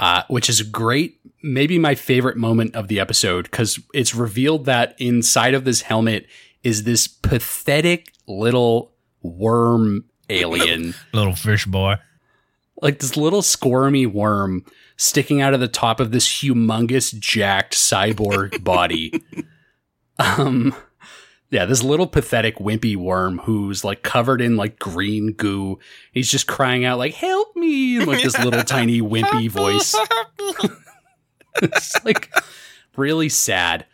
uh, 0.00 0.22
which 0.28 0.48
is 0.48 0.62
great. 0.62 1.20
Maybe 1.42 1.78
my 1.78 1.94
favorite 1.94 2.36
moment 2.36 2.74
of 2.74 2.88
the 2.88 2.98
episode 2.98 3.44
because 3.44 3.78
it's 3.94 4.14
revealed 4.14 4.64
that 4.64 4.94
inside 4.98 5.54
of 5.54 5.64
this 5.64 5.82
helmet 5.82 6.26
is 6.64 6.84
this 6.84 7.06
pathetic 7.06 8.12
little 8.26 8.92
worm 9.22 10.04
alien, 10.30 10.94
Little 11.12 11.34
fish 11.34 11.66
boy. 11.66 11.96
like 12.82 12.98
this 12.98 13.16
little 13.16 13.42
squirmy 13.42 14.06
worm 14.06 14.64
sticking 14.96 15.40
out 15.40 15.54
of 15.54 15.60
the 15.60 15.68
top 15.68 16.00
of 16.00 16.10
this 16.12 16.26
humongous, 16.26 17.16
jacked 17.18 17.74
cyborg 17.74 18.62
body. 18.64 19.12
Um, 20.18 20.74
Yeah, 21.50 21.64
this 21.64 21.82
little 21.82 22.08
pathetic 22.08 22.56
wimpy 22.56 22.96
worm 22.96 23.38
who's 23.38 23.84
like 23.84 24.02
covered 24.02 24.40
in 24.40 24.56
like 24.56 24.80
green 24.80 25.32
goo. 25.32 25.78
He's 26.12 26.28
just 26.30 26.48
crying 26.48 26.84
out 26.84 26.98
like 26.98 27.14
"Help 27.14 27.54
me!" 27.54 27.98
in 27.98 28.06
like 28.06 28.22
this 28.22 28.36
little 28.42 28.62
tiny 28.64 29.00
wimpy 29.00 29.48
voice. 29.48 29.94
it's 31.62 32.04
like 32.04 32.32
really 32.96 33.28
sad. 33.28 33.86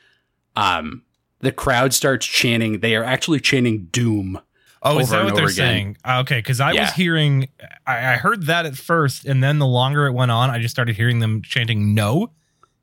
Um, 0.56 1.02
the 1.40 1.52
crowd 1.52 1.92
starts 1.92 2.24
chanting. 2.26 2.80
They 2.80 2.96
are 2.96 3.04
actually 3.04 3.40
chanting 3.40 3.88
"Doom." 3.92 4.40
Oh, 4.84 4.98
is 4.98 5.10
that 5.10 5.24
what 5.24 5.34
they're 5.36 5.44
again. 5.44 5.54
saying? 5.54 5.96
Uh, 6.04 6.20
Okay, 6.22 6.38
because 6.38 6.60
I 6.60 6.72
Yeah. 6.72 6.82
was 6.82 6.92
hearing, 6.94 7.48
I, 7.86 8.14
I 8.14 8.16
heard 8.16 8.46
that 8.46 8.66
at 8.66 8.76
first, 8.76 9.24
and 9.24 9.42
then 9.42 9.58
the 9.58 9.66
longer 9.66 10.06
it 10.06 10.12
went 10.12 10.30
on, 10.30 10.50
I 10.50 10.58
just 10.58 10.74
started 10.74 10.96
hearing 10.96 11.20
them 11.20 11.40
chanting 11.42 11.94
"no." 11.94 12.32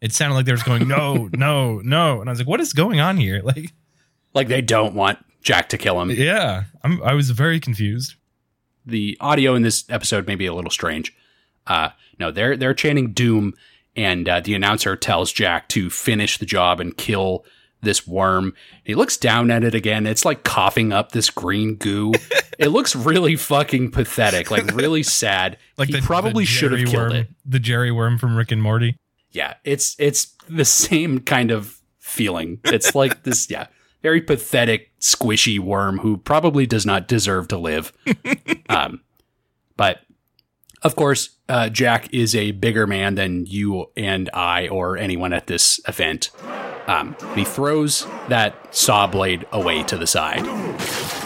It 0.01 0.13
sounded 0.13 0.35
like 0.35 0.45
they 0.45 0.53
were 0.53 0.57
going 0.63 0.87
"no, 0.87 1.29
no, 1.33 1.79
no," 1.79 2.21
and 2.21 2.29
I 2.29 2.31
was 2.31 2.39
like, 2.39 2.47
"What 2.47 2.61
is 2.61 2.71
going 2.73 2.99
on 3.01 3.17
here?" 3.17 3.41
Like, 3.43 3.73
Like 4.33 4.47
they 4.47 4.61
don't 4.61 4.93
want 4.95 5.19
Jack 5.41 5.69
to 5.69 5.77
kill 5.77 5.99
him. 6.01 6.09
yeah, 6.11 6.65
I'm, 6.83 7.01
I 7.03 7.13
was 7.13 7.29
very 7.31 7.59
confused. 7.59 8.15
the 8.85 9.17
audio 9.19 9.55
in 9.55 9.61
this 9.61 9.83
episode 9.89 10.25
may 10.25 10.35
be 10.35 10.45
a 10.45 10.53
little 10.53 10.71
strange. 10.71 11.13
Uh, 11.67 11.89
no, 12.17 12.31
they're 12.31 12.55
they're 12.55 12.73
chanting 12.73 13.11
doom, 13.11 13.53
and 13.95 14.27
uh, 14.29 14.39
the 14.39 14.55
announcer 14.55 14.95
tells 14.95 15.31
Jack 15.33 15.67
to 15.69 15.89
finish 15.89 16.37
the 16.37 16.45
job 16.45 16.79
and 16.79 16.95
kill 16.97 17.43
this 17.81 18.07
worm. 18.07 18.53
He 18.83 18.95
looks 18.95 19.17
down 19.17 19.51
at 19.51 19.63
it 19.63 19.73
again. 19.75 20.05
It's 20.05 20.25
like 20.25 20.43
coughing 20.43 20.91
up 20.91 21.11
this 21.11 21.29
green 21.29 21.75
goo. 21.75 22.13
it 22.59 22.69
looks 22.69 22.95
really 22.95 23.35
fucking 23.35 23.91
pathetic, 23.91 24.51
like 24.51 24.75
really 24.75 25.03
sad. 25.03 25.57
Like 25.77 25.89
he 25.89 25.95
the, 25.95 26.01
probably 26.01 26.45
should 26.45 26.71
have 26.71 26.89
killed 26.89 27.13
it. 27.13 27.29
The 27.45 27.59
Jerry 27.59 27.91
worm 27.91 28.17
from 28.17 28.35
Rick 28.35 28.51
and 28.51 28.61
Morty. 28.61 28.97
Yeah, 29.31 29.55
it's 29.63 29.95
it's 29.99 30.35
the 30.47 30.65
same 30.65 31.19
kind 31.19 31.51
of 31.51 31.79
feeling. 31.97 32.59
It's 32.65 32.95
like 32.95 33.23
this, 33.23 33.49
yeah, 33.49 33.67
very 34.01 34.21
pathetic, 34.21 34.91
squishy 34.99 35.59
worm 35.59 35.99
who 35.99 36.17
probably 36.17 36.65
does 36.65 36.85
not 36.85 37.07
deserve 37.07 37.47
to 37.49 37.57
live. 37.57 37.93
um, 38.69 39.01
but 39.77 40.01
of 40.81 40.95
course, 40.95 41.29
uh, 41.49 41.67
Jack 41.69 42.13
is 42.13 42.35
a 42.35 42.51
bigger 42.51 42.85
man 42.85 43.15
than 43.15 43.45
you 43.47 43.87
and 43.97 44.29
I 44.33 44.67
or 44.67 44.97
anyone 44.97 45.33
at 45.33 45.47
this 45.47 45.81
event. 45.87 46.29
Um, 46.87 47.15
he 47.35 47.43
throws 47.43 48.07
that 48.29 48.73
saw 48.73 49.07
blade 49.07 49.45
away 49.51 49.83
to 49.83 49.97
the 49.97 50.07
side. 50.07 50.47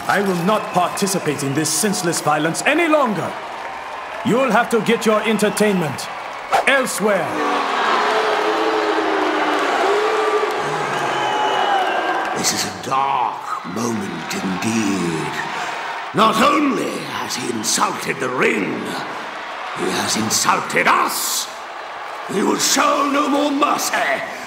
I 0.06 0.20
will 0.20 0.42
not 0.44 0.62
participate 0.72 1.42
in 1.42 1.54
this 1.54 1.70
senseless 1.70 2.20
violence 2.20 2.62
any 2.62 2.88
longer. 2.88 3.32
You'll 4.26 4.50
have 4.50 4.70
to 4.70 4.80
get 4.82 5.06
your 5.06 5.22
entertainment 5.22 6.06
elsewhere. 6.66 7.28
This 12.36 12.52
is 12.52 12.64
a 12.64 12.82
dark 12.82 13.66
moment 13.74 14.34
indeed. 14.34 15.32
Not 16.14 16.40
only 16.42 16.98
has 17.08 17.36
he 17.36 17.50
insulted 17.50 18.16
the 18.20 18.28
ring, 18.28 18.82
he 19.78 19.90
has 19.90 20.16
insulted 20.16 20.86
us. 20.86 21.48
We 22.32 22.42
will 22.42 22.58
show 22.58 23.10
no 23.12 23.28
more 23.28 23.50
mercy 23.50 23.94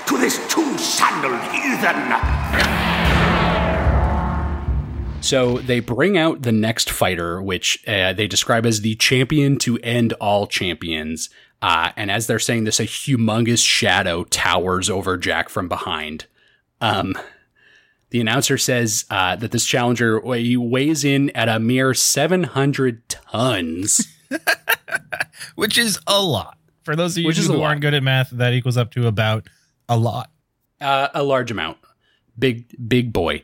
to 0.08 0.18
this 0.18 0.38
two-sandaled 0.48 1.42
heathen. 1.52 2.78
So 5.22 5.58
they 5.58 5.82
bring 5.82 6.18
out 6.18 6.44
the 6.44 6.54
next 6.54 6.90
fighter, 6.90 7.42
which 7.42 7.84
uh, 7.88 8.14
they 8.14 8.28
describe 8.28 8.66
as 8.66 8.82
the 8.82 8.96
champion 8.96 9.58
to 9.60 9.78
end 9.80 10.14
all 10.14 10.48
champions. 10.48 11.30
Uh, 11.62 11.92
and 11.98 12.10
as 12.10 12.28
they're 12.28 12.40
saying 12.40 12.64
this, 12.64 12.80
a 12.80 12.84
humongous 12.84 13.66
shadow 13.66 14.24
towers 14.26 14.90
over 14.90 15.18
Jack 15.18 15.50
from 15.50 15.68
behind. 15.68 16.26
Um, 16.80 17.16
the 18.12 18.22
announcer 18.22 18.58
says 18.58 19.06
uh, 19.10 19.36
that 19.36 19.52
this 19.52 19.66
challenger 19.66 20.22
he 20.36 20.56
weighs 20.56 21.04
in 21.04 21.30
at 21.32 21.50
a 21.50 21.60
mere 21.60 21.94
700 21.94 23.10
tons. 23.10 24.08
which 25.56 25.78
is 25.78 26.00
a 26.08 26.22
lot. 26.22 26.58
For 26.84 26.96
those 26.96 27.18
of 27.18 27.22
you 27.22 27.28
Which 27.28 27.38
who 27.38 27.62
aren't 27.62 27.82
good 27.82 27.94
at 27.94 28.04
math, 28.04 28.30
that 28.32 28.54
equals 28.54 28.78
up 28.78 28.92
to 28.92 29.08
about 29.08 29.48
a 29.90 29.98
lot. 29.98 30.32
uh, 30.80 31.10
a 31.14 31.24
large 31.24 31.52
amount. 31.52 31.78
Big, 32.40 32.68
big 32.88 33.12
boy. 33.12 33.44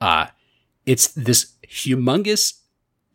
Uh, 0.00 0.26
it's 0.84 1.08
this 1.08 1.52
humongous 1.66 2.54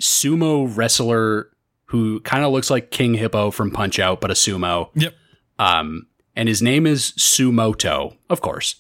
sumo 0.02 0.72
wrestler 0.76 1.50
who 1.86 2.20
kind 2.22 2.44
of 2.44 2.52
looks 2.52 2.70
like 2.70 2.92
King 2.92 3.14
Hippo 3.14 3.52
from 3.52 3.72
Punch 3.72 4.00
Out, 4.00 4.22
but 4.22 4.32
a 4.32 4.36
sumo. 4.36 4.90
Yep. 4.96 5.14
Um, 5.60 6.08
and 6.36 6.48
his 6.48 6.62
name 6.62 6.86
is 6.86 7.14
Sumoto, 7.18 8.16
of 8.30 8.42
course. 8.42 8.76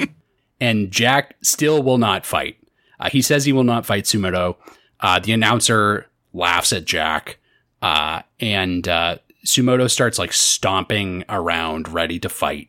and 0.60 0.90
Jack 0.90 1.34
still 1.42 1.82
will 1.82 1.98
not 1.98 2.24
fight. 2.24 2.56
Uh, 3.00 3.10
he 3.10 3.20
says 3.20 3.44
he 3.44 3.52
will 3.52 3.64
not 3.64 3.84
fight 3.84 4.04
Sumoto. 4.04 4.56
Uh, 5.00 5.18
the 5.18 5.32
announcer 5.32 6.06
laughs 6.32 6.72
at 6.72 6.84
Jack, 6.84 7.38
uh, 7.82 8.22
and 8.40 8.86
uh, 8.88 9.18
Sumoto 9.44 9.90
starts 9.90 10.18
like 10.18 10.32
stomping 10.32 11.24
around, 11.28 11.88
ready 11.88 12.18
to 12.20 12.28
fight. 12.28 12.68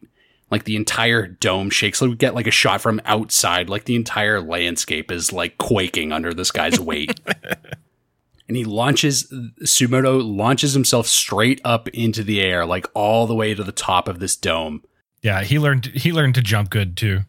Like 0.49 0.65
the 0.65 0.75
entire 0.75 1.27
dome 1.27 1.69
shakes. 1.69 2.01
Like 2.01 2.09
we 2.09 2.15
get 2.15 2.35
like 2.35 2.47
a 2.47 2.51
shot 2.51 2.81
from 2.81 3.01
outside. 3.05 3.69
Like 3.69 3.85
the 3.85 3.95
entire 3.95 4.41
landscape 4.41 5.11
is 5.11 5.31
like 5.31 5.57
quaking 5.57 6.11
under 6.11 6.33
this 6.33 6.51
guy's 6.51 6.79
weight. 6.79 7.19
and 8.47 8.57
he 8.57 8.63
launches 8.63 9.31
Sumoto 9.61 10.21
launches 10.23 10.73
himself 10.73 11.07
straight 11.07 11.61
up 11.63 11.87
into 11.89 12.23
the 12.23 12.41
air, 12.41 12.65
like 12.65 12.87
all 12.93 13.25
the 13.25 13.35
way 13.35 13.55
to 13.55 13.63
the 13.63 13.71
top 13.71 14.07
of 14.07 14.19
this 14.19 14.35
dome. 14.35 14.83
Yeah, 15.23 15.43
he 15.43 15.57
learned 15.57 15.85
he 15.85 16.11
learned 16.11 16.35
to 16.35 16.41
jump 16.41 16.69
good 16.69 16.97
too. 16.97 17.21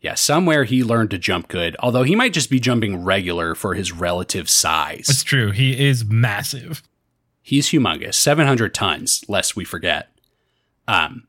Yeah, 0.00 0.14
somewhere 0.14 0.64
he 0.64 0.84
learned 0.84 1.10
to 1.12 1.18
jump 1.18 1.48
good, 1.48 1.76
although 1.78 2.02
he 2.02 2.14
might 2.14 2.34
just 2.34 2.50
be 2.50 2.60
jumping 2.60 3.02
regular 3.02 3.54
for 3.54 3.74
his 3.74 3.90
relative 3.90 4.50
size. 4.50 5.06
It's 5.08 5.24
true. 5.24 5.50
He 5.50 5.88
is 5.88 6.04
massive. 6.04 6.82
He's 7.46 7.68
humongous, 7.68 8.14
700 8.14 8.72
tons, 8.72 9.22
lest 9.28 9.54
we 9.54 9.66
forget. 9.66 10.08
Um, 10.88 11.28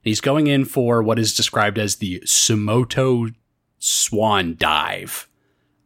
he's 0.00 0.20
going 0.20 0.46
in 0.46 0.64
for 0.64 1.02
what 1.02 1.18
is 1.18 1.34
described 1.34 1.76
as 1.76 1.96
the 1.96 2.20
Sumoto 2.20 3.34
Swan 3.80 4.54
Dive, 4.56 5.26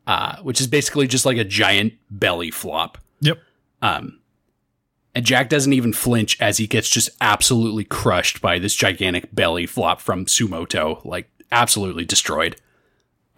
uh, 0.07 0.37
which 0.43 0.61
is 0.61 0.66
basically 0.66 1.07
just 1.07 1.24
like 1.24 1.39
a 1.39 1.45
giant 1.45 1.95
belly 2.11 2.51
flop. 2.51 2.99
Yep. 3.22 3.39
Um, 3.81 4.20
and 5.14 5.24
Jack 5.24 5.49
doesn't 5.49 5.72
even 5.72 5.95
flinch 5.95 6.39
as 6.43 6.59
he 6.59 6.66
gets 6.66 6.91
just 6.91 7.09
absolutely 7.22 7.85
crushed 7.85 8.43
by 8.43 8.59
this 8.59 8.74
gigantic 8.74 9.35
belly 9.35 9.64
flop 9.64 10.03
from 10.03 10.26
Sumoto, 10.26 11.03
like 11.07 11.31
absolutely 11.51 12.05
destroyed. 12.05 12.57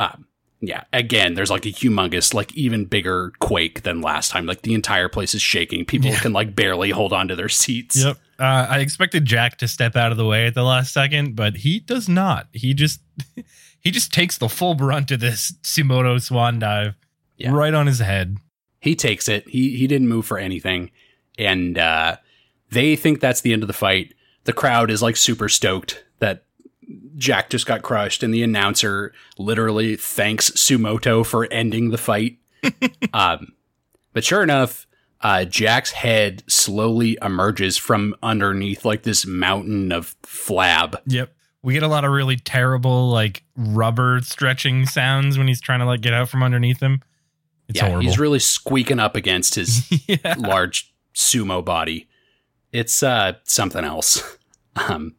Um, 0.00 0.26
yeah, 0.64 0.84
again, 0.92 1.34
there's 1.34 1.50
like 1.50 1.66
a 1.66 1.70
humongous, 1.70 2.32
like 2.32 2.54
even 2.54 2.84
bigger 2.84 3.32
quake 3.40 3.82
than 3.82 4.00
last 4.00 4.30
time. 4.30 4.46
Like 4.46 4.62
the 4.62 4.74
entire 4.74 5.08
place 5.08 5.34
is 5.34 5.42
shaking. 5.42 5.84
People 5.84 6.12
can 6.12 6.32
like 6.32 6.54
barely 6.54 6.90
hold 6.90 7.12
on 7.12 7.26
to 7.28 7.34
their 7.36 7.48
seats. 7.48 8.02
Yep. 8.02 8.16
Uh, 8.38 8.66
I 8.70 8.78
expected 8.78 9.24
Jack 9.24 9.58
to 9.58 9.66
step 9.68 9.96
out 9.96 10.12
of 10.12 10.18
the 10.18 10.24
way 10.24 10.46
at 10.46 10.54
the 10.54 10.62
last 10.62 10.92
second, 10.94 11.34
but 11.34 11.56
he 11.58 11.80
does 11.80 12.08
not. 12.08 12.46
He 12.52 12.74
just 12.74 13.00
he 13.80 13.90
just 13.90 14.12
takes 14.12 14.38
the 14.38 14.48
full 14.48 14.74
brunt 14.74 15.10
of 15.10 15.18
this 15.20 15.52
Sumoto 15.62 16.22
swan 16.22 16.60
dive 16.60 16.94
Yeah. 17.36 17.50
right 17.52 17.74
on 17.74 17.88
his 17.88 17.98
head. 17.98 18.38
He 18.80 18.94
takes 18.94 19.28
it. 19.28 19.48
He 19.48 19.76
he 19.76 19.86
didn't 19.88 20.08
move 20.08 20.26
for 20.26 20.38
anything, 20.38 20.90
and 21.38 21.76
uh, 21.76 22.16
they 22.70 22.94
think 22.96 23.18
that's 23.20 23.40
the 23.40 23.52
end 23.52 23.62
of 23.64 23.66
the 23.66 23.72
fight. 23.72 24.14
The 24.44 24.52
crowd 24.52 24.90
is 24.90 25.02
like 25.02 25.16
super 25.16 25.48
stoked 25.48 26.04
that 26.20 26.44
Jack 27.16 27.50
just 27.50 27.66
got 27.66 27.82
crushed, 27.82 28.22
and 28.22 28.32
the 28.32 28.42
announcer 28.42 29.12
literally 29.38 29.96
thanks 29.96 30.50
Sumoto 30.50 31.24
for 31.24 31.46
ending 31.52 31.90
the 31.90 31.98
fight. 31.98 32.38
um, 33.12 33.52
but 34.12 34.24
sure 34.24 34.42
enough, 34.42 34.86
uh, 35.22 35.44
Jack's 35.44 35.92
head 35.92 36.42
slowly 36.48 37.16
emerges 37.22 37.78
from 37.78 38.14
underneath 38.22 38.84
like 38.84 39.02
this 39.02 39.24
mountain 39.24 39.92
of 39.92 40.16
flab. 40.22 40.96
Yep. 41.06 41.32
We 41.62 41.74
get 41.74 41.84
a 41.84 41.88
lot 41.88 42.04
of 42.04 42.10
really 42.10 42.36
terrible 42.36 43.08
like 43.10 43.44
rubber 43.56 44.20
stretching 44.22 44.84
sounds 44.86 45.38
when 45.38 45.46
he's 45.46 45.60
trying 45.60 45.78
to 45.78 45.86
like 45.86 46.00
get 46.00 46.12
out 46.12 46.28
from 46.28 46.42
underneath 46.42 46.80
him. 46.80 47.02
It's 47.68 47.78
yeah, 47.78 47.86
horrible. 47.86 48.02
he's 48.02 48.18
really 48.18 48.40
squeaking 48.40 48.98
up 48.98 49.14
against 49.14 49.54
his 49.54 49.88
yeah. 50.08 50.34
large 50.38 50.92
sumo 51.14 51.64
body. 51.64 52.08
It's 52.72 53.02
uh 53.02 53.34
something 53.44 53.84
else. 53.84 54.38
Um 54.88 55.16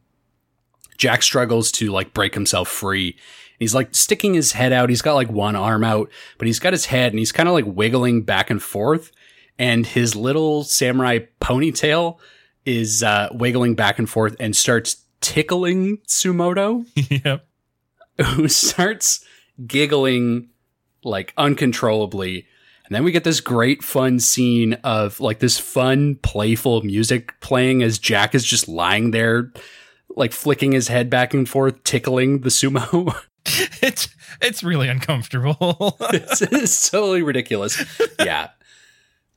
Jack 0.96 1.22
struggles 1.22 1.72
to 1.72 1.90
like 1.90 2.14
break 2.14 2.34
himself 2.34 2.68
free. 2.68 3.16
He's 3.58 3.74
like 3.74 3.94
sticking 3.94 4.34
his 4.34 4.52
head 4.52 4.72
out. 4.72 4.88
He's 4.88 5.02
got 5.02 5.14
like 5.14 5.30
one 5.30 5.56
arm 5.56 5.84
out, 5.84 6.10
but 6.38 6.46
he's 6.46 6.58
got 6.58 6.72
his 6.72 6.86
head 6.86 7.12
and 7.12 7.18
he's 7.18 7.32
kind 7.32 7.48
of 7.48 7.54
like 7.54 7.66
wiggling 7.66 8.22
back 8.22 8.50
and 8.50 8.62
forth 8.62 9.12
and 9.58 9.86
his 9.86 10.16
little 10.16 10.64
samurai 10.64 11.20
ponytail 11.40 12.18
is 12.64 13.02
uh 13.02 13.28
wiggling 13.32 13.74
back 13.74 13.98
and 13.98 14.08
forth 14.08 14.36
and 14.40 14.56
starts 14.56 15.04
tickling 15.20 15.98
Sumoto 16.06 16.86
yep. 17.24 17.46
who 18.20 18.48
starts 18.48 19.24
giggling 19.66 20.48
like 21.02 21.32
uncontrollably. 21.36 22.46
And 22.86 22.94
then 22.94 23.04
we 23.04 23.12
get 23.12 23.24
this 23.24 23.40
great 23.40 23.82
fun 23.82 24.20
scene 24.20 24.74
of 24.84 25.20
like 25.20 25.38
this 25.38 25.58
fun, 25.58 26.16
playful 26.16 26.82
music 26.82 27.38
playing 27.40 27.82
as 27.82 27.98
Jack 27.98 28.34
is 28.34 28.44
just 28.44 28.68
lying 28.68 29.10
there, 29.10 29.52
like 30.16 30.32
flicking 30.32 30.72
his 30.72 30.88
head 30.88 31.10
back 31.10 31.34
and 31.34 31.48
forth, 31.48 31.82
tickling 31.84 32.40
the 32.40 32.48
sumo. 32.48 33.14
it's 33.82 34.08
it's 34.40 34.62
really 34.62 34.88
uncomfortable. 34.88 35.96
it's, 36.12 36.40
it's 36.42 36.90
totally 36.90 37.22
ridiculous. 37.22 37.82
Yeah. 38.18 38.50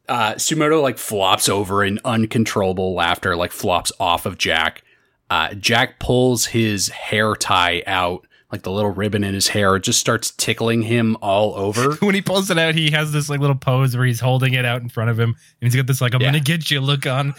Uh, 0.08 0.34
Sumoto 0.36 0.82
like 0.82 0.98
flops 0.98 1.50
over 1.50 1.84
in 1.84 2.00
uncontrollable 2.06 2.94
laughter, 2.94 3.36
like 3.36 3.52
flops 3.52 3.92
off 4.00 4.26
of 4.26 4.38
Jack. 4.38 4.84
Uh, 5.30 5.54
Jack 5.56 6.00
pulls 6.00 6.46
his 6.46 6.88
hair 6.88 7.36
tie 7.36 7.84
out, 7.86 8.26
like 8.50 8.62
the 8.64 8.72
little 8.72 8.92
ribbon 8.92 9.26
in 9.26 9.34
his 9.34 9.50
hair, 9.50 9.78
just 9.80 10.00
starts 10.00 10.32
tickling 10.32 10.82
him 10.84 11.18
all 11.22 11.54
over. 11.56 11.96
when 12.00 12.16
he 12.16 12.22
pulls 12.22 12.50
it 12.50 12.58
out, 12.58 12.74
he 12.76 12.92
has 12.92 13.12
this 13.12 13.28
like 13.30 13.42
little 13.42 13.58
pose 13.58 13.98
where 13.98 14.06
he's 14.06 14.22
holding 14.22 14.54
it 14.54 14.64
out 14.64 14.82
in 14.82 14.88
front 14.88 15.10
of 15.10 15.20
him, 15.20 15.32
and 15.62 15.68
he's 15.70 15.76
got 15.76 15.86
this 15.88 16.00
like 16.00 16.14
"I'm 16.16 16.22
Yeah. 16.22 16.28
gonna 16.30 16.40
get 16.40 16.72
you" 16.72 16.80
look 16.80 17.06
on. 17.06 17.34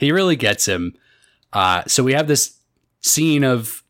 He 0.00 0.12
really 0.12 0.36
gets 0.36 0.66
him. 0.66 0.94
Uh, 1.52 1.82
so 1.86 2.02
we 2.02 2.12
have 2.12 2.28
this 2.28 2.58
scene 3.00 3.44
of 3.44 3.82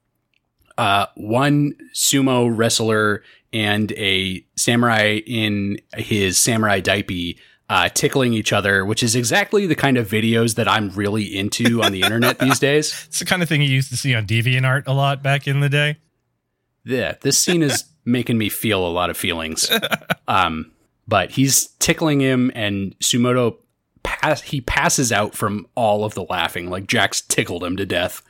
uh, 0.78 1.06
one 1.14 1.74
sumo 1.94 2.50
wrestler 2.54 3.22
and 3.52 3.92
a 3.92 4.44
samurai 4.56 5.20
in 5.26 5.78
his 5.96 6.38
samurai 6.38 6.80
diaper 6.80 7.38
uh, 7.68 7.88
tickling 7.88 8.32
each 8.32 8.52
other, 8.52 8.84
which 8.84 9.02
is 9.02 9.14
exactly 9.14 9.66
the 9.66 9.76
kind 9.76 9.96
of 9.96 10.08
videos 10.08 10.56
that 10.56 10.66
I'm 10.66 10.90
really 10.90 11.24
into 11.36 11.82
on 11.82 11.92
the 11.92 12.02
internet 12.02 12.38
these 12.40 12.58
days. 12.58 13.06
It's 13.06 13.20
the 13.20 13.24
kind 13.24 13.42
of 13.42 13.48
thing 13.48 13.62
you 13.62 13.68
used 13.68 13.90
to 13.90 13.96
see 13.96 14.14
on 14.14 14.26
DeviantArt 14.26 14.86
a 14.86 14.92
lot 14.92 15.22
back 15.22 15.46
in 15.46 15.61
the 15.61 15.68
day. 15.68 15.98
Yeah, 16.84 17.14
this 17.20 17.38
scene 17.38 17.62
is 17.62 17.84
making 18.04 18.38
me 18.38 18.48
feel 18.48 18.84
a 18.84 18.90
lot 18.90 19.11
of 19.11 19.16
feelings. 19.16 19.70
Um, 20.28 20.70
but 21.08 21.32
he's 21.32 21.66
tickling 21.80 22.20
him, 22.20 22.52
and 22.54 22.96
Sumoto 23.00 23.56
pass 24.03 24.42
he 24.42 24.61
passes 24.61 25.12
out 25.12 25.34
from 25.34 25.66
all 25.74 26.05
of 26.05 26.14
the 26.14 26.24
laughing. 26.24 26.70
Like 26.70 26.86
Jack's 26.86 27.20
tickled 27.20 27.64
him 27.64 27.76
to 27.76 27.86
death. 27.86 28.22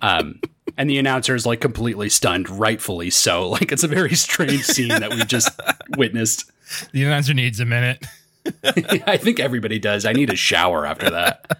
Um, 0.00 0.40
and 0.76 0.88
the 0.88 0.98
announcer 0.98 1.34
is 1.34 1.44
like 1.46 1.60
completely 1.60 2.08
stunned, 2.08 2.48
rightfully 2.48 3.10
so. 3.10 3.48
Like 3.58 3.72
it's 3.72 3.84
a 3.84 3.88
very 3.88 4.14
strange 4.14 4.62
scene 4.64 4.88
that 4.88 5.10
we 5.10 5.24
just 5.24 5.50
witnessed. 5.96 6.50
The 6.92 7.04
announcer 7.04 7.34
needs 7.34 7.60
a 7.60 7.64
minute. 7.64 8.04
I 8.64 9.16
think 9.18 9.40
everybody 9.40 9.78
does. 9.78 10.06
I 10.06 10.12
need 10.12 10.30
a 10.30 10.36
shower 10.36 10.86
after 10.86 11.10
that. 11.10 11.58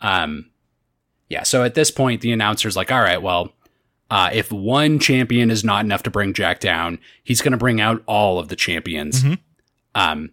Um, 0.00 0.50
yeah. 1.28 1.42
So 1.42 1.62
at 1.62 1.74
this 1.74 1.90
point, 1.90 2.20
the 2.20 2.32
announcer's 2.32 2.76
like, 2.76 2.90
"All 2.92 3.00
right, 3.00 3.20
well, 3.20 3.52
uh, 4.10 4.30
if 4.32 4.50
one 4.52 4.98
champion 4.98 5.50
is 5.50 5.64
not 5.64 5.84
enough 5.84 6.02
to 6.04 6.10
bring 6.10 6.32
Jack 6.32 6.60
down, 6.60 6.98
he's 7.22 7.42
going 7.42 7.52
to 7.52 7.58
bring 7.58 7.80
out 7.80 8.02
all 8.06 8.38
of 8.38 8.48
the 8.48 8.56
champions." 8.56 9.22
Mhm. 9.22 9.38
Um, 9.94 10.30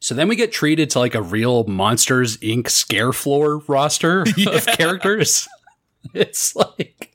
so 0.00 0.14
then 0.14 0.26
we 0.28 0.34
get 0.36 0.50
treated 0.52 0.90
to 0.90 0.98
like 0.98 1.14
a 1.14 1.22
real 1.22 1.64
Monsters 1.64 2.36
Inc. 2.38 2.68
scare 2.68 3.12
floor 3.12 3.58
roster 3.68 4.22
of 4.46 4.66
characters. 4.66 5.48
It's 6.14 6.56
like, 6.56 7.14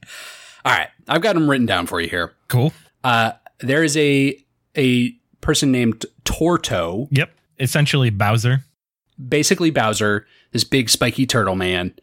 all 0.64 0.72
right, 0.72 0.90
I've 1.08 1.22
got 1.24 1.34
them 1.34 1.50
written 1.50 1.66
down 1.66 1.88
for 1.88 2.00
you 2.00 2.08
here. 2.08 2.34
Cool. 2.50 2.72
Uh, 3.04 3.32
there 3.60 3.84
is 3.84 3.98
a 3.98 4.38
a 4.78 5.10
person 5.42 5.72
named 5.72 6.06
Torto 6.24 7.08
Yep. 7.12 7.32
Essentially 7.60 8.12
Bowser. 8.12 8.64
basically 9.28 9.72
Bowser, 9.72 10.28
this 10.52 10.64
big 10.64 10.90
spiky 10.92 11.26
turtle 11.26 11.56
man. 11.56 11.96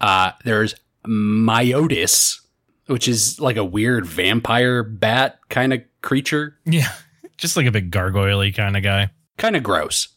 Uh, 0.00 0.32
there's 0.44 0.74
Myotis, 1.06 2.40
which 2.86 3.08
is 3.08 3.38
like 3.40 3.56
a 3.56 3.64
weird 3.64 4.06
vampire 4.06 4.82
bat 4.82 5.38
kind 5.48 5.72
of 5.74 5.82
creature, 6.00 6.56
Yeah. 6.64 6.92
Just 7.36 7.56
like 7.56 7.66
a 7.66 7.72
big 7.72 7.90
gargoyle 7.90 8.50
kind 8.52 8.76
of 8.76 8.82
guy. 8.82 9.10
kind 9.36 9.54
of 9.56 9.62
gross. 9.62 10.08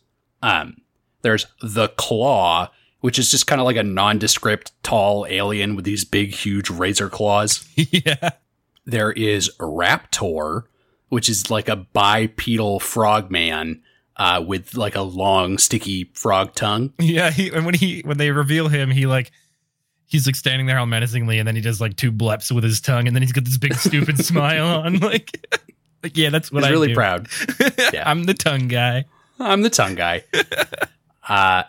Um, 0.46 0.78
there's 1.24 1.48
the 1.62 1.88
Claw, 1.90 2.70
which 3.02 3.18
is 3.18 3.32
just 3.32 3.48
kind 3.48 3.60
of 3.60 3.66
like 3.66 3.78
a 3.78 3.84
nondescript 3.84 4.72
tall 4.84 5.26
alien 5.28 5.76
with 5.76 5.86
these 5.86 6.06
big, 6.06 6.34
huge 6.34 6.70
razor 6.70 7.10
claws. 7.10 7.68
yeah. 7.76 8.30
There 8.86 9.12
is 9.12 9.50
Raptor, 9.60 10.64
which 11.10 11.30
is 11.30 11.50
like 11.50 11.68
a 11.68 11.76
bipedal 11.76 12.80
frogman 12.80 13.82
uh, 14.18 14.44
with 14.46 14.76
like 14.78 14.96
a 14.96 15.02
long, 15.02 15.58
sticky 15.58 16.12
frog 16.14 16.54
tongue. 16.54 16.94
Yeah. 17.00 17.32
He, 17.32 17.50
and 17.50 17.66
when 17.66 17.74
he 17.74 18.02
when 18.02 18.18
they 18.18 18.30
reveal 18.30 18.68
him, 18.68 18.92
he 18.92 19.08
like 19.08 19.32
he's 20.06 20.28
like 20.28 20.36
standing 20.36 20.68
there 20.68 20.78
all 20.78 20.86
menacingly, 20.86 21.40
and 21.40 21.48
then 21.48 21.56
he 21.56 21.62
does 21.62 21.82
like 21.82 21.96
two 21.96 22.12
bleps 22.12 22.52
with 22.52 22.64
his 22.64 22.80
tongue, 22.82 23.08
and 23.08 23.16
then 23.16 23.24
he's 23.24 23.32
got 23.32 23.46
this 23.46 23.58
big 23.58 23.74
stupid 23.74 24.20
smile 24.24 24.82
on. 24.82 25.00
Like, 25.00 25.44
like 26.04 26.16
yeah, 26.16 26.30
that's 26.30 26.52
what 26.52 26.64
He's 26.64 26.70
I 26.70 26.72
really 26.72 26.90
do. 26.90 26.94
proud. 26.94 27.28
Yeah. 27.92 28.04
I'm 28.08 28.26
the 28.26 28.36
tongue 28.36 28.68
guy. 28.68 29.06
I'm 29.40 29.62
the 29.62 29.70
tongue 29.70 29.96
guy. 29.96 30.24
uh, 31.30 31.64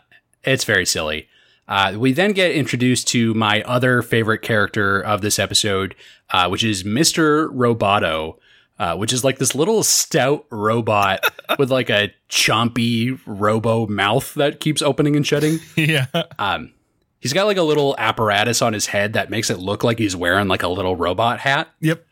it's 0.45 0.65
very 0.65 0.87
silly. 0.87 1.29
Uh, 1.69 1.95
we 1.99 2.13
then 2.13 2.33
get 2.33 2.53
introduced 2.53 3.09
to 3.09 3.35
my 3.35 3.63
other 3.63 4.01
favorite 4.03 4.41
character 4.43 5.01
of 5.01 5.21
this 5.21 5.39
episode, 5.39 5.97
uh, 6.31 6.49
which 6.49 6.63
is 6.63 6.85
Mr. 6.85 7.49
Roboto, 7.53 8.37
uh, 8.79 8.95
which 8.97 9.13
is 9.13 9.25
like 9.25 9.39
this 9.39 9.55
little 9.55 9.83
stout 9.83 10.47
robot 10.51 11.25
with 11.59 11.71
like 11.73 11.91
a 11.91 12.13
chompy 12.29 13.19
robo 13.27 13.87
mouth 13.89 14.33
that 14.35 14.61
keeps 14.61 14.81
opening 14.83 15.17
and 15.17 15.27
shutting. 15.27 15.59
Yeah. 15.77 16.07
Um, 16.39 16.73
he's 17.19 17.33
got 17.33 17.47
like 17.47 17.57
a 17.57 17.63
little 17.63 17.97
apparatus 17.99 18.63
on 18.63 18.73
his 18.73 18.87
head 18.87 19.15
that 19.15 19.31
makes 19.31 19.51
it 19.51 19.59
look 19.59 19.83
like 19.83 19.99
he's 19.99 20.15
wearing 20.15 20.47
like 20.47 20.63
a 20.63 20.69
little 20.69 20.95
robot 20.95 21.41
hat. 21.41 21.69
Yep. 21.81 22.07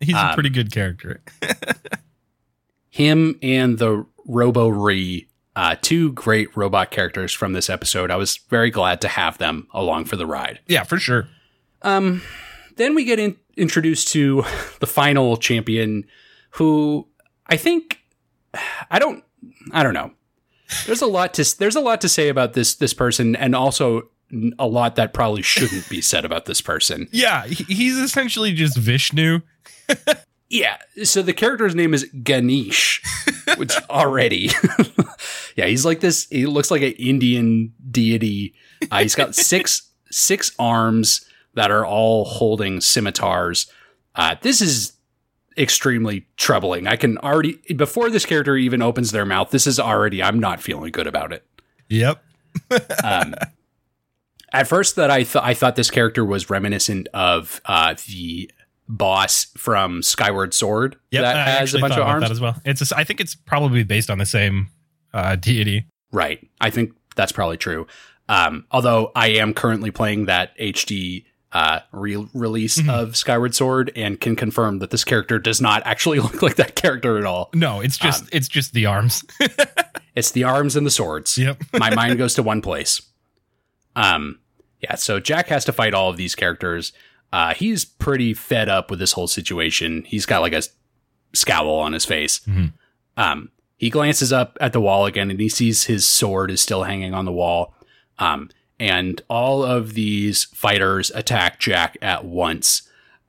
He's 0.00 0.16
a 0.16 0.18
Um, 0.30 0.34
pretty 0.34 0.50
good 0.50 0.72
character. 0.72 1.22
him 2.90 3.38
and 3.42 3.78
the 3.78 4.04
Robo 4.26 4.68
Re, 4.68 5.26
uh, 5.56 5.76
two 5.80 6.12
great 6.12 6.54
robot 6.56 6.90
characters 6.90 7.32
from 7.32 7.52
this 7.52 7.70
episode. 7.70 8.10
I 8.10 8.16
was 8.16 8.36
very 8.36 8.70
glad 8.70 9.00
to 9.02 9.08
have 9.08 9.38
them 9.38 9.68
along 9.72 10.06
for 10.06 10.16
the 10.16 10.26
ride. 10.26 10.60
Yeah, 10.66 10.84
for 10.84 10.98
sure. 10.98 11.28
Um, 11.82 12.22
then 12.76 12.94
we 12.94 13.04
get 13.04 13.18
in, 13.18 13.36
introduced 13.56 14.08
to 14.08 14.44
the 14.80 14.86
final 14.86 15.36
champion, 15.36 16.04
who 16.50 17.06
I 17.46 17.56
think 17.56 18.00
I 18.90 18.98
don't 18.98 19.24
I 19.72 19.82
don't 19.82 19.94
know. 19.94 20.12
There's 20.86 21.02
a 21.02 21.06
lot 21.06 21.34
to 21.34 21.58
there's 21.58 21.76
a 21.76 21.80
lot 21.80 22.00
to 22.00 22.08
say 22.08 22.28
about 22.28 22.54
this 22.54 22.74
this 22.74 22.94
person, 22.94 23.36
and 23.36 23.54
also 23.54 24.08
a 24.58 24.66
lot 24.66 24.96
that 24.96 25.12
probably 25.12 25.42
shouldn't 25.42 25.88
be 25.88 26.00
said 26.00 26.24
about 26.24 26.46
this 26.46 26.60
person. 26.60 27.08
Yeah, 27.12 27.46
he's 27.46 27.96
essentially 27.96 28.52
just 28.52 28.76
Vishnu. 28.76 29.40
Yeah. 30.54 30.76
So 31.02 31.20
the 31.20 31.32
character's 31.32 31.74
name 31.74 31.92
is 31.94 32.08
Ganesh, 32.22 33.02
which 33.56 33.76
already, 33.90 34.50
yeah, 35.56 35.66
he's 35.66 35.84
like 35.84 35.98
this. 35.98 36.28
He 36.30 36.46
looks 36.46 36.70
like 36.70 36.80
an 36.82 36.92
Indian 36.92 37.74
deity. 37.90 38.54
Uh, 38.88 39.00
he's 39.00 39.16
got 39.16 39.34
six 39.34 39.90
six 40.12 40.52
arms 40.56 41.28
that 41.54 41.72
are 41.72 41.84
all 41.84 42.24
holding 42.24 42.80
scimitars. 42.80 43.66
Uh, 44.14 44.36
this 44.42 44.60
is 44.60 44.92
extremely 45.58 46.28
troubling. 46.36 46.86
I 46.86 46.94
can 46.94 47.18
already 47.18 47.54
before 47.74 48.08
this 48.08 48.24
character 48.24 48.56
even 48.56 48.80
opens 48.80 49.10
their 49.10 49.26
mouth. 49.26 49.50
This 49.50 49.66
is 49.66 49.80
already. 49.80 50.22
I'm 50.22 50.38
not 50.38 50.62
feeling 50.62 50.92
good 50.92 51.08
about 51.08 51.32
it. 51.32 51.44
Yep. 51.88 52.22
Um, 53.02 53.34
at 54.52 54.68
first, 54.68 54.94
that 54.94 55.10
I 55.10 55.24
thought 55.24 55.42
I 55.42 55.52
thought 55.54 55.74
this 55.74 55.90
character 55.90 56.24
was 56.24 56.48
reminiscent 56.48 57.08
of 57.12 57.60
uh, 57.64 57.96
the 58.06 58.52
boss 58.88 59.46
from 59.56 60.02
Skyward 60.02 60.52
Sword 60.54 60.96
Yep. 61.10 61.22
that 61.22 61.36
I 61.36 61.50
has 61.60 61.74
a 61.74 61.78
bunch 61.78 61.94
of 61.94 62.06
arms. 62.06 62.30
as 62.30 62.40
well. 62.40 62.60
It's. 62.64 62.90
A, 62.92 62.96
I 62.96 63.04
think 63.04 63.20
it's 63.20 63.34
probably 63.34 63.82
based 63.84 64.10
on 64.10 64.18
the 64.18 64.26
same 64.26 64.68
uh, 65.12 65.36
deity. 65.36 65.86
Right. 66.12 66.46
I 66.60 66.70
think 66.70 66.92
that's 67.16 67.32
probably 67.32 67.56
true. 67.56 67.86
Um, 68.28 68.66
although 68.70 69.12
I 69.14 69.28
am 69.28 69.54
currently 69.54 69.90
playing 69.90 70.26
that 70.26 70.56
HD 70.58 71.24
uh, 71.52 71.80
re- 71.92 72.26
release 72.34 72.78
Mhm. 72.78 72.88
of 72.90 73.16
Skyward 73.16 73.54
Sword 73.54 73.92
and 73.94 74.20
can 74.20 74.34
confirm 74.34 74.80
that 74.80 74.90
this 74.90 75.04
character 75.04 75.38
does 75.38 75.60
not 75.60 75.82
actually 75.86 76.18
look 76.20 76.42
like 76.42 76.56
that 76.56 76.74
character 76.74 77.16
at 77.18 77.24
all. 77.24 77.50
No, 77.54 77.80
it's 77.80 77.96
just 77.96 78.22
Um, 78.24 78.28
it's 78.32 78.48
just 78.48 78.72
the 78.72 78.86
arms. 78.86 79.24
It's 80.16 80.30
the 80.30 80.44
arms 80.44 80.76
and 80.76 80.86
the 80.86 80.92
swords. 80.92 81.36
yep. 81.36 81.60
My 81.72 81.92
mind 81.92 82.16
goes 82.18 82.34
to 82.34 82.42
one 82.44 82.62
place. 82.62 83.02
Um, 83.96 84.38
yeah. 84.80 84.94
So 84.94 85.18
Jack 85.18 85.48
has 85.48 85.64
to 85.64 85.72
fight 85.72 85.92
all 85.94 86.08
of 86.08 86.16
these 86.16 86.36
characters. 86.36 86.92
Uh, 87.34 87.52
he's 87.52 87.84
pretty 87.84 88.32
fed 88.32 88.68
up 88.68 88.90
with 88.90 89.00
this 89.00 89.10
whole 89.12 89.26
situation. 89.26 90.04
He's 90.06 90.24
got 90.24 90.40
like 90.40 90.52
a 90.52 90.62
scowl 91.32 91.80
on 91.80 91.92
his 91.92 92.04
face. 92.04 92.38
Mhm. 92.48 92.72
Um, 93.16 93.50
he 93.76 93.90
glances 93.90 94.32
up 94.32 94.56
at 94.60 94.72
the 94.72 94.80
wall 94.80 95.04
again 95.04 95.32
and 95.32 95.40
he 95.40 95.48
sees 95.48 95.84
his 95.84 96.06
sword 96.06 96.48
is 96.50 96.60
still 96.60 96.84
hanging 96.84 97.12
on 97.12 97.24
the 97.24 97.32
wall. 97.32 97.74
Um, 98.20 98.50
and 98.78 99.20
all 99.28 99.64
of 99.64 99.94
these 99.94 100.44
fighters 100.44 101.10
attack 101.12 101.58
Jack 101.58 101.96
at 102.00 102.24
once. 102.24 102.82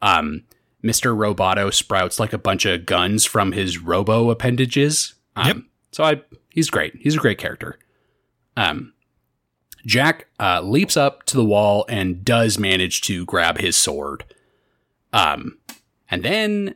Um, 0.03 0.43
Mr. 0.83 1.15
Roboto 1.17 1.73
sprouts 1.73 2.19
like 2.19 2.31
a 2.31 2.37
bunch 2.37 2.65
of 2.65 2.85
guns 2.85 3.25
from 3.25 3.53
his 3.53 3.79
robo 3.79 4.29
appendages. 4.29 5.15
Um, 5.35 5.47
Yep. 5.47 5.57
So 5.93 6.03
I, 6.03 6.21
he's 6.51 6.69
great. 6.69 6.93
He's 6.99 7.15
a 7.15 7.19
great 7.19 7.39
character. 7.39 7.79
Um, 8.55 8.93
Jack 9.85 10.27
uh, 10.39 10.61
leaps 10.61 10.97
up 10.97 11.23
to 11.23 11.37
the 11.37 11.45
wall 11.45 11.85
and 11.87 12.25
does 12.25 12.57
manage 12.57 13.01
to 13.01 13.25
grab 13.25 13.59
his 13.59 13.77
sword. 13.77 14.25
Um, 15.13 15.57
and 16.09 16.23
then 16.23 16.75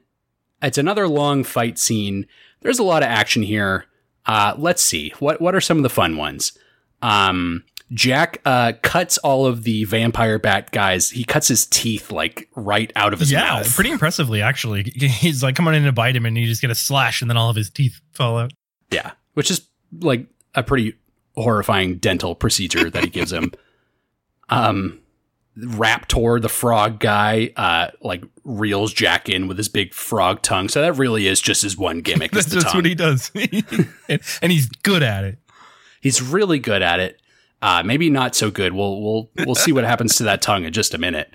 it's 0.62 0.78
another 0.78 1.07
long 1.07 1.43
fight 1.43 1.78
scene. 1.78 2.28
There's 2.62 2.80
a 2.80 2.84
lot 2.84 3.03
of 3.03 3.10
action 3.10 3.43
here. 3.43 3.86
Uh, 4.26 4.53
let's 4.57 4.82
see 4.82 5.14
what 5.20 5.41
what 5.41 5.55
are 5.55 5.62
some 5.62 5.78
of 5.78 5.84
the 5.84 5.89
fun 5.89 6.18
ones. 6.18 6.57
Um, 7.01 7.64
Jack 7.91 8.41
uh, 8.45 8.74
cuts 8.84 9.18
all 9.20 9.47
of 9.47 9.64
the 9.64 9.86
vampire 9.86 10.38
bat 10.38 10.72
guys. 10.72 11.10
He 11.10 11.24
cuts 11.24 11.47
his 11.47 11.66
teeth 11.66 12.12
like 12.12 12.47
right 12.55 12.91
out 12.95 13.14
of 13.14 13.20
his 13.20 13.32
yeah, 13.32 13.39
mouth. 13.39 13.74
pretty 13.74 13.89
impressively 13.89 14.41
actually. 14.41 14.84
He's 14.84 15.41
like 15.41 15.55
coming 15.55 15.74
in 15.74 15.84
to 15.86 15.91
bite 15.91 16.16
him, 16.16 16.26
and 16.26 16.38
you 16.38 16.45
just 16.45 16.62
get 16.62 16.70
a 16.70 16.76
slash, 16.76 17.22
and 17.22 17.30
then 17.30 17.38
all 17.38 17.49
of 17.49 17.55
his 17.55 17.70
teeth 17.70 17.99
fall 18.12 18.38
out. 18.38 18.53
Yeah, 18.91 19.12
which 19.34 19.49
is 19.49 19.68
like 19.99 20.28
a 20.53 20.62
pretty 20.62 20.93
horrifying 21.42 21.98
dental 21.98 22.36
procedure 22.36 22.90
that 22.90 23.04
he 23.04 23.10
gives 23.10 23.32
him. 23.32 23.52
Um, 24.52 25.02
Raptor, 25.56 26.42
the 26.42 26.50
frog 26.50 27.00
guy, 27.00 27.52
uh, 27.56 27.90
like 28.02 28.24
reels 28.44 28.94
Jack 28.94 29.30
in 29.30 29.48
with 29.48 29.58
his 29.58 29.70
big 29.70 29.94
frog 29.94 30.42
tongue. 30.42 30.70
So 30.70 30.82
that 30.82 30.94
really 30.94 31.28
is 31.28 31.42
just 31.42 31.62
his 31.62 31.78
one 31.78 32.02
gimmick. 32.02 32.32
That's 32.32 32.50
just 32.50 32.68
tongue. 32.68 32.78
what 32.78 32.86
he 32.86 32.96
does, 32.96 33.32
and, 33.36 34.22
and 34.42 34.52
he's 34.52 34.68
good 34.68 35.04
at 35.04 35.24
it. 35.24 35.38
He's 36.02 36.22
really 36.22 36.60
good 36.60 36.82
at 36.82 37.00
it. 37.00 37.22
Uh, 37.62 37.84
maybe 37.86 38.10
not 38.10 38.36
so 38.36 38.50
good. 38.50 38.74
We'll 38.74 39.02
we'll 39.02 39.30
we'll 39.46 39.56
see 39.56 39.72
what 39.72 39.84
happens 39.84 40.16
to 40.16 40.24
that 40.24 40.42
tongue 40.42 40.64
in 40.64 40.74
just 40.74 40.94
a 40.94 40.98
minute. 40.98 41.32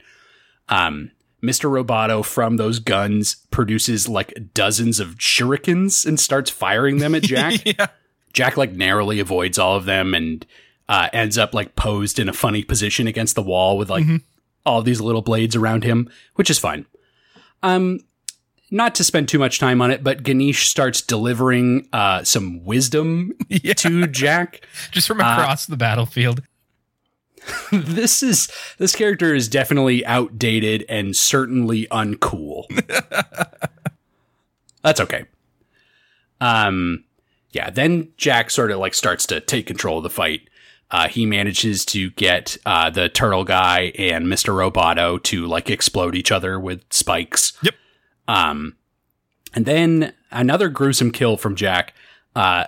Um, 0.68 1.10
Mr. 1.42 1.70
Roboto 1.70 2.24
from 2.24 2.56
those 2.56 2.78
guns 2.78 3.36
produces 3.50 4.08
like 4.08 4.32
dozens 4.54 4.98
of 4.98 5.16
shurikens 5.16 6.06
and 6.06 6.18
starts 6.18 6.50
firing 6.50 6.98
them 6.98 7.14
at 7.14 7.22
Jack. 7.22 7.60
yeah, 7.66 7.88
Jack 8.34 8.56
like 8.58 8.72
narrowly 8.72 9.18
avoids 9.20 9.58
all 9.58 9.76
of 9.76 9.86
them 9.86 10.12
and 10.14 10.44
uh, 10.88 11.08
ends 11.12 11.38
up 11.38 11.54
like 11.54 11.74
posed 11.76 12.18
in 12.18 12.28
a 12.28 12.32
funny 12.34 12.62
position 12.62 13.06
against 13.06 13.34
the 13.34 13.42
wall 13.42 13.78
with 13.78 13.88
like 13.88 14.04
all 14.66 14.82
these 14.82 15.00
little 15.00 15.22
blades 15.22 15.56
around 15.56 15.84
him, 15.84 16.10
which 16.34 16.50
is 16.50 16.58
fine. 16.58 16.84
Um, 17.62 18.00
not 18.70 18.94
to 18.96 19.04
spend 19.04 19.28
too 19.28 19.38
much 19.38 19.58
time 19.58 19.80
on 19.80 19.90
it, 19.90 20.02
but 20.04 20.22
Ganesh 20.22 20.68
starts 20.68 21.00
delivering 21.00 21.88
uh, 21.92 22.24
some 22.24 22.64
wisdom 22.64 23.32
Yeah. 23.48 23.72
to 23.74 24.06
Jack. 24.08 24.66
just 24.90 25.06
from 25.08 25.20
across 25.20 25.64
the 25.66 25.76
battlefield. 25.76 26.42
this 27.72 28.22
is 28.22 28.50
this 28.78 28.96
character 28.96 29.34
is 29.34 29.48
definitely 29.48 30.04
outdated 30.06 30.84
and 30.88 31.14
certainly 31.14 31.86
uncool. 31.90 32.64
That's 34.82 35.00
okay. 35.00 35.26
Um 36.40 37.04
yeah, 37.54 37.70
then 37.70 38.08
Jack 38.16 38.50
sort 38.50 38.70
of 38.72 38.78
like 38.78 38.94
starts 38.94 39.26
to 39.26 39.40
take 39.40 39.66
control 39.66 39.98
of 39.98 40.02
the 40.02 40.10
fight. 40.10 40.48
Uh, 40.90 41.08
he 41.08 41.24
manages 41.24 41.84
to 41.86 42.10
get 42.10 42.56
uh, 42.66 42.90
the 42.90 43.08
turtle 43.08 43.44
guy 43.44 43.92
and 43.98 44.26
Mr. 44.26 44.52
Roboto 44.52 45.22
to 45.22 45.46
like 45.46 45.70
explode 45.70 46.14
each 46.14 46.30
other 46.30 46.58
with 46.58 46.82
spikes. 46.90 47.52
Yep. 47.62 47.74
Um, 48.28 48.76
and 49.54 49.66
then 49.66 50.12
another 50.30 50.68
gruesome 50.68 51.10
kill 51.10 51.36
from 51.36 51.54
Jack. 51.54 51.94
Uh, 52.34 52.64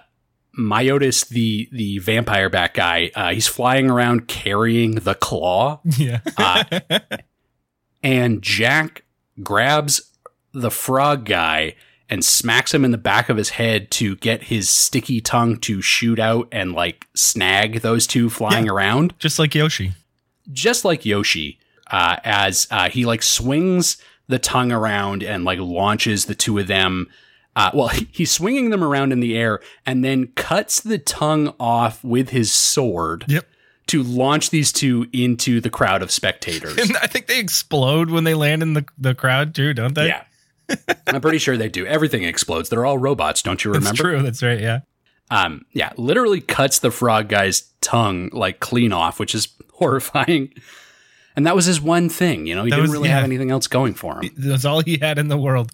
Myotis, 0.59 1.29
the 1.29 1.69
the 1.71 1.99
vampire 1.99 2.49
bat 2.49 2.73
guy, 2.73 3.11
uh, 3.15 3.33
he's 3.33 3.47
flying 3.47 3.91
around 3.91 4.27
carrying 4.27 4.95
the 4.95 5.15
claw, 5.15 5.81
Yeah, 5.99 6.21
uh, 6.39 6.65
and 8.03 8.41
Jack 8.41 9.05
grabs 9.43 10.13
the 10.55 10.71
frog 10.71 11.27
guy 11.27 11.75
and 12.09 12.25
smacks 12.25 12.73
him 12.73 12.85
in 12.85 12.91
the 12.93 12.99
back 12.99 13.29
of 13.29 13.37
his 13.37 13.51
head 13.51 13.91
to 13.91 14.17
get 14.17 14.45
his 14.45 14.71
sticky 14.71 15.21
tongue 15.21 15.57
to 15.59 15.83
shoot 15.83 16.19
out 16.21 16.49
and 16.53 16.73
like 16.73 17.07
snag 17.15 17.81
those 17.81 18.07
two 18.07 18.31
flying 18.31 18.69
around 18.69 19.13
just 19.19 19.39
like 19.39 19.55
Yoshi. 19.55 19.93
just 20.53 20.85
like 20.85 21.05
Yoshi, 21.05 21.59
uh, 21.91 22.17
as 22.25 22.67
uh, 22.71 22.89
he 22.91 23.05
like 23.05 23.23
swings 23.23 23.97
the 24.29 24.39
tongue 24.39 24.73
around 24.73 25.23
and 25.23 25.45
like 25.45 25.59
launches 25.59 26.27
the 26.27 26.35
two 26.35 26.59
of 26.59 26.67
them. 26.67 27.09
Uh, 27.57 27.71
well, 27.75 27.89
he's 28.13 28.31
swinging 28.31 28.71
them 28.71 28.85
around 28.85 29.13
in 29.13 29.21
the 29.21 29.37
air 29.37 29.61
and 29.85 30.05
then 30.05 30.29
cuts 30.37 30.81
the 30.81 30.99
tongue 30.99 31.55
off 31.59 32.03
with 32.05 32.29
his 32.31 32.53
sword 32.53 33.25
Yep. 33.29 33.47
to 33.89 34.03
launch 34.03 34.51
these 34.51 34.73
two 34.73 35.07
into 35.13 35.61
the 35.61 35.71
crowd 35.71 36.03
of 36.03 36.11
spectators. 36.11 36.77
And 36.79 36.97
I 36.99 37.07
think 37.07 37.27
they 37.27 37.39
explode 37.41 38.11
when 38.11 38.25
they 38.25 38.35
land 38.35 38.63
in 38.63 38.75
the, 38.75 38.85
the 38.99 39.15
crowd 39.15 39.55
too, 39.55 39.73
don't 39.75 39.95
they? 39.95 40.07
yeah. 40.09 40.23
I'm 41.07 41.21
pretty 41.21 41.39
sure 41.39 41.57
they 41.57 41.69
do. 41.69 41.87
Everything 41.87 42.25
explodes. 42.25 42.69
They're 42.69 42.85
all 42.87 42.99
robots, 42.99 43.43
don't 43.43 43.65
you 43.65 43.73
That's 43.73 43.85
remember? 43.85 44.03
true. 44.03 44.23
That's 44.23 44.43
right. 44.43 44.61
Yeah. 44.61 44.81
Um, 45.31 45.65
yeah, 45.73 45.93
literally 45.97 46.41
cuts 46.41 46.79
the 46.81 46.91
frog 46.91 47.29
guy's 47.29 47.63
tongue 47.81 48.31
like 48.33 48.61
clean 48.61 48.93
off, 48.93 49.19
which 49.19 49.35
is 49.35 49.49
horrifying. 49.75 50.53
And 51.37 51.47
that 51.47 51.55
was 51.55 51.67
his 51.67 51.81
one 51.81 52.09
thing, 52.09 52.47
you 52.47 52.55
know. 52.55 52.65
He 52.65 52.71
That 52.71 52.77
didn't 52.77 52.91
was- 52.91 52.93
really 52.93 53.09
yeah. 53.09 53.17
have 53.17 53.25
anything 53.25 53.51
else 53.51 53.67
going 53.67 53.95
for 53.95 54.23
him. 54.23 54.31
That's 54.37 54.65
all 54.65 54.81
he 54.81 54.99
had 54.99 55.19
in 55.19 55.29
the 55.29 55.37
world. 55.37 55.73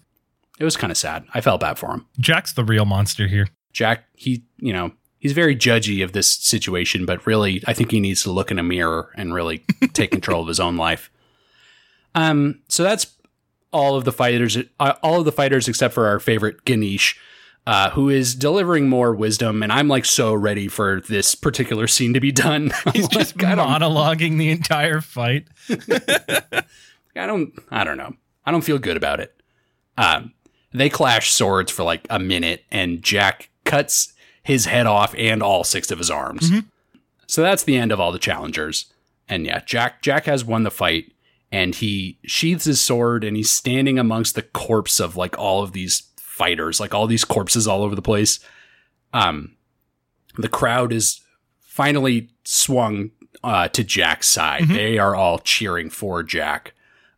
It 0.59 0.63
was 0.65 0.75
kind 0.77 0.91
of 0.91 0.97
sad. 0.97 1.25
I 1.33 1.41
felt 1.41 1.61
bad 1.61 1.77
for 1.79 1.91
him. 1.91 2.05
Jack's 2.19 2.53
the 2.53 2.63
real 2.63 2.85
monster 2.85 3.27
here. 3.27 3.47
Jack, 3.71 4.05
he, 4.13 4.43
you 4.59 4.71
know, 4.73 4.91
he's 5.19 5.31
very 5.33 5.55
judgy 5.55 6.03
of 6.03 6.11
this 6.11 6.27
situation, 6.27 7.05
but 7.07 7.25
really, 7.25 7.63
I 7.65 7.73
think 7.73 7.89
he 7.91 7.99
needs 7.99 8.21
to 8.23 8.31
look 8.31 8.51
in 8.51 8.59
a 8.59 8.63
mirror 8.63 9.11
and 9.15 9.33
really 9.33 9.63
take 9.93 10.11
control 10.11 10.41
of 10.43 10.47
his 10.47 10.59
own 10.59 10.77
life. 10.77 11.09
Um, 12.15 12.61
so 12.69 12.83
that's 12.83 13.07
all 13.73 13.95
of 13.95 14.05
the 14.05 14.11
fighters, 14.13 14.57
uh, 14.79 14.93
all 15.03 15.19
of 15.19 15.25
the 15.25 15.31
fighters 15.31 15.67
except 15.67 15.93
for 15.93 16.07
our 16.07 16.19
favorite 16.19 16.63
Ganesh, 16.65 17.19
uh, 17.67 17.89
who 17.91 18.09
is 18.09 18.35
delivering 18.35 18.87
more 18.89 19.13
wisdom, 19.13 19.63
and 19.63 19.71
I'm 19.71 19.87
like 19.87 20.05
so 20.05 20.33
ready 20.33 20.67
for 20.67 21.01
this 21.01 21.35
particular 21.35 21.87
scene 21.87 22.13
to 22.13 22.19
be 22.19 22.31
done. 22.31 22.71
He's 22.93 23.07
just 23.07 23.35
Like, 23.41 23.55
don't, 23.55 23.67
monologuing 23.67 24.37
the 24.37 24.49
entire 24.49 25.01
fight. 25.01 25.47
I 27.15 27.27
don't, 27.27 27.53
I 27.69 27.83
don't 27.83 27.97
know. 27.97 28.13
I 28.45 28.51
don't 28.51 28.63
feel 28.63 28.79
good 28.79 28.97
about 28.97 29.19
it. 29.19 29.33
Um, 29.97 30.33
they 30.73 30.89
clash 30.89 31.31
swords 31.31 31.71
for 31.71 31.83
like 31.83 32.05
a 32.09 32.19
minute, 32.19 32.63
and 32.71 33.01
Jack 33.01 33.49
cuts 33.63 34.13
his 34.43 34.65
head 34.65 34.85
off 34.87 35.15
and 35.17 35.41
all 35.41 35.63
six 35.63 35.89
of 35.91 35.99
his 35.99 36.09
arms. 36.11 36.51
So 37.27 37.41
that's 37.41 37.63
the 37.63 37.77
end 37.77 37.91
of 37.91 37.99
all 37.99 38.11
the 38.11 38.19
challengers. 38.19 38.91
And 39.29 39.45
yeah, 39.45 39.61
Jack 39.65 40.01
Jack 40.01 40.25
has 40.25 40.43
won 40.43 40.63
the 40.63 40.71
fight, 40.71 41.12
and 41.53 41.75
he 41.75 42.17
sheathes 42.25 42.65
his 42.65 42.81
sword, 42.81 43.23
and 43.23 43.37
he's 43.37 43.53
standing 43.53 43.99
amongst 43.99 44.33
the 44.33 44.41
corpse 44.41 44.99
of 44.99 45.15
like 45.15 45.37
all 45.37 45.61
of 45.61 45.71
these 45.71 46.01
fighters, 46.17 46.79
like 46.79 46.95
all 46.95 47.05
these 47.05 47.23
corpses 47.23 47.67
all 47.67 47.83
over 47.83 47.93
the 47.93 48.01
place. 48.01 48.39
Um, 49.13 49.55
the 50.35 50.49
crowd 50.49 50.91
is 50.91 51.21
finally 51.59 52.31
swung 52.43 53.11
uh, 53.43 53.67
to 53.67 53.83
Jack's 53.83 54.27
side. 54.29 54.67
They 54.67 54.97
are 54.97 55.15
all 55.15 55.37
cheering 55.37 55.91
for 55.91 56.23
Jack. 56.23 56.73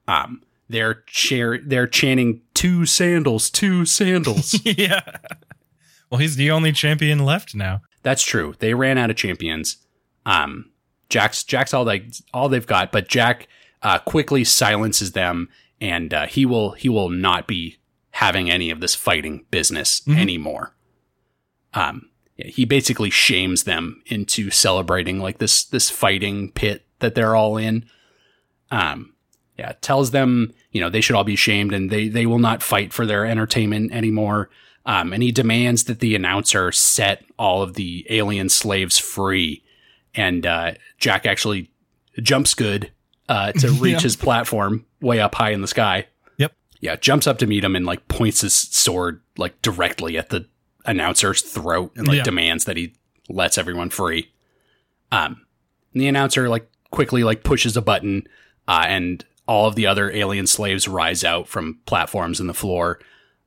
Um, 0.05 0.43
they're 0.67 1.03
cheer 1.07 1.61
they're 1.65 1.87
chanting 1.87 2.41
two 2.53 2.85
sandals, 2.85 3.49
two 3.49 3.85
sandals. 3.85 4.59
yeah. 4.65 5.17
Well, 6.09 6.19
he's 6.19 6.35
the 6.35 6.51
only 6.51 6.73
champion 6.73 7.19
left 7.23 7.55
now. 7.55 7.83
That's 8.03 8.23
true. 8.23 8.53
They 8.59 8.73
ran 8.73 8.97
out 8.97 9.09
of 9.09 9.15
champions. 9.15 9.77
Um, 10.25 10.71
Jack's 11.07 11.45
Jack's 11.45 11.73
all 11.73 11.85
they 11.85 12.09
all 12.33 12.49
they've 12.49 12.67
got, 12.67 12.91
but 12.91 13.07
Jack 13.07 13.47
uh, 13.85 13.99
quickly 13.99 14.43
silences 14.43 15.11
them, 15.11 15.47
and 15.79 16.11
uh, 16.11 16.25
he 16.25 16.43
will 16.43 16.71
he 16.71 16.89
will 16.89 17.09
not 17.09 17.47
be 17.47 17.77
having 18.09 18.49
any 18.49 18.71
of 18.71 18.81
this 18.81 18.95
fighting 18.95 19.45
business 19.51 20.01
anymore. 20.07 20.73
Um, 21.75 22.09
yeah, 22.35 22.47
he 22.47 22.65
basically 22.65 23.11
shames 23.11 23.65
them 23.65 24.01
into 24.07 24.49
celebrating 24.49 25.19
like 25.19 25.37
this 25.37 25.63
this 25.63 25.91
fighting 25.91 26.51
pit 26.51 26.87
that 26.97 27.13
they're 27.13 27.35
all 27.35 27.57
in. 27.57 27.85
Um, 28.71 29.13
yeah, 29.55 29.73
tells 29.81 30.09
them 30.09 30.51
you 30.71 30.81
know 30.81 30.89
they 30.89 31.01
should 31.01 31.15
all 31.15 31.23
be 31.23 31.35
shamed 31.35 31.71
and 31.71 31.91
they 31.91 32.07
they 32.07 32.25
will 32.25 32.39
not 32.39 32.63
fight 32.63 32.91
for 32.91 33.05
their 33.05 33.23
entertainment 33.23 33.91
anymore. 33.91 34.49
Um, 34.87 35.13
and 35.13 35.21
he 35.21 35.31
demands 35.31 35.83
that 35.83 35.99
the 35.99 36.15
announcer 36.15 36.71
set 36.71 37.23
all 37.37 37.61
of 37.61 37.75
the 37.75 38.07
alien 38.09 38.49
slaves 38.49 38.97
free. 38.97 39.63
And 40.15 40.45
uh, 40.45 40.73
Jack 40.97 41.27
actually 41.27 41.69
jumps 42.21 42.55
good 42.55 42.91
uh, 43.29 43.51
to 43.53 43.69
reach 43.71 43.93
Yeah. 43.93 43.99
his 44.01 44.15
platform 44.15 44.85
way 45.01 45.19
up 45.19 45.35
high 45.35 45.51
in 45.51 45.61
the 45.61 45.67
sky. 45.67 46.07
Yep. 46.37 46.53
Yeah, 46.81 46.95
jumps 46.95 47.27
up 47.27 47.37
to 47.39 47.47
meet 47.47 47.63
him 47.63 47.75
and 47.75 47.85
like 47.85 48.07
points 48.07 48.41
his 48.41 48.53
sword 48.55 49.21
like 49.37 49.61
directly 49.61 50.17
at 50.17 50.29
the 50.29 50.47
announcer's 50.85 51.41
throat 51.41 51.91
and 51.95 52.07
like 52.07 52.17
Yeah. 52.17 52.23
demands 52.23 52.65
that 52.65 52.77
he 52.77 52.93
lets 53.29 53.57
everyone 53.57 53.89
free. 53.89 54.31
Um, 55.11 55.45
and 55.93 56.01
the 56.01 56.07
announcer 56.07 56.49
like 56.49 56.69
quickly 56.91 57.23
like 57.23 57.43
pushes 57.43 57.75
a 57.77 57.81
button, 57.81 58.27
uh, 58.67 58.85
and 58.87 59.25
all 59.47 59.67
of 59.67 59.75
the 59.75 59.85
other 59.87 60.11
alien 60.11 60.47
slaves 60.47 60.87
rise 60.87 61.23
out 61.23 61.47
from 61.47 61.79
platforms 61.85 62.39
in 62.39 62.47
the 62.47 62.53
floor. 62.53 62.99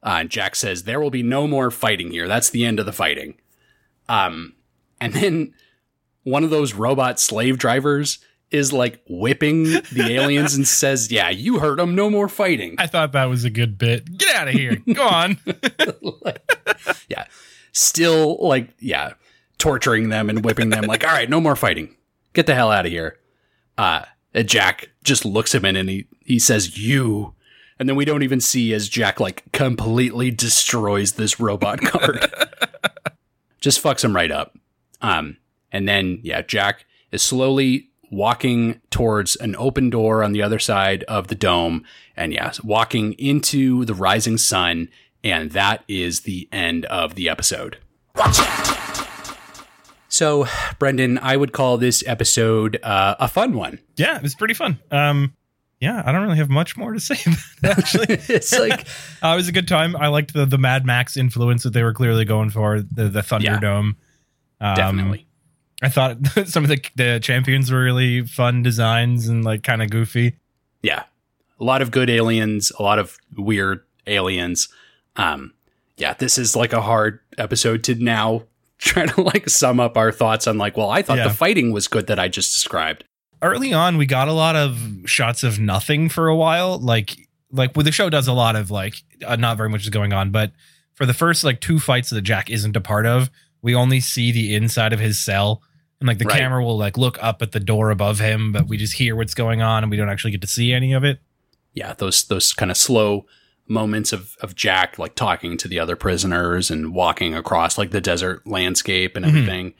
Uh, 0.03 0.18
and 0.20 0.31
Jack 0.31 0.55
says, 0.55 0.85
"There 0.85 1.01
will 1.01 1.11
be 1.11 1.22
no 1.24 1.47
more 1.49 1.70
fighting 1.70 2.11
here. 2.12 2.29
That's 2.29 2.51
the 2.51 2.64
end 2.64 2.79
of 2.79 2.87
the 2.87 2.93
fighting." 2.93 3.35
Um, 4.09 4.55
and 5.01 5.12
then 5.12 5.55
one 6.22 6.45
of 6.45 6.51
those 6.51 6.74
robot 6.74 7.18
slave 7.18 7.59
drivers 7.59 8.18
is 8.51 8.73
like 8.73 9.03
whipping 9.09 9.65
the 9.65 10.07
aliens 10.11 10.55
and 10.55 10.67
says, 10.69 11.11
"Yeah, 11.11 11.31
you 11.31 11.59
heard 11.59 11.79
them. 11.79 11.95
No 11.95 12.11
more 12.11 12.29
fighting." 12.29 12.77
I 12.79 12.87
thought 12.87 13.13
that 13.13 13.27
was 13.27 13.45
a 13.45 13.51
good 13.51 13.79
bit. 13.79 14.17
Get 14.17 14.35
out 14.35 14.49
of 14.49 14.55
here. 14.55 14.77
Go 14.93 15.07
on. 15.07 15.39
yeah, 17.09 17.27
still 17.73 18.39
like 18.41 18.71
yeah, 18.79 19.15
torturing 19.59 20.09
them 20.09 20.31
and 20.31 20.45
whipping 20.45 20.71
them. 20.71 20.85
Like, 20.85 21.05
all 21.05 21.13
right, 21.13 21.29
no 21.29 21.41
more 21.41 21.57
fighting. 21.57 21.97
Get 22.33 22.47
the 22.47 22.55
hell 22.55 22.71
out 22.71 22.87
of 22.87 22.93
here. 22.93 23.19
Uh, 23.77 24.03
and 24.35 24.49
Jack 24.49 24.91
just 25.05 25.25
looks 25.25 25.55
him 25.55 25.65
in 25.65 25.77
and 25.77 25.89
he 25.89 26.07
he 26.25 26.39
says, 26.39 26.79
"You." 26.79 27.35
And 27.81 27.89
then 27.89 27.95
we 27.95 28.05
don't 28.05 28.25
even 28.25 28.41
see 28.41 28.75
as 28.75 28.89
Jack 28.89 29.21
like 29.21 29.53
completely 29.53 30.33
destroys 30.33 31.13
this 31.13 31.39
robot 31.39 31.81
card. 31.85 32.29
just 33.61 33.81
fucks 33.83 34.05
him 34.05 34.17
right 34.17 34.33
up. 34.33 34.59
Um, 35.01 35.37
and 35.71 35.89
then 35.89 36.19
yeah, 36.23 36.43
Jack 36.43 36.87
is 37.13 37.23
slowly 37.23 37.88
walking 38.11 38.81
towards 38.91 39.37
an 39.37 39.55
open 39.57 39.91
door 39.91 40.23
on 40.23 40.33
the 40.33 40.43
other 40.43 40.59
side 40.59 41.05
of 41.05 41.29
the 41.29 41.35
dome. 41.35 41.85
And 42.17 42.33
yes, 42.33 42.63
walking 42.63 43.13
into 43.15 43.85
the 43.85 43.95
rising 43.95 44.39
sun. 44.39 44.89
And 45.25 45.51
that 45.53 45.85
is 45.89 46.21
the 46.21 46.49
end 46.53 46.85
of 46.87 47.15
the 47.15 47.29
episode. 47.29 47.79
So, 50.09 50.47
Brendan, 50.79 51.19
I 51.19 51.37
would 51.37 51.53
call 51.53 51.77
this 51.77 52.03
episode 52.07 52.81
uh, 52.83 53.17
a 53.21 53.29
fun 53.29 53.55
one. 53.55 53.79
Yeah, 53.97 54.17
it 54.17 54.23
was 54.23 54.35
pretty 54.35 54.55
fun. 54.55 54.79
Um, 54.91 55.35
yeah, 55.81 56.03
I 56.05 56.11
don't 56.11 56.23
really 56.23 56.39
have 56.39 56.49
much 56.49 56.77
more 56.77 56.93
to 56.93 56.99
say. 56.99 57.17
About 57.59 57.79
it, 57.79 57.79
actually, 57.79 58.07
it's 58.35 58.59
like 58.59 58.81
uh, 59.23 59.29
it 59.29 59.37
was 59.37 59.49
a 59.49 59.53
good 59.53 59.69
time. 59.69 59.95
I 59.95 60.09
liked 60.09 60.33
the 60.33 60.45
the 60.45 60.59
Mad 60.59 60.85
Max 60.85 61.17
influence 61.17 61.63
that 61.63 61.73
they 61.73 61.85
were 61.85 61.93
clearly 61.93 62.25
going 62.25 62.51
for 62.51 62.81
the 62.81 63.09
the 63.09 63.21
Thunderdome. 63.21 63.95
Um, 64.61 64.75
definitely. 64.75 65.28
I 65.83 65.89
thought 65.89 66.18
some 66.47 66.64
of 66.64 66.68
the 66.70 66.81
the 66.97 67.20
champions 67.22 67.70
were 67.70 67.83
really 67.83 68.22
fun 68.26 68.62
designs 68.62 69.29
and 69.29 69.45
like 69.45 69.62
kind 69.62 69.83
of 69.83 69.91
goofy. 69.91 70.37
Yeah, 70.83 71.05
a 71.61 71.64
lot 71.64 71.83
of 71.83 71.91
good 71.91 72.11
aliens, 72.11 72.72
a 72.79 72.83
lot 72.83 72.99
of 72.99 73.16
weird 73.37 73.85
aliens. 74.07 74.68
Um, 75.16 75.55
yeah, 75.97 76.14
this 76.14 76.39
is 76.39 76.55
like 76.57 76.72
a 76.72 76.81
hard 76.81 77.20
episode 77.37 77.85
to 77.85 77.95
now 77.95 78.45
try 78.79 79.07
to 79.07 79.20
like 79.20 79.49
sum 79.49 79.81
up 79.81 79.97
our 79.97 80.12
thoughts 80.12 80.47
on 80.47 80.59
like, 80.59 80.76
well, 80.76 80.91
I 80.91 81.03
thought 81.03 81.18
Yeah. 81.18 81.29
the 81.29 81.35
fighting 81.35 81.72
was 81.72 81.89
good 81.89 82.07
that 82.09 82.18
I 82.18 82.29
just 82.29 82.53
described. 82.53 83.05
Early 83.43 83.72
on, 83.72 83.99
we 83.99 84.07
got 84.07 84.26
a 84.29 84.33
lot 84.33 84.57
of 84.57 84.81
shots 85.07 85.43
of 85.45 85.61
nothing 85.61 86.09
for 86.09 86.29
a 86.29 86.35
while. 86.37 86.79
Like 86.79 87.16
like 87.53 87.76
well, 87.76 87.85
the 87.85 87.93
show 87.93 88.11
does 88.11 88.26
a 88.29 88.33
lot 88.33 88.57
of 88.57 88.70
like 88.70 89.03
uh, 89.24 89.37
not 89.37 89.57
very 89.57 89.68
much 89.68 89.83
is 89.83 89.91
going 89.91 90.12
on, 90.12 90.31
but 90.33 90.53
for 90.95 91.07
the 91.07 91.14
first 91.14 91.45
like 91.45 91.61
two 91.61 91.79
fights 91.79 92.11
that 92.11 92.22
Jack 92.22 92.51
isn't 92.51 92.76
a 92.76 92.81
part 92.81 93.07
of, 93.07 93.31
we 93.62 93.74
only 93.76 94.01
see 94.01 94.33
the 94.33 94.55
inside 94.57 94.93
of 94.93 94.99
his 95.01 95.18
cell. 95.20 95.62
And 96.01 96.07
like 96.07 96.19
the 96.19 96.25
Right. 96.27 96.39
camera 96.39 96.65
will 96.65 96.79
like 96.79 96.97
look 96.97 97.19
up 97.23 97.43
at 97.43 97.53
the 97.53 97.61
door 97.61 97.91
above 97.91 98.19
him, 98.21 98.53
but 98.53 98.69
we 98.69 98.77
just 98.77 98.95
hear 98.95 99.17
what's 99.17 99.35
going 99.35 99.63
on 99.63 99.83
and 99.83 99.91
we 99.91 99.97
don't 99.97 100.09
actually 100.09 100.31
get 100.31 100.41
to 100.43 100.47
see 100.47 100.73
any 100.73 100.93
of 100.93 101.03
it. 101.05 101.21
Yeah, 101.75 101.93
those 101.95 102.25
those 102.25 102.53
kind 102.53 102.71
of 102.71 102.77
slow 102.77 103.27
moments 103.67 104.13
of 104.13 104.37
of 104.41 104.55
Jack 104.55 104.99
like 104.99 105.15
talking 105.15 105.57
to 105.59 105.69
the 105.69 105.79
other 105.79 105.97
prisoners 105.97 106.71
and 106.71 106.95
walking 106.95 107.35
across 107.35 107.77
like 107.77 107.91
the 107.91 108.01
desert 108.01 108.47
landscape 108.47 109.17
and 109.17 109.25
everything. 109.27 109.75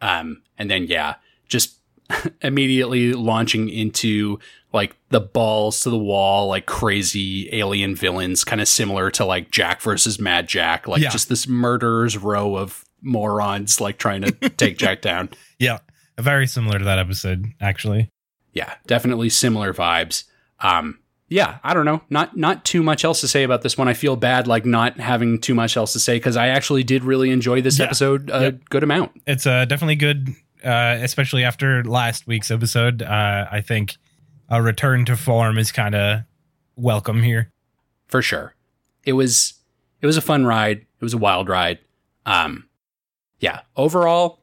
Um, 0.00 0.42
and 0.58 0.70
then 0.70 0.84
yeah, 0.86 1.14
just 1.48 1.76
immediately 2.42 3.12
launching 3.12 3.68
into 3.68 4.38
like 4.72 4.96
the 5.10 5.20
balls 5.20 5.80
to 5.80 5.90
the 5.90 5.98
wall, 5.98 6.48
like 6.48 6.66
crazy 6.66 7.48
alien 7.54 7.94
villains, 7.94 8.42
kind 8.44 8.60
of 8.60 8.68
similar 8.68 9.10
to 9.12 9.24
like 9.24 9.50
Jack 9.50 9.80
versus 9.80 10.18
Mad 10.18 10.48
Jack, 10.48 10.88
like 10.88 11.02
Yeah. 11.02 11.10
just 11.10 11.28
this 11.28 11.46
murderers 11.46 12.16
row 12.18 12.56
of 12.56 12.84
morons 13.02 13.80
like 13.80 13.98
trying 13.98 14.22
to 14.22 14.30
take 14.50 14.78
Jack 14.78 15.00
down. 15.02 15.28
Yeah. 15.58 15.78
Very 16.18 16.46
similar 16.46 16.78
to 16.78 16.84
that 16.84 16.98
episode, 16.98 17.46
actually. 17.60 18.08
yeah, 18.52 18.74
definitely 18.86 19.28
similar 19.28 19.72
vibes. 19.74 20.24
Um, 20.60 20.98
yeah, 21.28 21.58
I 21.64 21.72
don't 21.72 21.86
know, 21.86 22.02
not 22.10 22.36
not 22.36 22.64
too 22.66 22.82
much 22.82 23.04
else 23.04 23.22
to 23.22 23.28
say 23.28 23.42
about 23.42 23.62
this 23.62 23.78
one. 23.78 23.88
I 23.88 23.94
feel 23.94 24.14
bad 24.16 24.46
like 24.46 24.66
not 24.66 25.00
having 25.00 25.40
too 25.40 25.54
much 25.54 25.76
else 25.78 25.94
to 25.94 25.98
say 25.98 26.16
because 26.16 26.36
I 26.36 26.48
actually 26.48 26.84
did 26.84 27.02
really 27.04 27.30
enjoy 27.30 27.62
this 27.62 27.78
Yeah. 27.78 27.86
episode 27.86 28.28
a 28.30 28.40
Yep. 28.42 28.60
good 28.68 28.82
amount. 28.82 29.12
It's 29.26 29.46
uh, 29.46 29.64
definitely 29.64 29.96
good, 29.96 30.28
uh, 30.62 30.98
especially 31.00 31.42
after 31.44 31.82
last 31.84 32.26
week's 32.26 32.50
episode. 32.50 33.00
Uh, 33.02 33.46
I 33.50 33.62
think 33.62 33.96
a 34.50 34.60
return 34.62 35.06
to 35.06 35.16
form 35.16 35.56
is 35.56 35.72
kind 35.72 35.94
of 35.94 36.20
welcome 36.76 37.22
here. 37.22 37.50
for 38.08 38.20
sure. 38.20 38.54
It 39.04 39.14
was 39.14 39.54
it 40.02 40.06
was 40.06 40.18
a 40.18 40.22
fun 40.22 40.44
ride. 40.44 40.78
It 40.80 41.02
was 41.02 41.14
a 41.14 41.18
wild 41.18 41.48
ride. 41.48 41.78
Um, 42.26 42.68
yeah, 43.42 43.60
overall, 43.76 44.40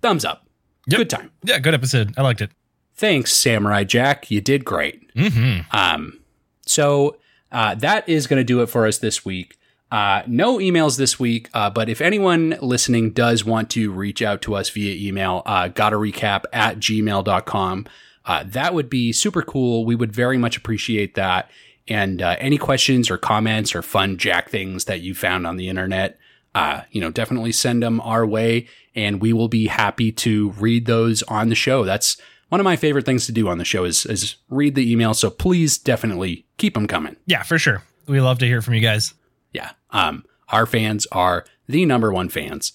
thumbs 0.00 0.24
up. 0.24 0.46
Yep. 0.86 0.98
Good 0.98 1.10
time. 1.10 1.30
Yeah, 1.42 1.58
good 1.58 1.74
episode. 1.74 2.14
I 2.16 2.22
liked 2.22 2.40
it. 2.40 2.50
Thanks, 2.94 3.32
Samurai 3.32 3.84
Jack. 3.84 4.30
You 4.30 4.40
did 4.40 4.64
great. 4.64 5.12
Mm-hmm. 5.14 5.76
Um, 5.76 6.20
so 6.64 7.18
uh, 7.52 7.74
that 7.74 8.08
is 8.08 8.26
going 8.26 8.38
to 8.40 8.44
do 8.44 8.62
it 8.62 8.66
for 8.66 8.86
us 8.86 8.98
this 8.98 9.24
week. 9.24 9.58
Uh, 9.90 10.22
no 10.26 10.58
emails 10.58 10.96
this 10.96 11.18
week, 11.18 11.48
uh, 11.54 11.70
but 11.70 11.88
if 11.88 12.00
anyone 12.00 12.56
listening 12.60 13.10
does 13.10 13.44
want 13.44 13.70
to 13.70 13.90
reach 13.92 14.22
out 14.22 14.42
to 14.42 14.54
us 14.54 14.68
via 14.68 14.94
email, 15.08 15.42
uh, 15.46 15.68
gotta 15.68 15.96
recap 15.96 16.44
at 16.52 16.78
gmail.com, 16.78 17.86
uh, 18.24 18.44
that 18.46 18.74
would 18.74 18.90
be 18.90 19.12
super 19.12 19.42
cool. 19.42 19.84
We 19.84 19.94
would 19.94 20.12
very 20.12 20.38
much 20.38 20.56
appreciate 20.56 21.14
that. 21.14 21.50
And 21.86 22.20
uh, 22.20 22.34
any 22.40 22.58
questions 22.58 23.10
or 23.10 23.16
comments 23.16 23.76
or 23.76 23.82
fun 23.82 24.16
Jack 24.16 24.50
things 24.50 24.86
that 24.86 25.02
you 25.02 25.14
found 25.14 25.46
on 25.46 25.56
the 25.56 25.68
internet, 25.68 26.18
uh, 26.56 26.80
you 26.90 27.02
know, 27.02 27.10
definitely 27.10 27.52
send 27.52 27.82
them 27.82 28.00
our 28.00 28.24
way, 28.24 28.66
and 28.94 29.20
we 29.20 29.34
will 29.34 29.46
be 29.46 29.66
happy 29.66 30.10
to 30.10 30.52
read 30.52 30.86
those 30.86 31.22
on 31.24 31.50
the 31.50 31.54
show. 31.54 31.84
That's 31.84 32.16
one 32.48 32.62
of 32.62 32.64
my 32.64 32.76
favorite 32.76 33.04
things 33.04 33.26
to 33.26 33.32
do 33.32 33.46
on 33.48 33.58
the 33.58 33.64
show 33.64 33.84
is 33.84 34.06
is 34.06 34.36
read 34.48 34.74
the 34.74 34.90
email. 34.90 35.12
So 35.12 35.28
please, 35.28 35.76
definitely 35.76 36.46
keep 36.56 36.72
them 36.72 36.86
coming. 36.86 37.16
Yeah, 37.26 37.42
for 37.42 37.58
sure. 37.58 37.82
We 38.06 38.22
love 38.22 38.38
to 38.38 38.46
hear 38.46 38.62
from 38.62 38.72
you 38.72 38.80
guys. 38.80 39.12
Yeah, 39.52 39.72
um, 39.90 40.24
our 40.48 40.64
fans 40.64 41.06
are 41.12 41.44
the 41.68 41.84
number 41.84 42.10
one 42.10 42.30
fans, 42.30 42.72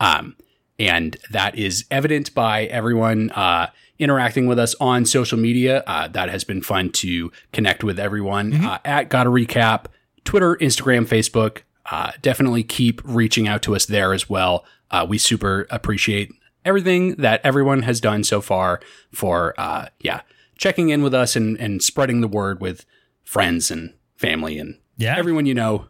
um, 0.00 0.34
and 0.80 1.16
that 1.30 1.56
is 1.56 1.84
evident 1.88 2.34
by 2.34 2.64
everyone 2.64 3.30
uh, 3.30 3.68
interacting 4.00 4.48
with 4.48 4.58
us 4.58 4.74
on 4.80 5.06
social 5.06 5.38
media. 5.38 5.84
Uh, 5.86 6.08
that 6.08 6.30
has 6.30 6.42
been 6.42 6.62
fun 6.62 6.90
to 6.90 7.30
connect 7.52 7.84
with 7.84 8.00
everyone 8.00 8.64
uh, 8.64 8.78
at 8.84 9.08
Gotta 9.08 9.30
Recap, 9.30 9.84
Twitter, 10.24 10.56
Instagram, 10.56 11.06
Facebook. 11.06 11.58
Uh, 11.90 12.12
definitely 12.22 12.62
keep 12.62 13.00
reaching 13.04 13.48
out 13.48 13.62
to 13.62 13.74
us 13.74 13.86
there 13.86 14.12
as 14.12 14.28
well. 14.28 14.64
Uh, 14.90 15.06
we 15.08 15.18
super 15.18 15.66
appreciate 15.70 16.30
everything 16.64 17.14
that 17.16 17.40
everyone 17.44 17.82
has 17.82 18.00
done 18.00 18.22
so 18.24 18.40
far 18.40 18.80
for, 19.12 19.54
uh, 19.58 19.86
yeah, 20.00 20.20
checking 20.58 20.90
in 20.90 21.02
with 21.02 21.14
us 21.14 21.36
and, 21.36 21.56
and 21.58 21.82
spreading 21.82 22.20
the 22.20 22.28
word 22.28 22.60
with 22.60 22.84
friends 23.24 23.70
and 23.70 23.94
family 24.16 24.58
and 24.58 24.78
Yeah. 24.96 25.16
everyone 25.16 25.46
you 25.46 25.54
know. 25.54 25.86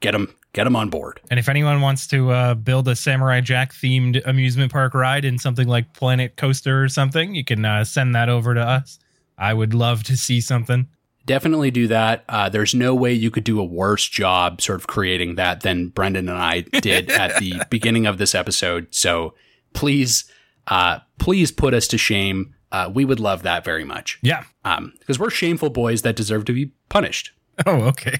Get 0.00 0.12
them, 0.12 0.34
get 0.54 0.64
them 0.64 0.76
on 0.76 0.88
board. 0.88 1.20
And 1.30 1.38
if 1.38 1.46
anyone 1.48 1.82
wants 1.82 2.06
to 2.08 2.30
uh, 2.30 2.54
build 2.54 2.88
a 2.88 2.96
Samurai 2.96 3.42
Jack 3.42 3.74
themed 3.74 4.22
amusement 4.26 4.72
park 4.72 4.94
ride 4.94 5.26
in 5.26 5.38
something 5.38 5.68
like 5.68 5.92
Planet 5.92 6.36
Coaster 6.36 6.82
or 6.82 6.88
something, 6.88 7.34
you 7.34 7.44
can 7.44 7.64
uh, 7.66 7.84
send 7.84 8.14
that 8.14 8.30
over 8.30 8.54
to 8.54 8.60
us. 8.62 8.98
I 9.36 9.52
would 9.52 9.74
love 9.74 10.02
to 10.04 10.16
see 10.16 10.40
something. 10.40 10.88
Definitely 11.30 11.70
do 11.70 11.86
that. 11.86 12.24
Uh, 12.28 12.48
there's 12.48 12.74
no 12.74 12.92
way 12.92 13.12
you 13.12 13.30
could 13.30 13.44
do 13.44 13.60
a 13.60 13.64
worse 13.64 14.08
job 14.08 14.60
sort 14.60 14.80
of 14.80 14.88
creating 14.88 15.36
that 15.36 15.60
than 15.60 15.86
Brendan 15.86 16.28
and 16.28 16.36
I 16.36 16.62
did 16.62 17.08
at 17.08 17.38
the 17.38 17.62
beginning 17.70 18.04
of 18.04 18.18
this 18.18 18.34
episode. 18.34 18.88
So 18.90 19.34
please, 19.72 20.24
uh, 20.66 20.98
please 21.20 21.52
put 21.52 21.72
us 21.72 21.86
to 21.86 21.98
shame. 21.98 22.52
Uh, 22.72 22.90
we 22.92 23.04
would 23.04 23.20
love 23.20 23.44
that 23.44 23.64
very 23.64 23.84
much. 23.84 24.18
Yeah. 24.22 24.42
Um, 24.64 24.92
because 24.98 25.20
we're 25.20 25.30
shameful 25.30 25.70
boys 25.70 26.02
that 26.02 26.16
deserve 26.16 26.46
to 26.46 26.52
be 26.52 26.72
punished. 26.88 27.30
Oh, 27.64 27.92
okay. 27.92 28.18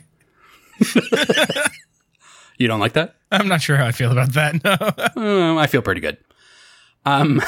You 2.61 2.68
don't 2.68 2.78
like 2.78 2.92
that? 2.92 3.16
I'm 3.32 3.48
not 3.48 3.62
sure 3.62 3.78
how 3.78 3.86
I 3.86 3.92
feel 3.92 4.12
about 4.12 4.34
that. 4.34 4.62
No. 4.62 5.20
Um, 5.22 5.56
I 5.58 5.66
feel 5.66 5.80
pretty 5.80 6.02
good. 6.02 6.18
Um, 7.06 7.40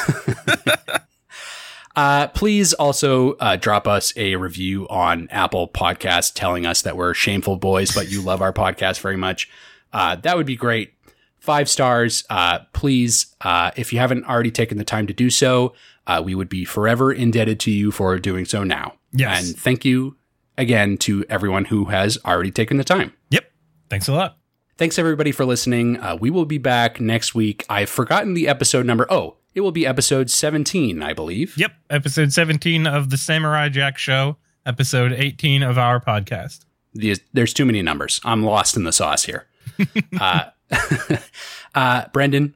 uh, 1.97 2.29
please 2.29 2.73
also 2.73 3.33
uh, 3.35 3.57
drop 3.57 3.87
us 3.87 4.13
a 4.17 4.37
review 4.37 4.89
on 4.89 5.29
Apple 5.31 5.69
Podcasts 5.69 6.33
telling 6.33 6.65
us 6.67 6.83
that 6.83 6.97
we're 6.97 7.15
shameful 7.15 7.57
boys, 7.57 7.93
but 7.93 8.11
you 8.11 8.23
love 8.23 8.41
our 8.41 8.53
podcast 8.53 9.01
very 9.01 9.17
much. 9.17 9.51
Uh, 9.93 10.17
that 10.17 10.37
would 10.37 10.47
be 10.47 10.57
great. 10.57 10.95
Five 11.39 11.69
stars, 11.69 12.25
uh, 12.31 12.61
please. 12.73 13.35
Uh, 13.41 13.73
if 13.77 13.93
you 13.93 13.99
haven't 13.99 14.25
already 14.25 14.51
taken 14.51 14.79
the 14.79 14.85
time 14.85 15.07
to 15.09 15.13
do 15.13 15.29
so, 15.29 15.75
uh, 16.07 16.23
we 16.25 16.35
would 16.35 16.49
be 16.49 16.65
forever 16.65 17.13
indebted 17.13 17.61
to 17.61 17.71
you 17.71 17.91
for 17.91 18.19
doing 18.19 18.45
so 18.45 18.65
now. 18.65 18.95
Yes. 19.13 19.49
And 19.49 19.59
thank 19.59 19.85
you 19.85 20.17
again 20.57 20.97
to 20.99 21.25
everyone 21.29 21.67
who 21.67 21.87
has 21.87 22.19
already 22.25 22.51
taken 22.51 22.77
the 22.77 22.85
time. 22.85 23.13
yep. 23.31 23.51
Thanks 23.91 24.09
a 24.09 24.13
lot. 24.13 24.39
Thanks 24.79 24.99
everybody 24.99 25.33
for 25.33 25.45
listening. 25.45 26.01
Uh, 26.01 26.17
we 26.19 26.31
will 26.31 26.47
be 26.47 26.59
back 26.59 27.01
next 27.01 27.35
week. 27.35 27.67
I've 27.69 27.91
forgotten 27.91 28.33
the 28.35 28.49
episode 28.49 28.87
number. 28.87 29.07
Oh, 29.11 29.37
it 29.55 29.61
will 29.61 29.73
be 29.73 29.87
episode 29.87 30.31
17, 30.31 31.03
I 31.03 31.13
believe. 31.13 31.57
Yep. 31.57 31.73
Episode 31.91 32.33
17 32.33 32.87
of 32.87 33.11
the 33.11 33.17
Samurai 33.17 33.69
Jack 33.69 33.99
Show, 33.99 34.37
episode 34.67 35.13
18 35.13 35.63
of 35.63 35.79
our 35.79 36.01
podcast. 36.01 36.65
These- 36.95 37.21
There's 37.33 37.53
too 37.55 37.65
many 37.65 37.83
numbers. 37.83 38.21
I'm 38.25 38.43
lost 38.43 38.77
in 38.77 38.85
the 38.85 38.93
sauce 38.93 39.25
here. 39.25 39.47
uh, 40.21 40.45
uh, 41.75 42.05
Brendan, 42.13 42.55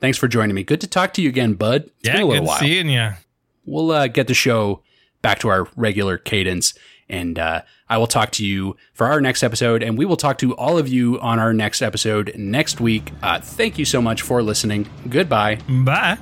thanks 0.00 0.18
for 0.18 0.28
joining 0.28 0.54
me. 0.54 0.62
Good 0.64 0.80
to 0.82 0.86
talk 0.86 1.14
to 1.14 1.22
you 1.22 1.28
again, 1.28 1.54
bud. 1.54 1.84
It's 1.84 1.92
yeah, 2.02 2.12
been 2.14 2.22
a 2.22 2.26
little 2.26 2.42
good 2.42 2.48
while. 2.48 2.58
seeing 2.60 2.88
you. 2.88 3.10
We'll 3.64 3.90
uh, 3.90 4.06
get 4.08 4.26
the 4.26 4.34
show 4.34 4.82
back 5.22 5.38
to 5.40 5.48
our 5.48 5.68
regular 5.76 6.18
cadence, 6.18 6.74
and 7.12 7.38
uh, 7.38 7.62
I 7.88 7.98
will 7.98 8.08
talk 8.08 8.32
to 8.32 8.44
you 8.44 8.76
for 8.92 9.06
our 9.06 9.20
next 9.20 9.44
episode, 9.44 9.82
and 9.82 9.96
we 9.96 10.04
will 10.04 10.16
talk 10.16 10.38
to 10.38 10.56
all 10.56 10.78
of 10.78 10.88
you 10.88 11.20
on 11.20 11.38
our 11.38 11.52
next 11.52 11.82
episode 11.82 12.32
next 12.36 12.80
week. 12.80 13.12
Uh, 13.22 13.38
thank 13.38 13.78
you 13.78 13.84
so 13.84 14.02
much 14.02 14.22
for 14.22 14.42
listening. 14.42 14.88
Goodbye. 15.08 15.58
Bye. 15.68 16.18